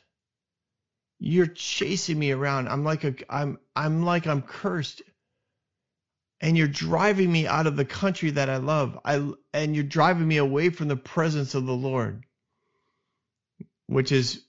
you're 1.20 1.48
chasing 1.48 2.20
me 2.20 2.32
around. 2.32 2.70
I'm 2.70 2.84
like 2.84 3.04
a 3.06 3.16
I'm 3.30 3.60
I'm 3.76 4.04
like 4.04 4.28
I'm 4.28 4.42
cursed. 4.44 5.02
and 6.42 6.58
you're 6.58 6.68
driving 6.68 7.32
me 7.32 7.48
out 7.48 7.68
of 7.68 7.76
the 7.76 7.86
country 7.86 8.32
that 8.32 8.50
I 8.50 8.58
love. 8.58 8.98
I 9.04 9.30
and 9.54 9.76
you're 9.76 9.84
driving 9.84 10.28
me 10.28 10.38
away 10.38 10.70
from 10.70 10.88
the 10.88 10.96
presence 10.96 11.56
of 11.56 11.66
the 11.66 11.74
Lord, 11.76 12.26
which 13.88 14.12
is 14.12 14.44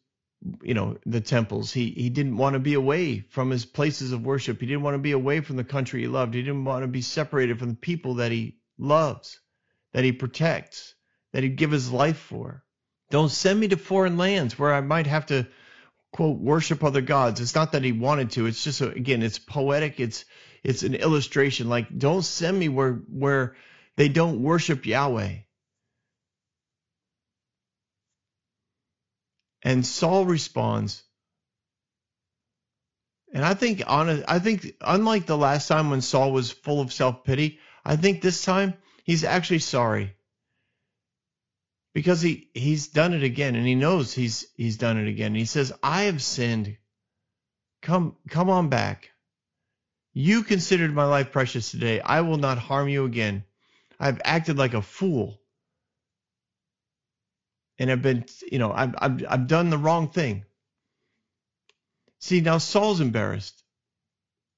you 0.62 0.74
know 0.74 0.98
the 1.06 1.22
temples 1.22 1.72
he 1.72 1.90
he 1.92 2.10
didn't 2.10 2.38
want 2.38 2.54
to 2.54 2.60
be 2.60 2.74
away 2.74 3.20
from 3.30 3.50
his 3.50 3.66
places 3.66 4.12
of 4.12 4.24
worship 4.26 4.60
he 4.60 4.66
didn't 4.66 4.82
want 4.82 4.94
to 4.96 5.00
be 5.00 5.12
away 5.12 5.40
from 5.40 5.56
the 5.56 5.64
country 5.64 6.02
he 6.02 6.08
loved 6.08 6.34
he 6.34 6.42
didn't 6.42 6.66
want 6.66 6.84
to 6.84 6.88
be 6.88 7.02
separated 7.02 7.58
from 7.58 7.70
the 7.70 7.76
people 7.76 8.16
that 8.16 8.32
he 8.32 8.57
loves 8.78 9.40
that 9.92 10.04
he 10.04 10.12
protects 10.12 10.94
that 11.32 11.42
he'd 11.42 11.56
give 11.56 11.70
his 11.70 11.90
life 11.90 12.18
for. 12.18 12.64
Don't 13.10 13.30
send 13.30 13.58
me 13.58 13.68
to 13.68 13.76
foreign 13.76 14.16
lands 14.16 14.58
where 14.58 14.74
i 14.74 14.80
might 14.80 15.06
have 15.06 15.26
to 15.26 15.46
quote 16.12 16.38
worship 16.38 16.82
other 16.84 17.00
gods. 17.00 17.40
It's 17.40 17.54
not 17.54 17.72
that 17.72 17.84
he 17.84 17.92
wanted 17.92 18.30
to. 18.32 18.46
It's 18.46 18.64
just 18.64 18.80
a, 18.80 18.88
again 18.90 19.22
it's 19.22 19.38
poetic. 19.38 20.00
It's 20.00 20.24
it's 20.62 20.82
an 20.82 20.94
illustration. 20.94 21.68
Like 21.68 21.96
don't 21.96 22.22
send 22.22 22.58
me 22.58 22.68
where 22.68 23.00
where 23.08 23.56
they 23.96 24.08
don't 24.08 24.42
worship 24.42 24.86
yahweh. 24.86 25.38
And 29.62 29.84
Saul 29.84 30.24
responds. 30.24 31.02
And 33.34 33.44
I 33.44 33.54
think 33.54 33.82
on 33.86 34.24
I 34.26 34.38
think 34.38 34.74
unlike 34.80 35.26
the 35.26 35.36
last 35.36 35.68
time 35.68 35.90
when 35.90 36.00
Saul 36.00 36.32
was 36.32 36.50
full 36.50 36.80
of 36.80 36.92
self-pity, 36.92 37.58
I 37.88 37.96
think 37.96 38.20
this 38.20 38.44
time 38.44 38.74
he's 39.02 39.24
actually 39.24 39.60
sorry. 39.60 40.14
Because 41.94 42.20
he 42.20 42.50
he's 42.54 42.88
done 42.88 43.14
it 43.14 43.24
again 43.24 43.56
and 43.56 43.66
he 43.66 43.74
knows 43.74 44.14
he's 44.14 44.46
he's 44.56 44.76
done 44.76 44.98
it 44.98 45.08
again. 45.08 45.34
He 45.34 45.46
says, 45.46 45.72
"I 45.82 46.02
have 46.02 46.22
sinned. 46.22 46.76
Come 47.82 48.16
come 48.28 48.50
on 48.50 48.68
back. 48.68 49.10
You 50.12 50.42
considered 50.42 50.94
my 50.94 51.04
life 51.04 51.32
precious 51.32 51.70
today. 51.70 52.00
I 52.00 52.20
will 52.20 52.36
not 52.36 52.58
harm 52.58 52.88
you 52.88 53.04
again. 53.04 53.44
I've 53.98 54.20
acted 54.24 54.58
like 54.58 54.74
a 54.74 54.82
fool 54.82 55.40
and 57.78 57.90
I've 57.90 58.02
been, 58.02 58.24
you 58.50 58.58
know, 58.58 58.72
I've, 58.72 58.94
I've, 58.98 59.24
I've 59.28 59.46
done 59.46 59.70
the 59.70 59.78
wrong 59.78 60.08
thing. 60.08 60.44
See, 62.20 62.40
now 62.40 62.58
Saul's 62.58 63.00
embarrassed. 63.00 63.62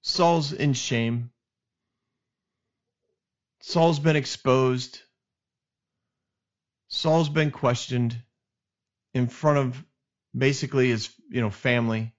Saul's 0.03 0.53
in 0.53 0.73
shame. 0.73 1.31
Saul's 3.61 3.99
been 3.99 4.17
exposed. 4.17 5.01
Saul's 6.89 7.29
been 7.29 7.51
questioned 7.51 8.21
in 9.15 9.29
front 9.29 9.59
of 9.59 9.85
basically 10.37 10.89
his, 10.89 11.11
you 11.29 11.41
know, 11.41 11.51
family. 11.51 12.15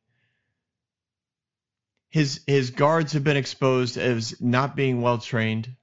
His 2.09 2.41
his 2.45 2.71
guards 2.71 3.13
have 3.13 3.23
been 3.23 3.37
exposed 3.37 3.97
as 3.97 4.39
not 4.41 4.75
being 4.75 5.01
well 5.01 5.17
trained. 5.17 5.75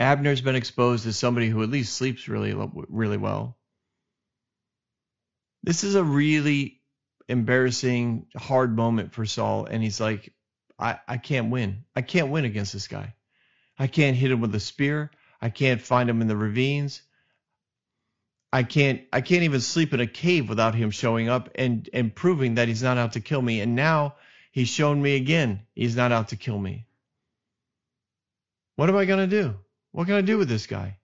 Abner's 0.00 0.40
been 0.40 0.56
exposed 0.56 1.06
as 1.06 1.16
somebody 1.16 1.48
who 1.48 1.62
at 1.62 1.70
least 1.70 1.94
sleeps 1.94 2.28
really 2.28 2.54
really 2.88 3.16
well. 3.16 3.58
This 5.62 5.84
is 5.84 5.94
a 5.96 6.04
really 6.04 6.80
embarrassing, 7.28 8.26
hard 8.36 8.74
moment 8.74 9.12
for 9.12 9.26
Saul. 9.26 9.66
And 9.66 9.82
he's 9.82 10.00
like, 10.00 10.32
I, 10.78 10.98
I 11.06 11.16
can't 11.18 11.50
win. 11.50 11.84
I 11.94 12.02
can't 12.02 12.30
win 12.30 12.44
against 12.44 12.72
this 12.72 12.88
guy. 12.88 13.14
I 13.78 13.86
can't 13.86 14.16
hit 14.16 14.30
him 14.30 14.40
with 14.40 14.54
a 14.54 14.60
spear. 14.60 15.10
I 15.40 15.50
can't 15.50 15.80
find 15.80 16.10
him 16.10 16.20
in 16.20 16.28
the 16.28 16.36
ravines. 16.36 17.02
I 18.52 18.62
can't 18.62 19.02
I 19.12 19.20
can't 19.20 19.42
even 19.42 19.60
sleep 19.60 19.92
in 19.92 20.00
a 20.00 20.06
cave 20.06 20.48
without 20.48 20.74
him 20.74 20.90
showing 20.90 21.28
up 21.28 21.50
and 21.54 21.88
and 21.92 22.14
proving 22.14 22.54
that 22.54 22.68
he's 22.68 22.82
not 22.82 22.98
out 22.98 23.12
to 23.12 23.20
kill 23.20 23.42
me. 23.42 23.60
And 23.60 23.76
now 23.76 24.16
he's 24.52 24.68
shown 24.68 25.00
me 25.00 25.16
again 25.16 25.60
he's 25.74 25.96
not 25.96 26.12
out 26.12 26.28
to 26.28 26.36
kill 26.36 26.58
me. 26.58 26.86
What 28.76 28.88
am 28.88 28.96
I 28.96 29.04
going 29.04 29.28
to 29.28 29.42
do? 29.42 29.56
What 29.92 30.06
can 30.06 30.14
I 30.14 30.22
do 30.22 30.38
with 30.38 30.48
this 30.48 30.66
guy? 30.66 30.96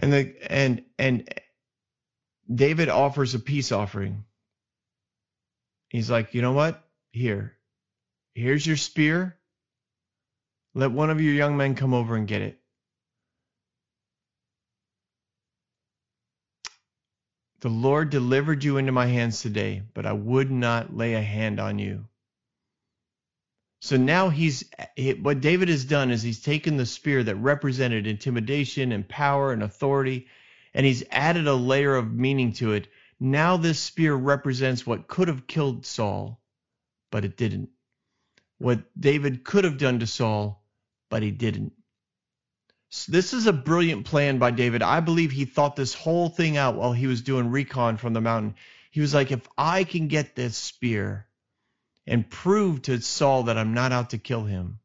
And 0.00 0.12
the 0.12 0.34
and 0.52 0.84
and 0.98 1.28
David 2.52 2.88
offers 2.88 3.34
a 3.34 3.38
peace 3.38 3.72
offering. 3.72 4.24
He's 5.88 6.10
like, 6.10 6.34
you 6.34 6.42
know 6.42 6.52
what? 6.52 6.84
Here, 7.12 7.57
here's 8.38 8.66
your 8.66 8.76
spear. 8.76 9.36
Let 10.74 10.92
one 10.92 11.10
of 11.10 11.20
your 11.20 11.34
young 11.34 11.56
men 11.56 11.74
come 11.74 11.92
over 11.92 12.16
and 12.16 12.28
get 12.28 12.42
it. 12.42 12.58
The 17.60 17.68
Lord 17.68 18.10
delivered 18.10 18.62
you 18.62 18.76
into 18.76 18.92
my 18.92 19.06
hands 19.06 19.42
today, 19.42 19.82
but 19.92 20.06
I 20.06 20.12
would 20.12 20.50
not 20.50 20.96
lay 20.96 21.14
a 21.14 21.22
hand 21.22 21.58
on 21.58 21.80
you. 21.80 22.06
So 23.80 23.96
now 23.96 24.28
he's 24.28 24.64
what 25.20 25.40
David 25.40 25.68
has 25.68 25.84
done 25.84 26.10
is 26.10 26.22
he's 26.22 26.40
taken 26.42 26.76
the 26.76 26.86
spear 26.86 27.22
that 27.24 27.36
represented 27.36 28.06
intimidation 28.06 28.92
and 28.92 29.08
power 29.08 29.52
and 29.52 29.62
authority 29.62 30.26
and 30.74 30.84
he's 30.84 31.04
added 31.10 31.46
a 31.46 31.54
layer 31.54 31.94
of 31.96 32.12
meaning 32.12 32.52
to 32.54 32.72
it. 32.72 32.88
Now 33.18 33.56
this 33.56 33.80
spear 33.80 34.14
represents 34.14 34.86
what 34.86 35.08
could 35.08 35.28
have 35.28 35.46
killed 35.46 35.86
Saul, 35.86 36.40
but 37.10 37.24
it 37.24 37.36
didn't. 37.36 37.70
What 38.58 38.80
David 38.98 39.44
could 39.44 39.64
have 39.64 39.78
done 39.78 40.00
to 40.00 40.06
Saul, 40.06 40.62
but 41.10 41.22
he 41.22 41.30
didn't. 41.30 41.72
So 42.90 43.12
this 43.12 43.32
is 43.32 43.46
a 43.46 43.52
brilliant 43.52 44.06
plan 44.06 44.38
by 44.38 44.50
David. 44.50 44.82
I 44.82 45.00
believe 45.00 45.30
he 45.30 45.44
thought 45.44 45.76
this 45.76 45.94
whole 45.94 46.28
thing 46.28 46.56
out 46.56 46.74
while 46.74 46.92
he 46.92 47.06
was 47.06 47.22
doing 47.22 47.50
recon 47.50 47.98
from 47.98 48.14
the 48.14 48.20
mountain. 48.20 48.54
He 48.90 49.00
was 49.00 49.14
like, 49.14 49.30
if 49.30 49.46
I 49.56 49.84
can 49.84 50.08
get 50.08 50.34
this 50.34 50.56
spear, 50.56 51.28
and 52.08 52.28
prove 52.28 52.82
to 52.82 53.00
Saul 53.00 53.44
that 53.44 53.58
I'm 53.58 53.74
not 53.74 53.92
out 53.92 54.10
to 54.10 54.18
kill 54.18 54.44
him, 54.44 54.80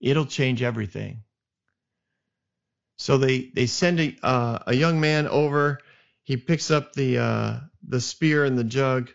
it'll 0.00 0.26
change 0.26 0.62
everything. 0.62 1.24
So 2.96 3.18
they 3.18 3.50
they 3.52 3.66
send 3.66 3.98
a 4.00 4.16
uh, 4.22 4.58
a 4.68 4.74
young 4.74 5.00
man 5.00 5.26
over. 5.26 5.80
He 6.22 6.36
picks 6.36 6.70
up 6.70 6.92
the 6.92 7.18
uh, 7.18 7.60
the 7.86 8.00
spear 8.00 8.44
and 8.44 8.56
the 8.56 8.64
jug, 8.64 9.10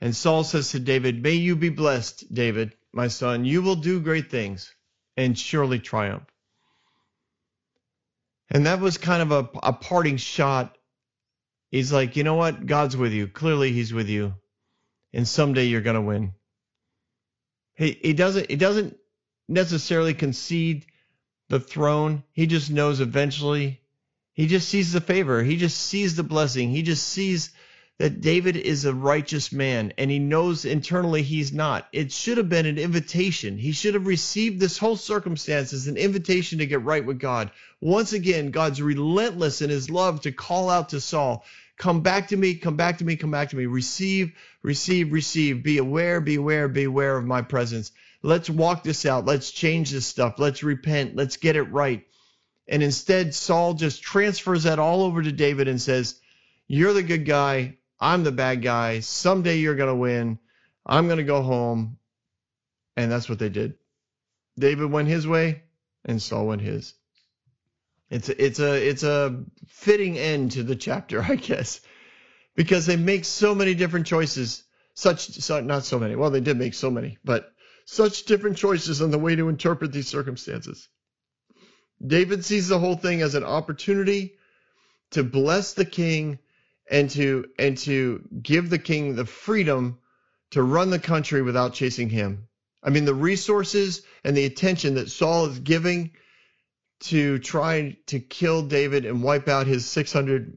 and 0.00 0.16
Saul 0.16 0.44
says 0.44 0.70
to 0.70 0.80
David, 0.80 1.22
"May 1.22 1.34
you 1.34 1.56
be 1.56 1.68
blessed, 1.68 2.32
David, 2.32 2.74
my 2.96 3.08
son. 3.08 3.44
You 3.44 3.62
will 3.62 3.76
do 3.76 4.00
great 4.00 4.30
things 4.30 4.74
and 5.16 5.38
surely 5.38 5.78
triumph." 5.78 6.26
And 8.50 8.66
that 8.66 8.80
was 8.80 8.98
kind 8.98 9.22
of 9.22 9.32
a, 9.32 9.58
a 9.62 9.72
parting 9.72 10.16
shot. 10.16 10.76
He's 11.70 11.92
like, 11.92 12.16
you 12.16 12.24
know 12.24 12.34
what? 12.34 12.66
God's 12.66 12.96
with 12.96 13.12
you. 13.12 13.26
Clearly, 13.26 13.72
He's 13.72 13.92
with 13.92 14.08
you, 14.08 14.34
and 15.12 15.28
someday 15.28 15.66
you're 15.66 15.80
gonna 15.80 16.02
win. 16.02 16.32
He 17.74 17.98
he 18.02 18.12
doesn't 18.12 18.50
he 18.50 18.56
doesn't 18.56 18.96
necessarily 19.48 20.14
concede 20.14 20.86
the 21.48 21.60
throne. 21.60 22.24
He 22.32 22.46
just 22.46 22.70
knows 22.70 23.00
eventually. 23.00 23.80
He 24.32 24.46
just 24.46 24.68
sees 24.68 24.92
the 24.92 25.00
favor. 25.00 25.42
He 25.42 25.56
just 25.56 25.78
sees 25.78 26.14
the 26.14 26.22
blessing. 26.22 26.70
He 26.70 26.82
just 26.82 27.06
sees 27.06 27.52
that 27.98 28.20
David 28.20 28.56
is 28.56 28.84
a 28.84 28.92
righteous 28.92 29.52
man 29.52 29.92
and 29.96 30.10
he 30.10 30.18
knows 30.18 30.64
internally 30.64 31.22
he's 31.22 31.52
not. 31.52 31.88
It 31.92 32.12
should 32.12 32.36
have 32.36 32.48
been 32.48 32.66
an 32.66 32.78
invitation. 32.78 33.56
He 33.56 33.72
should 33.72 33.94
have 33.94 34.06
received 34.06 34.60
this 34.60 34.76
whole 34.76 34.96
circumstance 34.96 35.72
as 35.72 35.86
an 35.86 35.96
invitation 35.96 36.58
to 36.58 36.66
get 36.66 36.82
right 36.82 37.04
with 37.04 37.18
God. 37.18 37.50
Once 37.80 38.12
again, 38.12 38.50
God's 38.50 38.82
relentless 38.82 39.62
in 39.62 39.70
his 39.70 39.88
love 39.88 40.22
to 40.22 40.32
call 40.32 40.68
out 40.68 40.90
to 40.90 41.00
Saul, 41.00 41.44
Come 41.78 42.00
back 42.00 42.28
to 42.28 42.36
me, 42.36 42.54
come 42.54 42.76
back 42.76 42.98
to 42.98 43.04
me, 43.04 43.16
come 43.16 43.30
back 43.30 43.50
to 43.50 43.56
me. 43.56 43.66
Receive, 43.66 44.32
receive, 44.62 45.12
receive. 45.12 45.62
Be 45.62 45.76
aware, 45.76 46.20
be 46.22 46.36
aware, 46.36 46.68
be 46.68 46.84
aware 46.84 47.16
of 47.16 47.26
my 47.26 47.42
presence. 47.42 47.92
Let's 48.22 48.48
walk 48.48 48.82
this 48.82 49.04
out. 49.04 49.26
Let's 49.26 49.50
change 49.50 49.90
this 49.90 50.06
stuff. 50.06 50.38
Let's 50.38 50.62
repent. 50.62 51.16
Let's 51.16 51.36
get 51.36 51.54
it 51.54 51.64
right. 51.64 52.06
And 52.66 52.82
instead, 52.82 53.34
Saul 53.34 53.74
just 53.74 54.02
transfers 54.02 54.62
that 54.62 54.78
all 54.78 55.02
over 55.02 55.22
to 55.22 55.32
David 55.32 55.68
and 55.68 55.80
says, 55.80 56.18
You're 56.66 56.94
the 56.94 57.02
good 57.02 57.26
guy. 57.26 57.76
I'm 57.98 58.24
the 58.24 58.32
bad 58.32 58.62
guy. 58.62 59.00
Someday 59.00 59.58
you're 59.58 59.74
going 59.76 59.88
to 59.88 59.94
win. 59.94 60.38
I'm 60.84 61.06
going 61.06 61.18
to 61.18 61.24
go 61.24 61.42
home. 61.42 61.98
And 62.96 63.10
that's 63.10 63.28
what 63.28 63.38
they 63.38 63.48
did. 63.48 63.74
David 64.58 64.90
went 64.90 65.08
his 65.08 65.26
way 65.26 65.62
and 66.04 66.20
Saul 66.20 66.46
went 66.46 66.62
his. 66.62 66.94
It's 68.08 68.28
a, 68.28 68.44
it's 68.44 68.60
a 68.60 68.88
it's 68.88 69.02
a 69.02 69.44
fitting 69.66 70.16
end 70.16 70.52
to 70.52 70.62
the 70.62 70.76
chapter, 70.76 71.22
I 71.28 71.34
guess, 71.34 71.80
because 72.54 72.86
they 72.86 72.96
make 72.96 73.24
so 73.24 73.54
many 73.54 73.74
different 73.74 74.06
choices. 74.06 74.62
Such 74.94 75.28
so, 75.28 75.60
not 75.60 75.84
so 75.84 75.98
many. 75.98 76.14
Well, 76.14 76.30
they 76.30 76.40
did 76.40 76.56
make 76.56 76.72
so 76.72 76.90
many, 76.90 77.18
but 77.24 77.52
such 77.84 78.24
different 78.24 78.56
choices 78.56 79.02
on 79.02 79.10
the 79.10 79.18
way 79.18 79.36
to 79.36 79.48
interpret 79.48 79.92
these 79.92 80.08
circumstances. 80.08 80.88
David 82.04 82.44
sees 82.44 82.68
the 82.68 82.78
whole 82.78 82.96
thing 82.96 83.22
as 83.22 83.34
an 83.34 83.44
opportunity 83.44 84.36
to 85.10 85.22
bless 85.22 85.74
the 85.74 85.84
king 85.84 86.38
and 86.90 87.10
to 87.10 87.46
and 87.58 87.76
to 87.78 88.22
give 88.42 88.70
the 88.70 88.78
king 88.78 89.14
the 89.14 89.24
freedom 89.24 89.98
to 90.50 90.62
run 90.62 90.90
the 90.90 90.98
country 90.98 91.42
without 91.42 91.74
chasing 91.74 92.08
him. 92.08 92.48
I 92.82 92.90
mean, 92.90 93.04
the 93.04 93.14
resources 93.14 94.02
and 94.24 94.36
the 94.36 94.44
attention 94.44 94.94
that 94.94 95.10
Saul 95.10 95.46
is 95.46 95.58
giving 95.58 96.12
to 97.00 97.38
try 97.38 97.96
to 98.06 98.20
kill 98.20 98.62
David 98.62 99.04
and 99.04 99.22
wipe 99.22 99.48
out 99.48 99.66
his 99.66 99.86
600 99.86 100.56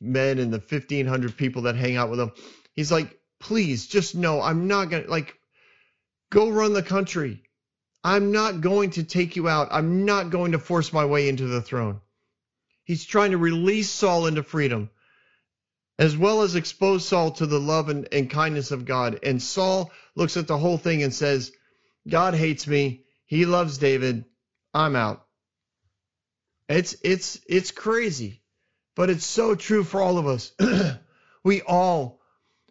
men 0.00 0.38
and 0.38 0.52
the 0.52 0.58
1500 0.58 1.36
people 1.36 1.62
that 1.62 1.76
hang 1.76 1.96
out 1.96 2.10
with 2.10 2.20
him. 2.20 2.32
He's 2.74 2.92
like, 2.92 3.18
please 3.40 3.86
just 3.86 4.14
know 4.14 4.42
I'm 4.42 4.68
not 4.68 4.90
going 4.90 5.04
to 5.04 5.10
like 5.10 5.38
Go 6.32 6.48
run 6.48 6.72
the 6.72 6.82
country. 6.82 7.42
I'm 8.02 8.32
not 8.32 8.62
going 8.62 8.88
to 8.92 9.04
take 9.04 9.36
you 9.36 9.50
out. 9.50 9.68
I'm 9.70 10.06
not 10.06 10.30
going 10.30 10.52
to 10.52 10.58
force 10.58 10.90
my 10.90 11.04
way 11.04 11.28
into 11.28 11.46
the 11.46 11.60
throne. 11.60 12.00
He's 12.84 13.04
trying 13.04 13.32
to 13.32 13.38
release 13.38 13.90
Saul 13.90 14.26
into 14.26 14.42
freedom, 14.42 14.88
as 15.98 16.16
well 16.16 16.42
as 16.42 16.54
expose 16.54 17.06
Saul 17.06 17.32
to 17.32 17.46
the 17.46 17.60
love 17.60 17.88
and, 17.88 18.08
and 18.12 18.30
kindness 18.30 18.70
of 18.70 18.84
God. 18.84 19.20
And 19.22 19.42
Saul 19.42 19.92
looks 20.14 20.36
at 20.36 20.46
the 20.46 20.58
whole 20.58 20.78
thing 20.78 21.02
and 21.02 21.14
says, 21.14 21.52
God 22.08 22.34
hates 22.34 22.66
me. 22.66 23.04
He 23.26 23.46
loves 23.46 23.78
David. 23.78 24.24
I'm 24.74 24.96
out. 24.96 25.26
It's 26.68 26.96
it's 27.02 27.38
it's 27.46 27.70
crazy, 27.70 28.42
but 28.94 29.10
it's 29.10 29.26
so 29.26 29.54
true 29.54 29.84
for 29.84 30.00
all 30.00 30.18
of 30.18 30.26
us. 30.26 30.52
we 31.44 31.60
all 31.62 32.20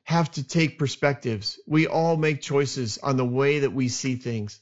have 0.03 0.31
to 0.31 0.43
take 0.43 0.79
perspectives. 0.79 1.59
We 1.67 1.87
all 1.87 2.17
make 2.17 2.41
choices 2.41 2.97
on 2.97 3.17
the 3.17 3.25
way 3.25 3.59
that 3.59 3.73
we 3.73 3.87
see 3.87 4.15
things. 4.15 4.59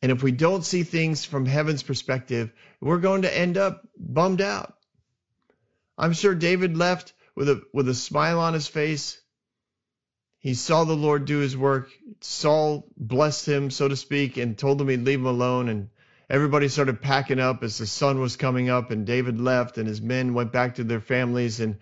And 0.00 0.10
if 0.10 0.22
we 0.22 0.32
don't 0.32 0.64
see 0.64 0.82
things 0.82 1.24
from 1.24 1.46
heaven's 1.46 1.82
perspective, 1.82 2.52
we're 2.80 2.98
going 2.98 3.22
to 3.22 3.36
end 3.36 3.56
up 3.56 3.86
bummed 3.96 4.40
out. 4.40 4.74
I'm 5.96 6.12
sure 6.12 6.34
David 6.34 6.76
left 6.76 7.12
with 7.34 7.48
a 7.48 7.62
with 7.72 7.88
a 7.88 7.94
smile 7.94 8.40
on 8.40 8.54
his 8.54 8.68
face. 8.68 9.20
He 10.38 10.54
saw 10.54 10.84
the 10.84 10.96
Lord 10.96 11.24
do 11.24 11.38
his 11.38 11.56
work. 11.56 11.88
Saul 12.20 12.88
blessed 12.96 13.46
him, 13.46 13.70
so 13.70 13.88
to 13.88 13.96
speak, 13.96 14.36
and 14.36 14.58
told 14.58 14.80
him 14.80 14.88
he'd 14.88 15.04
leave 15.04 15.20
him 15.20 15.26
alone. 15.26 15.68
And 15.68 15.88
everybody 16.28 16.68
started 16.68 17.00
packing 17.00 17.38
up 17.38 17.62
as 17.62 17.78
the 17.78 17.86
sun 17.86 18.20
was 18.20 18.36
coming 18.36 18.68
up, 18.68 18.90
and 18.90 19.06
David 19.06 19.40
left, 19.40 19.78
and 19.78 19.86
his 19.86 20.02
men 20.02 20.34
went 20.34 20.52
back 20.52 20.76
to 20.76 20.84
their 20.84 21.00
families 21.00 21.60
and 21.60 21.78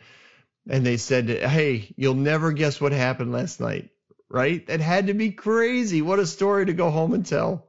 and 0.68 0.84
they 0.84 0.98
said, 0.98 1.28
Hey, 1.28 1.92
you'll 1.96 2.14
never 2.14 2.52
guess 2.52 2.80
what 2.80 2.92
happened 2.92 3.32
last 3.32 3.60
night, 3.60 3.90
right? 4.28 4.66
That 4.66 4.80
had 4.80 5.06
to 5.06 5.14
be 5.14 5.32
crazy. 5.32 6.02
What 6.02 6.18
a 6.18 6.26
story 6.26 6.66
to 6.66 6.72
go 6.72 6.90
home 6.90 7.14
and 7.14 7.24
tell 7.24 7.66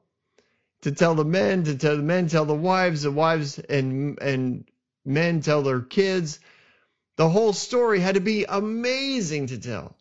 to 0.82 0.92
tell 0.92 1.16
the 1.16 1.26
men, 1.26 1.64
to 1.64 1.76
tell 1.78 1.96
the 1.96 2.04
men, 2.04 2.28
tell 2.28 2.46
the 2.46 2.56
wives, 2.56 3.04
the 3.04 3.12
wives 3.12 3.60
and 3.60 4.20
and 4.22 4.66
men 5.06 5.42
tell 5.42 5.62
their 5.62 5.82
kids. 5.82 6.40
The 7.18 7.30
whole 7.30 7.54
story 7.54 8.00
had 8.00 8.16
to 8.16 8.22
be 8.22 8.46
amazing 8.48 9.48
to 9.48 9.60
tell. 9.60 9.96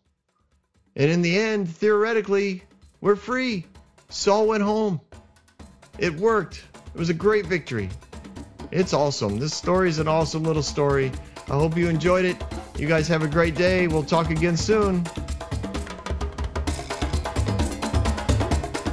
And 0.95 1.09
in 1.11 1.21
the 1.21 1.37
end, 1.37 1.69
theoretically, 1.69 2.63
we're 2.99 3.15
free. 3.15 3.65
Saul 4.09 4.47
went 4.47 4.63
home. 4.63 5.01
It 5.97 6.15
worked. 6.15 6.63
It 6.93 6.99
was 6.99 7.09
a 7.09 7.13
great 7.13 7.45
victory. 7.45 7.89
It's 8.71 8.93
awesome. 8.93 9.37
This 9.37 9.53
story 9.53 9.89
is 9.89 9.99
an 9.99 10.07
awesome 10.07 10.43
little 10.43 10.63
story. 10.63 11.11
I 11.47 11.53
hope 11.53 11.77
you 11.77 11.89
enjoyed 11.89 12.25
it. 12.25 12.41
You 12.77 12.87
guys 12.87 13.07
have 13.09 13.23
a 13.23 13.27
great 13.27 13.55
day. 13.55 13.87
We'll 13.87 14.03
talk 14.03 14.29
again 14.29 14.57
soon. 14.57 15.05